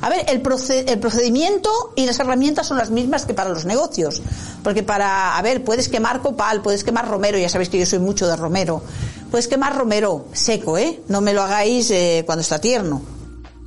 A 0.00 0.08
ver, 0.08 0.26
el, 0.28 0.42
el 0.86 0.98
procedimiento 0.98 1.70
y 1.94 2.04
las 2.04 2.18
herramientas 2.18 2.66
son 2.66 2.78
las 2.78 2.90
mismas 2.90 3.24
que 3.24 3.32
para 3.32 3.50
los 3.50 3.64
negocios. 3.64 4.20
Porque 4.64 4.82
para, 4.82 5.38
a 5.38 5.42
ver, 5.42 5.62
puedes 5.62 5.88
quemar 5.88 6.20
copal, 6.20 6.62
puedes 6.62 6.82
quemar 6.82 7.08
romero, 7.08 7.38
ya 7.38 7.48
sabéis 7.48 7.68
que 7.68 7.78
yo 7.78 7.86
soy 7.86 8.00
mucho 8.00 8.26
de 8.26 8.34
romero. 8.34 8.82
Puedes 9.30 9.46
quemar 9.46 9.76
romero 9.76 10.26
seco, 10.32 10.76
¿eh? 10.76 11.00
No 11.08 11.20
me 11.20 11.32
lo 11.32 11.42
hagáis 11.42 11.90
eh, 11.92 12.24
cuando 12.26 12.42
está 12.42 12.60
tierno, 12.60 13.00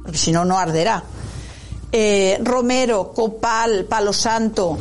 porque 0.04 0.18
si 0.18 0.34
no, 0.34 0.44
no 0.44 0.58
arderá. 0.58 1.04
Eh, 1.94 2.38
romero, 2.44 3.14
copal, 3.14 3.86
palo 3.86 4.12
santo, 4.14 4.78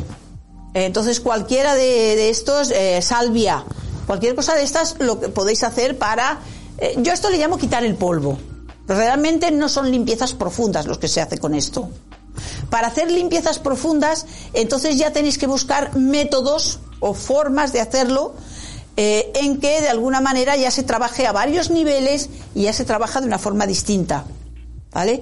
entonces, 0.85 1.19
cualquiera 1.19 1.75
de, 1.75 2.29
estos, 2.29 2.71
eh, 2.71 3.01
salvia, 3.01 3.63
cualquier 4.05 4.35
cosa 4.35 4.55
de 4.55 4.63
estas, 4.63 4.97
lo 4.99 5.19
que 5.19 5.29
podéis 5.29 5.63
hacer 5.63 5.97
para. 5.97 6.39
Eh, 6.77 6.95
yo 6.99 7.13
esto 7.13 7.29
le 7.29 7.37
llamo 7.37 7.57
quitar 7.57 7.83
el 7.83 7.95
polvo. 7.95 8.37
realmente 8.87 9.51
no 9.51 9.67
son 9.67 9.91
limpiezas 9.91 10.33
profundas 10.33 10.85
los 10.85 10.97
que 10.97 11.07
se 11.07 11.21
hace 11.21 11.37
con 11.37 11.53
esto. 11.53 11.89
Para 12.69 12.87
hacer 12.87 13.11
limpiezas 13.11 13.59
profundas, 13.59 14.25
entonces 14.53 14.97
ya 14.97 15.11
tenéis 15.11 15.37
que 15.37 15.47
buscar 15.47 15.95
métodos 15.95 16.79
o 16.99 17.13
formas 17.13 17.73
de 17.73 17.81
hacerlo 17.81 18.33
eh, 18.95 19.31
en 19.35 19.59
que 19.59 19.81
de 19.81 19.89
alguna 19.89 20.21
manera 20.21 20.55
ya 20.55 20.71
se 20.71 20.83
trabaje 20.83 21.27
a 21.27 21.31
varios 21.31 21.69
niveles 21.69 22.29
y 22.55 22.63
ya 22.63 22.73
se 22.73 22.85
trabaja 22.85 23.19
de 23.21 23.27
una 23.27 23.39
forma 23.39 23.65
distinta. 23.65 24.25
¿Vale? 24.93 25.19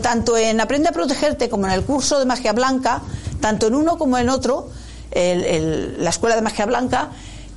tanto 0.00 0.36
en 0.36 0.60
Aprende 0.60 0.88
a 0.88 0.92
protegerte 0.92 1.48
como 1.48 1.66
en 1.66 1.72
el 1.72 1.84
curso 1.84 2.18
de 2.18 2.24
magia 2.24 2.52
blanca, 2.52 3.02
tanto 3.40 3.68
en 3.68 3.76
uno 3.76 3.96
como 3.96 4.18
en 4.18 4.28
otro, 4.28 4.70
la 5.14 6.10
escuela 6.10 6.34
de 6.34 6.42
magia 6.42 6.66
blanca, 6.66 7.10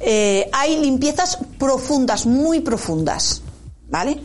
eh, 0.08 0.48
hay 0.54 0.78
limpiezas 0.80 1.40
profundas, 1.58 2.28
muy 2.28 2.60
profundas, 2.60 3.42
¿vale? 3.90 4.22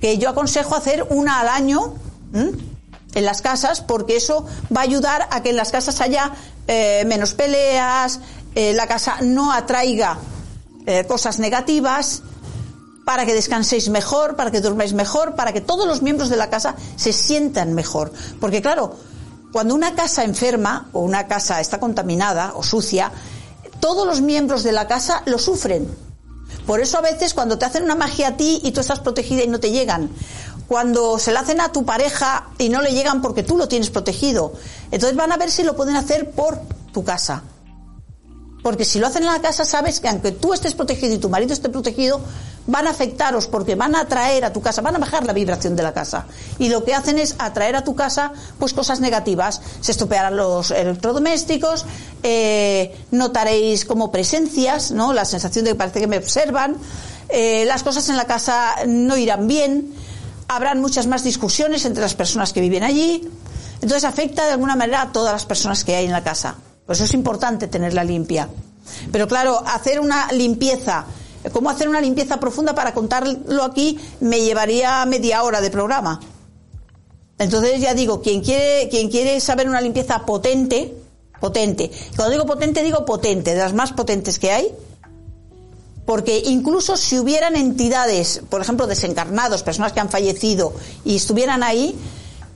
Que 0.00 0.16
yo 0.16 0.30
aconsejo 0.30 0.74
hacer 0.74 1.06
una 1.10 1.40
al 1.40 1.48
año 1.48 1.94
en 2.32 3.24
las 3.24 3.42
casas, 3.42 3.82
porque 3.82 4.16
eso 4.16 4.46
va 4.74 4.80
a 4.80 4.84
ayudar 4.84 5.28
a 5.30 5.42
que 5.42 5.50
en 5.50 5.56
las 5.56 5.70
casas 5.70 6.00
haya 6.00 6.32
eh, 6.66 7.04
menos 7.06 7.34
peleas, 7.34 8.20
la 8.54 8.86
casa 8.86 9.18
no 9.20 9.52
atraiga 9.52 10.16
eh, 10.86 11.04
cosas 11.06 11.38
negativas, 11.38 12.22
para 13.04 13.26
que 13.26 13.34
descanséis 13.34 13.90
mejor, 13.90 14.36
para 14.36 14.50
que 14.50 14.62
durmáis 14.62 14.94
mejor, 14.94 15.34
para 15.34 15.52
que 15.52 15.60
todos 15.60 15.86
los 15.86 16.00
miembros 16.00 16.30
de 16.30 16.36
la 16.36 16.48
casa 16.48 16.76
se 16.96 17.12
sientan 17.12 17.74
mejor. 17.74 18.10
Porque 18.40 18.62
claro, 18.62 18.96
cuando 19.52 19.74
una 19.74 19.94
casa 19.94 20.24
enferma 20.24 20.88
o 20.92 21.00
una 21.00 21.26
casa 21.26 21.60
está 21.60 21.78
contaminada 21.78 22.52
o 22.56 22.62
sucia, 22.62 23.12
todos 23.84 24.06
los 24.06 24.22
miembros 24.22 24.62
de 24.62 24.72
la 24.72 24.88
casa 24.88 25.22
lo 25.26 25.38
sufren. 25.38 25.86
Por 26.66 26.80
eso 26.80 26.96
a 26.96 27.02
veces 27.02 27.34
cuando 27.34 27.58
te 27.58 27.66
hacen 27.66 27.84
una 27.84 27.94
magia 27.94 28.28
a 28.28 28.36
ti 28.38 28.62
y 28.64 28.72
tú 28.72 28.80
estás 28.80 28.98
protegida 29.00 29.44
y 29.44 29.46
no 29.46 29.60
te 29.60 29.72
llegan, 29.72 30.08
cuando 30.66 31.18
se 31.18 31.32
la 31.32 31.40
hacen 31.40 31.60
a 31.60 31.70
tu 31.70 31.84
pareja 31.84 32.48
y 32.56 32.70
no 32.70 32.80
le 32.80 32.92
llegan 32.92 33.20
porque 33.20 33.42
tú 33.42 33.58
lo 33.58 33.68
tienes 33.68 33.90
protegido, 33.90 34.54
entonces 34.90 35.14
van 35.14 35.32
a 35.32 35.36
ver 35.36 35.50
si 35.50 35.64
lo 35.64 35.76
pueden 35.76 35.96
hacer 35.96 36.30
por 36.30 36.58
tu 36.94 37.04
casa. 37.04 37.42
Porque 38.62 38.86
si 38.86 38.98
lo 38.98 39.06
hacen 39.06 39.24
en 39.24 39.28
la 39.30 39.42
casa, 39.42 39.66
sabes 39.66 40.00
que 40.00 40.08
aunque 40.08 40.32
tú 40.32 40.54
estés 40.54 40.72
protegido 40.72 41.12
y 41.12 41.18
tu 41.18 41.28
marido 41.28 41.52
esté 41.52 41.68
protegido, 41.68 42.22
van 42.66 42.86
a 42.86 42.90
afectaros 42.90 43.46
porque 43.46 43.74
van 43.74 43.94
a 43.94 44.00
atraer 44.00 44.44
a 44.44 44.52
tu 44.52 44.60
casa, 44.60 44.80
van 44.80 44.96
a 44.96 44.98
bajar 44.98 45.24
la 45.24 45.32
vibración 45.32 45.76
de 45.76 45.82
la 45.82 45.92
casa. 45.92 46.26
Y 46.58 46.68
lo 46.68 46.84
que 46.84 46.94
hacen 46.94 47.18
es 47.18 47.34
atraer 47.38 47.76
a 47.76 47.84
tu 47.84 47.94
casa 47.94 48.32
pues 48.58 48.72
cosas 48.72 49.00
negativas. 49.00 49.60
Se 49.80 49.92
estropearán 49.92 50.36
los 50.36 50.70
electrodomésticos, 50.70 51.84
eh, 52.22 52.96
notaréis 53.10 53.84
como 53.84 54.10
presencias, 54.10 54.90
¿no? 54.90 55.12
La 55.12 55.24
sensación 55.24 55.64
de 55.64 55.72
que 55.72 55.76
parece 55.76 56.00
que 56.00 56.06
me 56.06 56.18
observan. 56.18 56.76
Eh, 57.28 57.64
las 57.66 57.82
cosas 57.82 58.08
en 58.08 58.16
la 58.16 58.24
casa 58.26 58.74
no 58.86 59.16
irán 59.16 59.46
bien. 59.46 59.92
Habrán 60.48 60.80
muchas 60.80 61.06
más 61.06 61.24
discusiones 61.24 61.84
entre 61.84 62.02
las 62.02 62.14
personas 62.14 62.52
que 62.52 62.60
viven 62.60 62.82
allí. 62.82 63.28
Entonces 63.82 64.04
afecta 64.04 64.46
de 64.46 64.52
alguna 64.52 64.76
manera 64.76 65.02
a 65.02 65.12
todas 65.12 65.32
las 65.32 65.44
personas 65.44 65.84
que 65.84 65.96
hay 65.96 66.06
en 66.06 66.12
la 66.12 66.22
casa. 66.22 66.56
Por 66.86 66.94
eso 66.94 67.04
es 67.04 67.14
importante 67.14 67.66
tenerla 67.66 68.04
limpia. 68.04 68.48
Pero 69.10 69.26
claro, 69.26 69.62
hacer 69.66 70.00
una 70.00 70.30
limpieza, 70.32 71.06
¿cómo 71.52 71.70
hacer 71.70 71.88
una 71.88 72.00
limpieza 72.00 72.38
profunda 72.38 72.74
para 72.74 72.94
contarlo 72.94 73.62
aquí? 73.62 73.98
Me 74.20 74.40
llevaría 74.40 75.04
media 75.06 75.42
hora 75.42 75.60
de 75.60 75.70
programa. 75.70 76.20
Entonces 77.38 77.80
ya 77.80 77.94
digo, 77.94 78.22
quien 78.22 78.42
quiere, 78.42 78.88
quien 78.88 79.10
quiere 79.10 79.40
saber 79.40 79.68
una 79.68 79.80
limpieza 79.80 80.24
potente, 80.24 80.94
potente. 81.40 81.90
Cuando 82.16 82.32
digo 82.32 82.46
potente, 82.46 82.82
digo 82.82 83.04
potente, 83.04 83.54
de 83.54 83.60
las 83.60 83.74
más 83.74 83.92
potentes 83.92 84.38
que 84.38 84.52
hay. 84.52 84.74
Porque 86.06 86.42
incluso 86.44 86.96
si 86.96 87.18
hubieran 87.18 87.56
entidades, 87.56 88.42
por 88.50 88.60
ejemplo, 88.60 88.86
desencarnados, 88.86 89.62
personas 89.62 89.92
que 89.92 90.00
han 90.00 90.10
fallecido 90.10 90.74
y 91.04 91.16
estuvieran 91.16 91.62
ahí, 91.62 91.96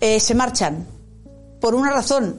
eh, 0.01 0.21
se 0.21 0.35
marchan. 0.35 0.87
Por 1.61 1.75
una 1.75 1.91
razón, 1.91 2.37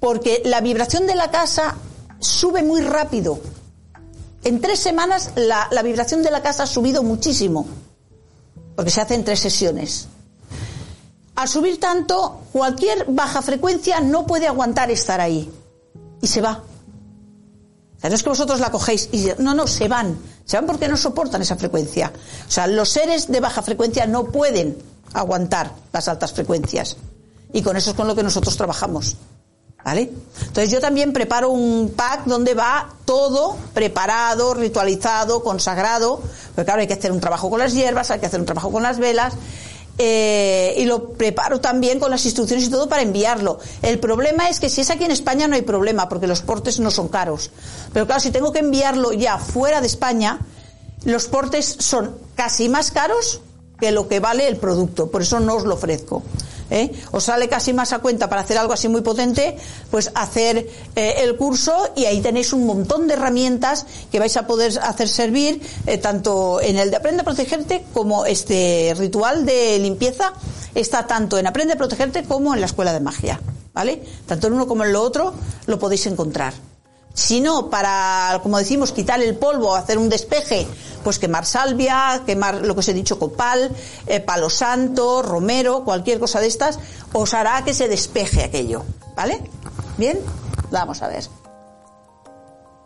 porque 0.00 0.42
la 0.44 0.60
vibración 0.60 1.06
de 1.06 1.14
la 1.14 1.30
casa 1.30 1.76
sube 2.18 2.62
muy 2.62 2.80
rápido. 2.80 3.40
En 4.44 4.60
tres 4.60 4.78
semanas 4.78 5.32
la, 5.36 5.68
vibración 5.82 6.22
de 6.22 6.30
la 6.30 6.42
casa 6.42 6.64
ha 6.64 6.66
subido 6.66 7.02
muchísimo, 7.02 7.66
porque 8.76 8.90
se 8.90 9.00
hace 9.00 9.14
en 9.14 9.24
tres 9.24 9.40
sesiones. 9.40 10.08
Al 11.34 11.48
subir 11.48 11.78
tanto, 11.78 12.42
cualquier 12.52 13.06
baja 13.08 13.42
frecuencia 13.42 14.00
no 14.00 14.26
puede 14.26 14.46
aguantar 14.46 14.90
estar 14.90 15.20
ahí 15.20 15.50
y 16.20 16.26
se 16.26 16.40
va. 16.40 16.62
O 17.96 18.00
sea, 18.00 18.10
no 18.10 18.16
es 18.16 18.22
que 18.22 18.28
vosotros 18.28 18.60
la 18.60 18.70
cogéis 18.70 19.08
y 19.12 19.28
no, 19.38 19.54
no, 19.54 19.66
se 19.66 19.88
van. 19.88 20.18
Se 20.44 20.56
van 20.56 20.66
porque 20.66 20.88
no 20.88 20.96
soportan 20.96 21.42
esa 21.42 21.56
frecuencia. 21.56 22.12
O 22.46 22.50
sea, 22.50 22.66
los 22.66 22.88
seres 22.88 23.28
de 23.28 23.40
baja 23.40 23.62
frecuencia 23.62 24.06
no 24.06 24.26
pueden 24.26 24.78
aguantar 25.12 25.72
las 25.92 26.08
altas 26.08 26.32
frecuencias. 26.32 26.96
Y 27.52 27.62
con 27.62 27.76
eso 27.76 27.90
es 27.90 27.96
con 27.96 28.06
lo 28.06 28.14
que 28.14 28.22
nosotros 28.22 28.56
trabajamos. 28.56 29.16
¿Vale? 29.88 30.10
Entonces 30.40 30.70
yo 30.70 30.80
también 30.80 31.14
preparo 31.14 31.48
un 31.48 31.94
pack 31.96 32.26
donde 32.26 32.52
va 32.52 32.90
todo 33.06 33.56
preparado, 33.72 34.52
ritualizado, 34.52 35.42
consagrado, 35.42 36.20
porque 36.54 36.66
claro, 36.66 36.82
hay 36.82 36.86
que 36.86 36.92
hacer 36.92 37.10
un 37.10 37.20
trabajo 37.20 37.48
con 37.48 37.58
las 37.58 37.72
hierbas, 37.72 38.10
hay 38.10 38.20
que 38.20 38.26
hacer 38.26 38.38
un 38.38 38.44
trabajo 38.44 38.70
con 38.70 38.82
las 38.82 38.98
velas, 38.98 39.32
eh, 39.96 40.74
y 40.76 40.84
lo 40.84 41.12
preparo 41.12 41.62
también 41.62 41.98
con 42.00 42.10
las 42.10 42.22
instrucciones 42.26 42.66
y 42.66 42.70
todo 42.70 42.86
para 42.90 43.00
enviarlo. 43.00 43.60
El 43.80 43.98
problema 43.98 44.50
es 44.50 44.60
que 44.60 44.68
si 44.68 44.82
es 44.82 44.90
aquí 44.90 45.04
en 45.04 45.10
España 45.10 45.48
no 45.48 45.54
hay 45.54 45.62
problema, 45.62 46.06
porque 46.06 46.26
los 46.26 46.42
portes 46.42 46.80
no 46.80 46.90
son 46.90 47.08
caros. 47.08 47.50
Pero 47.94 48.04
claro, 48.04 48.20
si 48.20 48.30
tengo 48.30 48.52
que 48.52 48.58
enviarlo 48.58 49.14
ya 49.14 49.38
fuera 49.38 49.80
de 49.80 49.86
España, 49.86 50.38
los 51.06 51.28
portes 51.28 51.76
son 51.78 52.14
casi 52.34 52.68
más 52.68 52.90
caros 52.90 53.40
que 53.80 53.90
lo 53.90 54.06
que 54.06 54.20
vale 54.20 54.48
el 54.48 54.58
producto, 54.58 55.10
por 55.10 55.22
eso 55.22 55.40
no 55.40 55.54
os 55.54 55.64
lo 55.64 55.76
ofrezco. 55.76 56.22
¿Eh? 56.70 56.92
os 57.12 57.24
sale 57.24 57.48
casi 57.48 57.72
más 57.72 57.92
a 57.92 57.98
cuenta 57.98 58.28
para 58.28 58.42
hacer 58.42 58.58
algo 58.58 58.72
así 58.72 58.88
muy 58.88 59.02
potente, 59.02 59.56
pues 59.90 60.10
hacer 60.14 60.68
eh, 60.96 61.14
el 61.18 61.36
curso 61.36 61.90
y 61.96 62.04
ahí 62.04 62.20
tenéis 62.20 62.52
un 62.52 62.66
montón 62.66 63.06
de 63.06 63.14
herramientas 63.14 63.86
que 64.10 64.18
vais 64.18 64.36
a 64.36 64.46
poder 64.46 64.78
hacer 64.82 65.08
servir 65.08 65.60
eh, 65.86 65.98
tanto 65.98 66.60
en 66.60 66.78
el 66.78 66.90
de 66.90 66.96
Aprende 66.96 67.22
a 67.22 67.24
Protegerte 67.24 67.84
como 67.92 68.26
este 68.26 68.94
ritual 68.96 69.44
de 69.44 69.78
limpieza 69.78 70.32
está 70.74 71.06
tanto 71.06 71.38
en 71.38 71.46
Aprende 71.46 71.74
a 71.74 71.76
Protegerte 71.76 72.24
como 72.24 72.54
en 72.54 72.60
la 72.60 72.66
Escuela 72.66 72.92
de 72.92 73.00
Magia. 73.00 73.40
¿Vale? 73.74 74.02
Tanto 74.26 74.48
en 74.48 74.54
uno 74.54 74.66
como 74.66 74.84
en 74.84 74.92
lo 74.92 75.02
otro 75.02 75.34
lo 75.66 75.78
podéis 75.78 76.06
encontrar. 76.06 76.52
Si 77.14 77.40
no, 77.40 77.68
para, 77.68 78.38
como 78.42 78.58
decimos, 78.58 78.92
quitar 78.92 79.20
el 79.20 79.36
polvo, 79.36 79.74
hacer 79.74 79.98
un 79.98 80.08
despeje, 80.08 80.66
pues 81.02 81.18
quemar 81.18 81.46
salvia, 81.46 82.22
quemar 82.24 82.62
lo 82.62 82.74
que 82.74 82.80
os 82.80 82.88
he 82.88 82.94
dicho, 82.94 83.18
copal, 83.18 83.74
eh, 84.06 84.20
palo 84.20 84.48
santo, 84.48 85.22
romero, 85.22 85.84
cualquier 85.84 86.20
cosa 86.20 86.40
de 86.40 86.46
estas, 86.46 86.78
os 87.12 87.34
hará 87.34 87.64
que 87.64 87.74
se 87.74 87.88
despeje 87.88 88.44
aquello. 88.44 88.84
¿Vale? 89.16 89.42
Bien, 89.96 90.20
vamos 90.70 91.02
a 91.02 91.08
ver. 91.08 91.24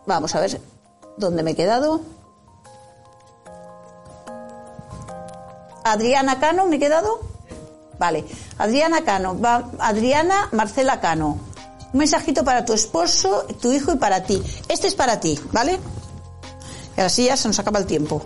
Vamos 0.05 0.33
a 0.35 0.39
ver 0.39 0.59
dónde 1.17 1.43
me 1.43 1.51
he 1.51 1.55
quedado. 1.55 2.01
Adriana 5.83 6.39
Cano, 6.39 6.65
¿me 6.65 6.77
he 6.77 6.79
quedado? 6.79 7.19
Vale. 7.99 8.25
Adriana 8.57 9.03
Cano, 9.03 9.39
va, 9.39 9.69
Adriana 9.79 10.49
Marcela 10.51 10.99
Cano. 10.99 11.37
Un 11.93 11.99
mensajito 11.99 12.43
para 12.43 12.65
tu 12.65 12.73
esposo, 12.73 13.45
tu 13.61 13.71
hijo 13.71 13.93
y 13.93 13.97
para 13.97 14.23
ti. 14.23 14.41
Este 14.67 14.87
es 14.87 14.95
para 14.95 15.19
ti, 15.19 15.39
¿vale? 15.51 15.79
Y 16.97 17.01
así 17.01 17.25
ya 17.25 17.37
se 17.37 17.47
nos 17.47 17.59
acaba 17.59 17.79
el 17.79 17.85
tiempo. 17.85 18.23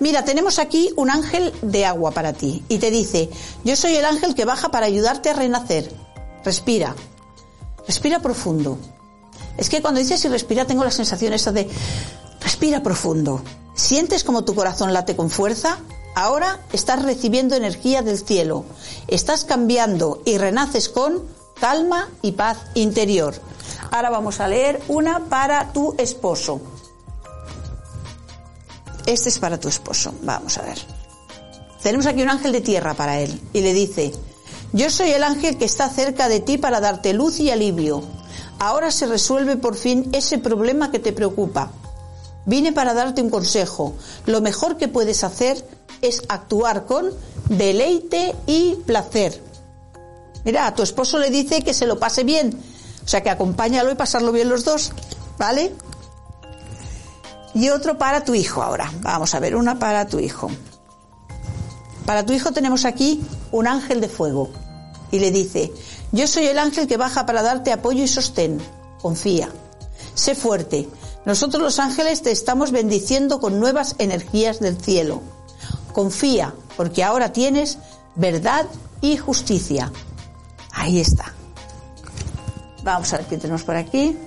Mira, 0.00 0.24
tenemos 0.24 0.58
aquí 0.58 0.92
un 0.96 1.08
ángel 1.08 1.52
de 1.62 1.86
agua 1.86 2.10
para 2.10 2.32
ti 2.32 2.64
y 2.68 2.78
te 2.78 2.90
dice, 2.90 3.30
yo 3.64 3.76
soy 3.76 3.94
el 3.94 4.04
ángel 4.04 4.34
que 4.34 4.44
baja 4.44 4.70
para 4.70 4.86
ayudarte 4.86 5.30
a 5.30 5.34
renacer. 5.34 5.94
Respira. 6.44 6.96
Respira 7.86 8.20
profundo. 8.20 8.78
Es 9.56 9.68
que 9.68 9.80
cuando 9.80 10.00
dices 10.00 10.24
y 10.24 10.28
respira 10.28 10.66
tengo 10.66 10.84
la 10.84 10.90
sensación 10.90 11.32
esa 11.32 11.52
de 11.52 11.70
respira 12.40 12.82
profundo. 12.82 13.42
¿Sientes 13.74 14.24
como 14.24 14.44
tu 14.44 14.54
corazón 14.54 14.92
late 14.92 15.14
con 15.14 15.30
fuerza? 15.30 15.78
Ahora 16.16 16.60
estás 16.72 17.02
recibiendo 17.02 17.54
energía 17.54 18.02
del 18.02 18.18
cielo. 18.18 18.64
Estás 19.06 19.44
cambiando 19.44 20.22
y 20.24 20.38
renaces 20.38 20.88
con 20.88 21.22
calma 21.58 22.08
y 22.22 22.32
paz 22.32 22.58
interior. 22.74 23.34
Ahora 23.90 24.10
vamos 24.10 24.40
a 24.40 24.48
leer 24.48 24.82
una 24.88 25.20
para 25.26 25.72
tu 25.72 25.94
esposo. 25.98 26.60
Este 29.06 29.28
es 29.28 29.38
para 29.38 29.58
tu 29.58 29.68
esposo. 29.68 30.14
Vamos 30.22 30.58
a 30.58 30.62
ver. 30.62 30.78
Tenemos 31.82 32.06
aquí 32.06 32.22
un 32.22 32.30
ángel 32.30 32.52
de 32.52 32.60
tierra 32.60 32.94
para 32.94 33.20
él 33.20 33.40
y 33.52 33.60
le 33.60 33.74
dice, 33.74 34.12
yo 34.72 34.90
soy 34.90 35.10
el 35.10 35.22
ángel 35.22 35.58
que 35.58 35.66
está 35.66 35.88
cerca 35.88 36.28
de 36.28 36.40
ti 36.40 36.58
para 36.58 36.80
darte 36.80 37.12
luz 37.12 37.38
y 37.40 37.50
alivio. 37.50 38.02
Ahora 38.58 38.90
se 38.90 39.06
resuelve 39.06 39.56
por 39.56 39.76
fin 39.76 40.08
ese 40.12 40.38
problema 40.38 40.90
que 40.90 40.98
te 40.98 41.12
preocupa. 41.12 41.70
Vine 42.46 42.72
para 42.72 42.94
darte 42.94 43.22
un 43.22 43.30
consejo. 43.30 43.94
Lo 44.26 44.40
mejor 44.40 44.76
que 44.76 44.88
puedes 44.88 45.24
hacer 45.24 45.64
es 46.02 46.22
actuar 46.28 46.86
con 46.86 47.10
deleite 47.48 48.34
y 48.46 48.76
placer. 48.86 49.40
Mira, 50.44 50.66
a 50.66 50.74
tu 50.74 50.82
esposo 50.82 51.18
le 51.18 51.30
dice 51.30 51.62
que 51.62 51.74
se 51.74 51.86
lo 51.86 51.98
pase 51.98 52.24
bien. 52.24 52.58
O 53.04 53.08
sea, 53.08 53.22
que 53.22 53.30
acompáñalo 53.30 53.90
y 53.90 53.94
pasarlo 53.94 54.32
bien 54.32 54.48
los 54.48 54.64
dos. 54.64 54.92
¿Vale? 55.38 55.74
Y 57.54 57.68
otro 57.70 57.98
para 57.98 58.24
tu 58.24 58.34
hijo 58.34 58.62
ahora. 58.62 58.92
Vamos 59.00 59.34
a 59.34 59.40
ver, 59.40 59.56
una 59.56 59.78
para 59.78 60.06
tu 60.06 60.18
hijo. 60.18 60.50
Para 62.04 62.26
tu 62.26 62.32
hijo 62.32 62.52
tenemos 62.52 62.84
aquí 62.84 63.22
un 63.52 63.66
ángel 63.66 64.00
de 64.00 64.08
fuego 64.08 64.50
y 65.10 65.20
le 65.20 65.30
dice, 65.30 65.72
yo 66.12 66.26
soy 66.26 66.46
el 66.46 66.58
ángel 66.58 66.86
que 66.86 66.96
baja 66.96 67.24
para 67.24 67.42
darte 67.42 67.72
apoyo 67.72 68.02
y 68.02 68.08
sostén. 68.08 68.60
Confía. 69.00 69.48
Sé 70.14 70.34
fuerte. 70.34 70.88
Nosotros 71.24 71.62
los 71.62 71.78
ángeles 71.78 72.22
te 72.22 72.32
estamos 72.32 72.72
bendiciendo 72.72 73.40
con 73.40 73.60
nuevas 73.60 73.94
energías 73.98 74.60
del 74.60 74.76
cielo. 74.76 75.22
Confía, 75.92 76.54
porque 76.76 77.04
ahora 77.04 77.32
tienes 77.32 77.78
verdad 78.16 78.66
y 79.00 79.16
justicia. 79.16 79.92
Ahí 80.84 81.00
está. 81.00 81.32
Vamos 82.82 83.10
a 83.14 83.16
ver 83.16 83.26
qué 83.26 83.38
tenemos 83.38 83.62
por 83.62 83.74
aquí. 83.74 84.18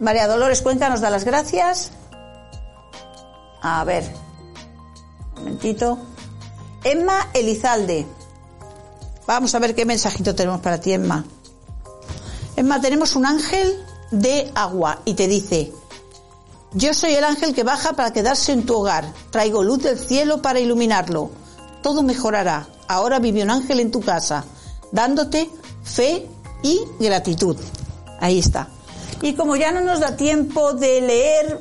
María 0.00 0.26
Dolores 0.26 0.62
Cuenca 0.62 0.88
nos 0.88 1.00
da 1.00 1.10
las 1.10 1.22
gracias. 1.22 1.92
A 3.62 3.84
ver, 3.84 4.02
un 5.36 5.44
momentito. 5.44 5.96
Emma 6.82 7.28
Elizalde. 7.34 8.04
Vamos 9.28 9.54
a 9.54 9.60
ver 9.60 9.76
qué 9.76 9.84
mensajito 9.84 10.34
tenemos 10.34 10.60
para 10.60 10.80
ti, 10.80 10.92
Emma. 10.92 11.24
Emma, 12.56 12.80
tenemos 12.80 13.14
un 13.14 13.26
ángel 13.26 13.80
de 14.10 14.50
agua 14.56 15.02
y 15.04 15.14
te 15.14 15.28
dice, 15.28 15.72
yo 16.72 16.94
soy 16.94 17.12
el 17.12 17.22
ángel 17.22 17.54
que 17.54 17.62
baja 17.62 17.92
para 17.92 18.12
quedarse 18.12 18.50
en 18.50 18.66
tu 18.66 18.74
hogar. 18.74 19.12
Traigo 19.30 19.62
luz 19.62 19.84
del 19.84 20.00
cielo 20.00 20.42
para 20.42 20.58
iluminarlo. 20.58 21.30
Todo 21.80 22.02
mejorará. 22.02 22.66
Ahora 22.90 23.20
vive 23.20 23.44
un 23.44 23.50
ángel 23.50 23.78
en 23.78 23.92
tu 23.92 24.00
casa, 24.00 24.44
dándote 24.90 25.48
fe 25.84 26.26
y 26.60 26.80
gratitud. 26.98 27.56
Ahí 28.18 28.40
está. 28.40 28.66
Y 29.22 29.34
como 29.34 29.54
ya 29.54 29.70
no 29.70 29.80
nos 29.80 30.00
da 30.00 30.16
tiempo 30.16 30.72
de 30.72 31.00
leer 31.00 31.60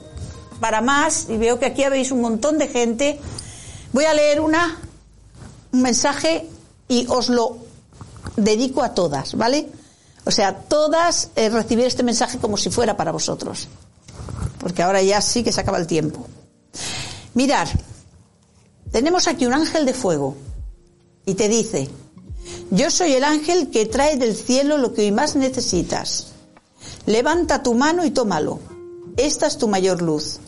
para 0.60 0.82
más, 0.82 1.28
y 1.30 1.38
veo 1.38 1.60
que 1.60 1.68
aquí 1.68 1.84
habéis 1.84 2.12
un 2.12 2.22
montón 2.22 2.58
de 2.58 2.68
gente, 2.68 3.20
voy 3.94 4.06
a 4.06 4.14
leer 4.16 4.42
una, 4.42 4.80
un 5.72 5.84
mensaje 5.84 6.50
y 6.88 7.06
os 7.10 7.30
lo 7.30 7.60
dedico 8.36 8.82
a 8.82 8.96
todas, 8.96 9.36
¿vale? 9.36 9.70
O 10.26 10.32
sea, 10.32 10.56
todas 10.56 11.30
eh, 11.36 11.50
recibir 11.50 11.86
este 11.86 12.02
mensaje 12.02 12.40
como 12.40 12.58
si 12.58 12.72
fuera 12.72 12.98
para 12.98 13.12
vosotros. 13.12 13.68
Porque 14.58 14.82
ahora 14.82 15.00
ya 15.04 15.22
sí 15.22 15.44
que 15.44 15.52
se 15.52 15.62
acaba 15.62 15.78
el 15.78 15.86
tiempo. 15.86 16.26
Mirar, 17.36 17.68
tenemos 18.92 19.28
aquí 19.28 19.46
un 19.46 19.54
ángel 19.54 19.86
de 19.86 19.94
fuego 19.94 20.36
y 21.26 21.36
te 21.36 21.48
dice, 21.48 21.90
yo 22.72 22.92
soy 22.92 23.14
el 23.14 23.24
ángel 23.24 23.70
que 23.70 23.86
trae 23.86 24.18
del 24.18 24.36
cielo 24.36 24.78
lo 24.78 24.94
que 24.94 25.02
hoy 25.02 25.12
más 25.12 25.36
necesitas. 25.36 26.28
Levanta 27.06 27.64
tu 27.64 27.74
mano 27.74 28.06
y 28.06 28.12
tómalo. 28.12 28.60
Esta 29.18 29.48
es 29.48 29.58
tu 29.58 29.68
mayor 29.68 30.02
luz. 30.02 30.40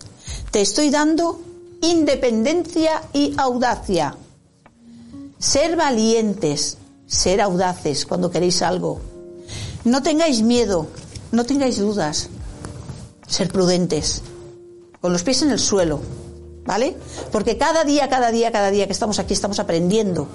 Te 0.51 0.61
estoy 0.61 0.89
dando 0.89 1.41
independencia 1.81 3.01
y 3.13 3.33
audacia. 3.37 4.15
Ser 5.39 5.75
valientes, 5.75 6.77
ser 7.07 7.41
audaces 7.41 8.05
cuando 8.05 8.29
queréis 8.29 8.61
algo. 8.61 9.01
No 9.83 10.03
tengáis 10.03 10.41
miedo, 10.41 10.87
no 11.31 11.45
tengáis 11.45 11.79
dudas. 11.79 12.29
Ser 13.27 13.51
prudentes, 13.51 14.21
con 14.99 15.13
los 15.13 15.23
pies 15.23 15.41
en 15.41 15.51
el 15.51 15.59
suelo, 15.59 16.01
¿vale? 16.65 16.95
Porque 17.31 17.57
cada 17.57 17.83
día, 17.83 18.09
cada 18.09 18.29
día, 18.29 18.51
cada 18.51 18.69
día 18.69 18.85
que 18.85 18.93
estamos 18.93 19.19
aquí 19.19 19.33
estamos 19.33 19.59
aprendiendo. 19.59 20.27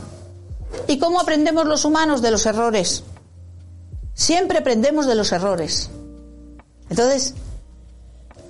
¿Y 0.88 0.98
cómo 0.98 1.20
aprendemos 1.20 1.66
los 1.66 1.84
humanos 1.84 2.22
de 2.22 2.30
los 2.30 2.46
errores? 2.46 3.02
Siempre 4.14 4.58
aprendemos 4.58 5.06
de 5.06 5.14
los 5.14 5.32
errores. 5.32 5.90
Entonces, 6.88 7.34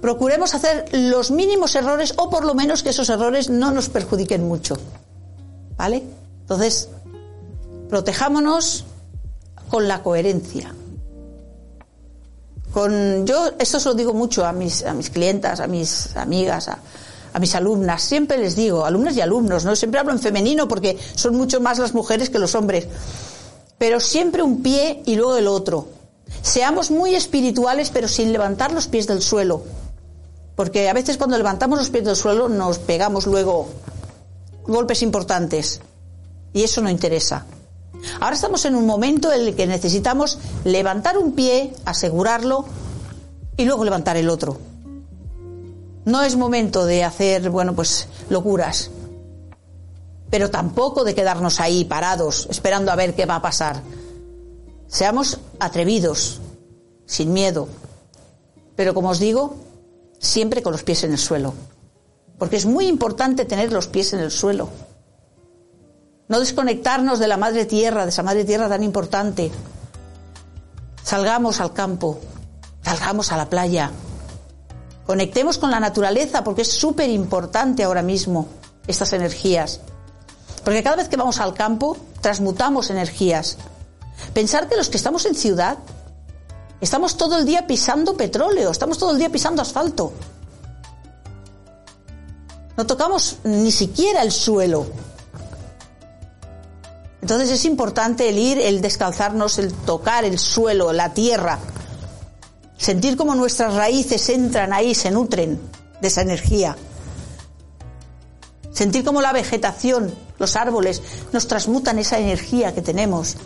procuremos 0.00 0.54
hacer 0.54 0.88
los 0.92 1.30
mínimos 1.30 1.74
errores 1.74 2.14
o 2.16 2.30
por 2.30 2.44
lo 2.44 2.54
menos 2.54 2.82
que 2.82 2.90
esos 2.90 3.08
errores 3.08 3.50
no 3.50 3.72
nos 3.72 3.88
perjudiquen 3.88 4.46
mucho. 4.46 4.76
¿Vale? 5.76 6.02
Entonces, 6.42 6.88
protejámonos 7.88 8.84
con 9.68 9.88
la 9.88 10.02
coherencia. 10.02 10.74
Con, 12.72 13.26
yo 13.26 13.52
esto 13.58 13.80
se 13.80 13.88
lo 13.88 13.94
digo 13.94 14.12
mucho 14.12 14.44
a 14.44 14.52
mis, 14.52 14.84
a 14.84 14.92
mis 14.92 15.10
clientas, 15.10 15.60
a 15.60 15.66
mis 15.66 16.14
amigas, 16.16 16.68
a, 16.68 16.78
a 17.36 17.38
mis 17.38 17.54
alumnas. 17.54 18.00
Siempre 18.00 18.38
les 18.38 18.56
digo, 18.56 18.86
alumnas 18.86 19.14
y 19.14 19.20
alumnos, 19.20 19.66
¿no? 19.66 19.76
Siempre 19.76 20.00
hablo 20.00 20.12
en 20.12 20.18
femenino 20.18 20.66
porque 20.68 20.98
son 21.16 21.36
mucho 21.36 21.60
más 21.60 21.78
las 21.78 21.92
mujeres 21.92 22.30
que 22.30 22.38
los 22.38 22.54
hombres. 22.54 22.88
Pero 23.76 24.00
siempre 24.00 24.42
un 24.42 24.62
pie 24.62 25.02
y 25.04 25.16
luego 25.16 25.36
el 25.36 25.46
otro. 25.46 25.86
Seamos 26.40 26.90
muy 26.90 27.14
espirituales, 27.14 27.90
pero 27.90 28.08
sin 28.08 28.32
levantar 28.32 28.72
los 28.72 28.86
pies 28.86 29.06
del 29.06 29.20
suelo. 29.20 29.64
Porque 30.54 30.88
a 30.88 30.94
veces 30.94 31.18
cuando 31.18 31.36
levantamos 31.36 31.78
los 31.78 31.90
pies 31.90 32.04
del 32.06 32.16
suelo 32.16 32.48
nos 32.48 32.78
pegamos 32.78 33.26
luego 33.26 33.68
golpes 34.66 35.02
importantes. 35.02 35.82
Y 36.54 36.62
eso 36.62 36.80
no 36.80 36.88
interesa. 36.88 37.44
Ahora 38.18 38.34
estamos 38.34 38.64
en 38.64 38.74
un 38.74 38.86
momento 38.86 39.30
en 39.30 39.42
el 39.42 39.54
que 39.54 39.66
necesitamos 39.66 40.38
levantar 40.64 41.18
un 41.18 41.32
pie, 41.32 41.74
asegurarlo 41.84 42.64
y 43.58 43.66
luego 43.66 43.84
levantar 43.84 44.16
el 44.16 44.30
otro. 44.30 44.56
No 46.06 46.22
es 46.22 46.36
momento 46.36 46.86
de 46.86 47.02
hacer, 47.02 47.50
bueno, 47.50 47.74
pues 47.74 48.06
locuras, 48.30 48.92
pero 50.30 50.50
tampoco 50.50 51.02
de 51.02 51.16
quedarnos 51.16 51.58
ahí 51.58 51.84
parados 51.84 52.46
esperando 52.48 52.92
a 52.92 52.96
ver 52.96 53.16
qué 53.16 53.26
va 53.26 53.34
a 53.34 53.42
pasar. 53.42 53.82
Seamos 54.86 55.40
atrevidos, 55.58 56.40
sin 57.06 57.32
miedo, 57.32 57.66
pero 58.76 58.94
como 58.94 59.08
os 59.08 59.18
digo, 59.18 59.56
siempre 60.20 60.62
con 60.62 60.70
los 60.70 60.84
pies 60.84 61.02
en 61.02 61.10
el 61.10 61.18
suelo, 61.18 61.54
porque 62.38 62.54
es 62.54 62.66
muy 62.66 62.86
importante 62.86 63.44
tener 63.44 63.72
los 63.72 63.88
pies 63.88 64.12
en 64.12 64.20
el 64.20 64.30
suelo. 64.30 64.68
No 66.28 66.38
desconectarnos 66.38 67.18
de 67.18 67.26
la 67.26 67.36
madre 67.36 67.64
tierra, 67.64 68.04
de 68.04 68.10
esa 68.10 68.22
madre 68.22 68.44
tierra 68.44 68.68
tan 68.68 68.84
importante. 68.84 69.50
Salgamos 71.02 71.58
al 71.60 71.72
campo, 71.72 72.20
salgamos 72.84 73.32
a 73.32 73.36
la 73.36 73.50
playa, 73.50 73.90
conectemos 75.06 75.58
con 75.58 75.70
la 75.70 75.80
naturaleza 75.80 76.42
porque 76.44 76.62
es 76.62 76.72
súper 76.72 77.08
importante 77.10 77.84
ahora 77.84 78.02
mismo 78.02 78.48
estas 78.86 79.12
energías. 79.12 79.80
Porque 80.64 80.82
cada 80.82 80.96
vez 80.96 81.08
que 81.08 81.16
vamos 81.16 81.38
al 81.40 81.54
campo 81.54 81.96
transmutamos 82.20 82.90
energías. 82.90 83.56
Pensar 84.34 84.68
que 84.68 84.76
los 84.76 84.88
que 84.88 84.96
estamos 84.96 85.24
en 85.26 85.34
ciudad 85.34 85.78
estamos 86.80 87.16
todo 87.16 87.38
el 87.38 87.46
día 87.46 87.66
pisando 87.66 88.16
petróleo, 88.16 88.70
estamos 88.70 88.98
todo 88.98 89.12
el 89.12 89.18
día 89.18 89.30
pisando 89.30 89.62
asfalto. 89.62 90.12
No 92.76 92.86
tocamos 92.86 93.38
ni 93.44 93.72
siquiera 93.72 94.22
el 94.22 94.32
suelo. 94.32 94.86
Entonces 97.22 97.50
es 97.50 97.64
importante 97.64 98.28
el 98.28 98.38
ir, 98.38 98.58
el 98.60 98.80
descalzarnos, 98.80 99.58
el 99.58 99.72
tocar 99.72 100.24
el 100.24 100.38
suelo, 100.38 100.92
la 100.92 101.12
tierra, 101.14 101.58
sentir 102.78 103.16
cómo 103.16 103.34
nuestras 103.34 103.74
raíces 103.74 104.28
entran 104.28 104.72
ahí, 104.72 104.94
se 104.94 105.10
nutren 105.10 105.58
de 106.00 106.08
esa 106.08 106.22
energía. 106.22 106.76
Sentir 108.72 109.04
cómo 109.04 109.22
la 109.22 109.32
vegetación, 109.32 110.14
los 110.38 110.56
árboles, 110.56 111.02
nos 111.32 111.48
transmutan 111.48 111.98
esa 111.98 112.18
energía 112.18 112.74
que 112.74 112.82
tenemos. 112.82 113.36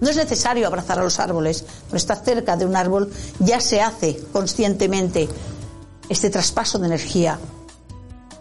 No 0.00 0.08
es 0.08 0.16
necesario 0.16 0.66
abrazar 0.66 1.00
a 1.00 1.02
los 1.02 1.18
árboles, 1.18 1.64
pero 1.86 1.96
estar 1.96 2.24
cerca 2.24 2.56
de 2.56 2.64
un 2.64 2.76
árbol 2.76 3.10
ya 3.40 3.60
se 3.60 3.80
hace 3.80 4.16
conscientemente 4.32 5.28
este 6.08 6.30
traspaso 6.30 6.78
de 6.78 6.86
energía, 6.86 7.38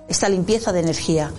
esta 0.07 0.29
limpieza 0.29 0.71
de 0.71 0.81
energía. 0.81 1.31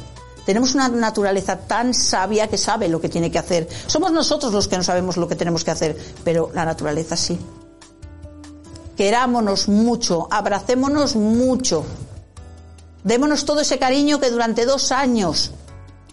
Tenemos 0.45 0.75
una 0.75 0.89
naturaleza 0.89 1.59
tan 1.59 1.95
sabia 1.95 2.49
que 2.49 2.59
sabe 2.59 2.89
lo 2.89 3.01
que 3.01 3.09
tiene 3.09 3.31
que 3.31 3.39
hacer. 3.39 3.69
Somos 3.87 4.11
nosotros 4.11 4.53
los 4.53 4.67
que 4.67 4.77
no 4.77 4.83
sabemos 4.83 5.17
lo 5.17 5.29
que 5.29 5.37
tenemos 5.37 5.63
que 5.63 5.71
hacer, 5.71 5.97
pero 6.25 6.51
la 6.55 6.65
naturaleza 6.65 7.17
sí. 7.17 7.39
Querámonos 8.99 9.69
mucho, 9.69 10.27
abracémonos 10.29 11.15
mucho. 11.15 11.85
Démonos 13.05 13.45
todo 13.45 13.61
ese 13.61 13.79
cariño 13.79 14.19
que 14.19 14.29
durante 14.29 14.67
dos 14.67 14.91
años 14.91 15.53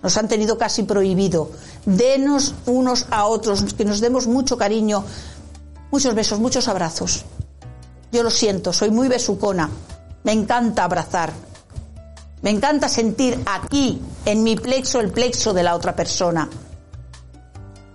nos 0.03 0.15
han 0.17 0.27
tenido 0.27 0.59
casi 0.59 0.83
prohibido. 0.83 1.49
Denos 1.88 2.53
unos 2.67 3.07
a 3.09 3.25
otros, 3.25 3.73
que 3.73 3.86
nos 3.86 4.01
demos 4.01 4.27
mucho 4.27 4.55
cariño, 4.55 5.03
muchos 5.89 6.13
besos, 6.13 6.38
muchos 6.38 6.67
abrazos. 6.67 7.25
Yo 8.11 8.21
lo 8.21 8.29
siento, 8.29 8.71
soy 8.71 8.91
muy 8.91 9.07
besucona. 9.07 9.67
Me 10.23 10.33
encanta 10.33 10.83
abrazar, 10.83 11.33
me 12.43 12.51
encanta 12.51 12.88
sentir 12.88 13.41
aquí, 13.47 13.99
en 14.25 14.43
mi 14.43 14.57
plexo, 14.57 14.99
el 14.99 15.09
plexo 15.09 15.55
de 15.55 15.63
la 15.63 15.73
otra 15.73 15.95
persona. 15.95 16.47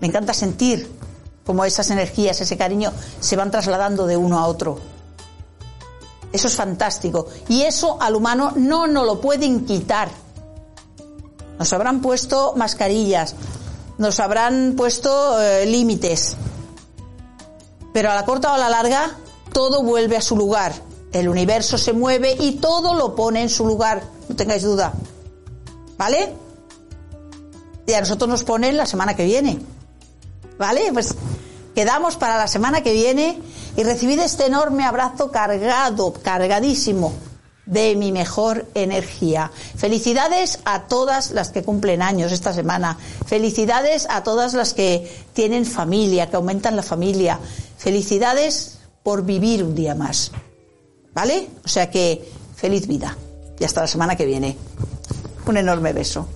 Me 0.00 0.08
encanta 0.08 0.34
sentir 0.34 0.90
cómo 1.44 1.64
esas 1.64 1.90
energías, 1.90 2.40
ese 2.40 2.56
cariño 2.56 2.92
se 3.20 3.36
van 3.36 3.50
trasladando 3.50 4.06
de 4.06 4.16
uno 4.16 4.38
a 4.38 4.46
otro. 4.46 4.78
Eso 6.32 6.48
es 6.48 6.54
fantástico. 6.54 7.26
Y 7.48 7.62
eso 7.62 8.00
al 8.00 8.14
humano 8.14 8.52
no 8.56 8.86
nos 8.86 9.06
lo 9.06 9.20
pueden 9.20 9.64
quitar. 9.64 10.08
Nos 11.58 11.72
habrán 11.72 12.00
puesto 12.00 12.54
mascarillas, 12.56 13.34
nos 13.98 14.20
habrán 14.20 14.74
puesto 14.76 15.40
eh, 15.42 15.66
límites. 15.66 16.36
Pero 17.92 18.10
a 18.10 18.14
la 18.14 18.24
corta 18.24 18.52
o 18.52 18.54
a 18.54 18.58
la 18.58 18.70
larga, 18.70 19.16
todo 19.52 19.82
vuelve 19.82 20.16
a 20.16 20.22
su 20.22 20.36
lugar. 20.36 20.72
El 21.12 21.28
universo 21.28 21.76
se 21.76 21.92
mueve 21.92 22.36
y 22.38 22.52
todo 22.52 22.94
lo 22.94 23.16
pone 23.16 23.42
en 23.42 23.50
su 23.50 23.66
lugar 23.66 24.02
no 24.30 24.36
tengáis 24.36 24.62
duda. 24.62 24.92
¿Vale? 25.98 26.32
Y 27.84 27.92
a 27.92 28.00
nosotros 28.00 28.30
nos 28.30 28.44
ponen 28.44 28.76
la 28.76 28.86
semana 28.86 29.16
que 29.16 29.24
viene. 29.24 29.58
¿Vale? 30.60 30.90
Pues 30.92 31.14
quedamos 31.74 32.16
para 32.16 32.36
la 32.36 32.46
semana 32.46 32.82
que 32.82 32.92
viene 32.92 33.40
y 33.78 33.82
recibid 33.82 34.18
este 34.18 34.44
enorme 34.44 34.84
abrazo 34.84 35.30
cargado, 35.30 36.12
cargadísimo 36.12 37.14
de 37.64 37.96
mi 37.96 38.12
mejor 38.12 38.66
energía. 38.74 39.50
Felicidades 39.76 40.58
a 40.66 40.82
todas 40.82 41.30
las 41.30 41.48
que 41.48 41.62
cumplen 41.62 42.02
años 42.02 42.30
esta 42.30 42.52
semana. 42.52 42.98
Felicidades 43.24 44.06
a 44.10 44.22
todas 44.22 44.52
las 44.52 44.74
que 44.74 45.10
tienen 45.32 45.64
familia, 45.64 46.28
que 46.28 46.36
aumentan 46.36 46.76
la 46.76 46.82
familia. 46.82 47.40
Felicidades 47.78 48.80
por 49.02 49.24
vivir 49.24 49.64
un 49.64 49.74
día 49.74 49.94
más. 49.94 50.30
¿Vale? 51.14 51.48
O 51.64 51.68
sea 51.68 51.90
que 51.90 52.30
feliz 52.54 52.86
vida. 52.86 53.16
Y 53.58 53.64
hasta 53.64 53.80
la 53.80 53.86
semana 53.86 54.14
que 54.14 54.26
viene. 54.26 54.58
Un 55.46 55.56
enorme 55.56 55.94
beso. 55.94 56.28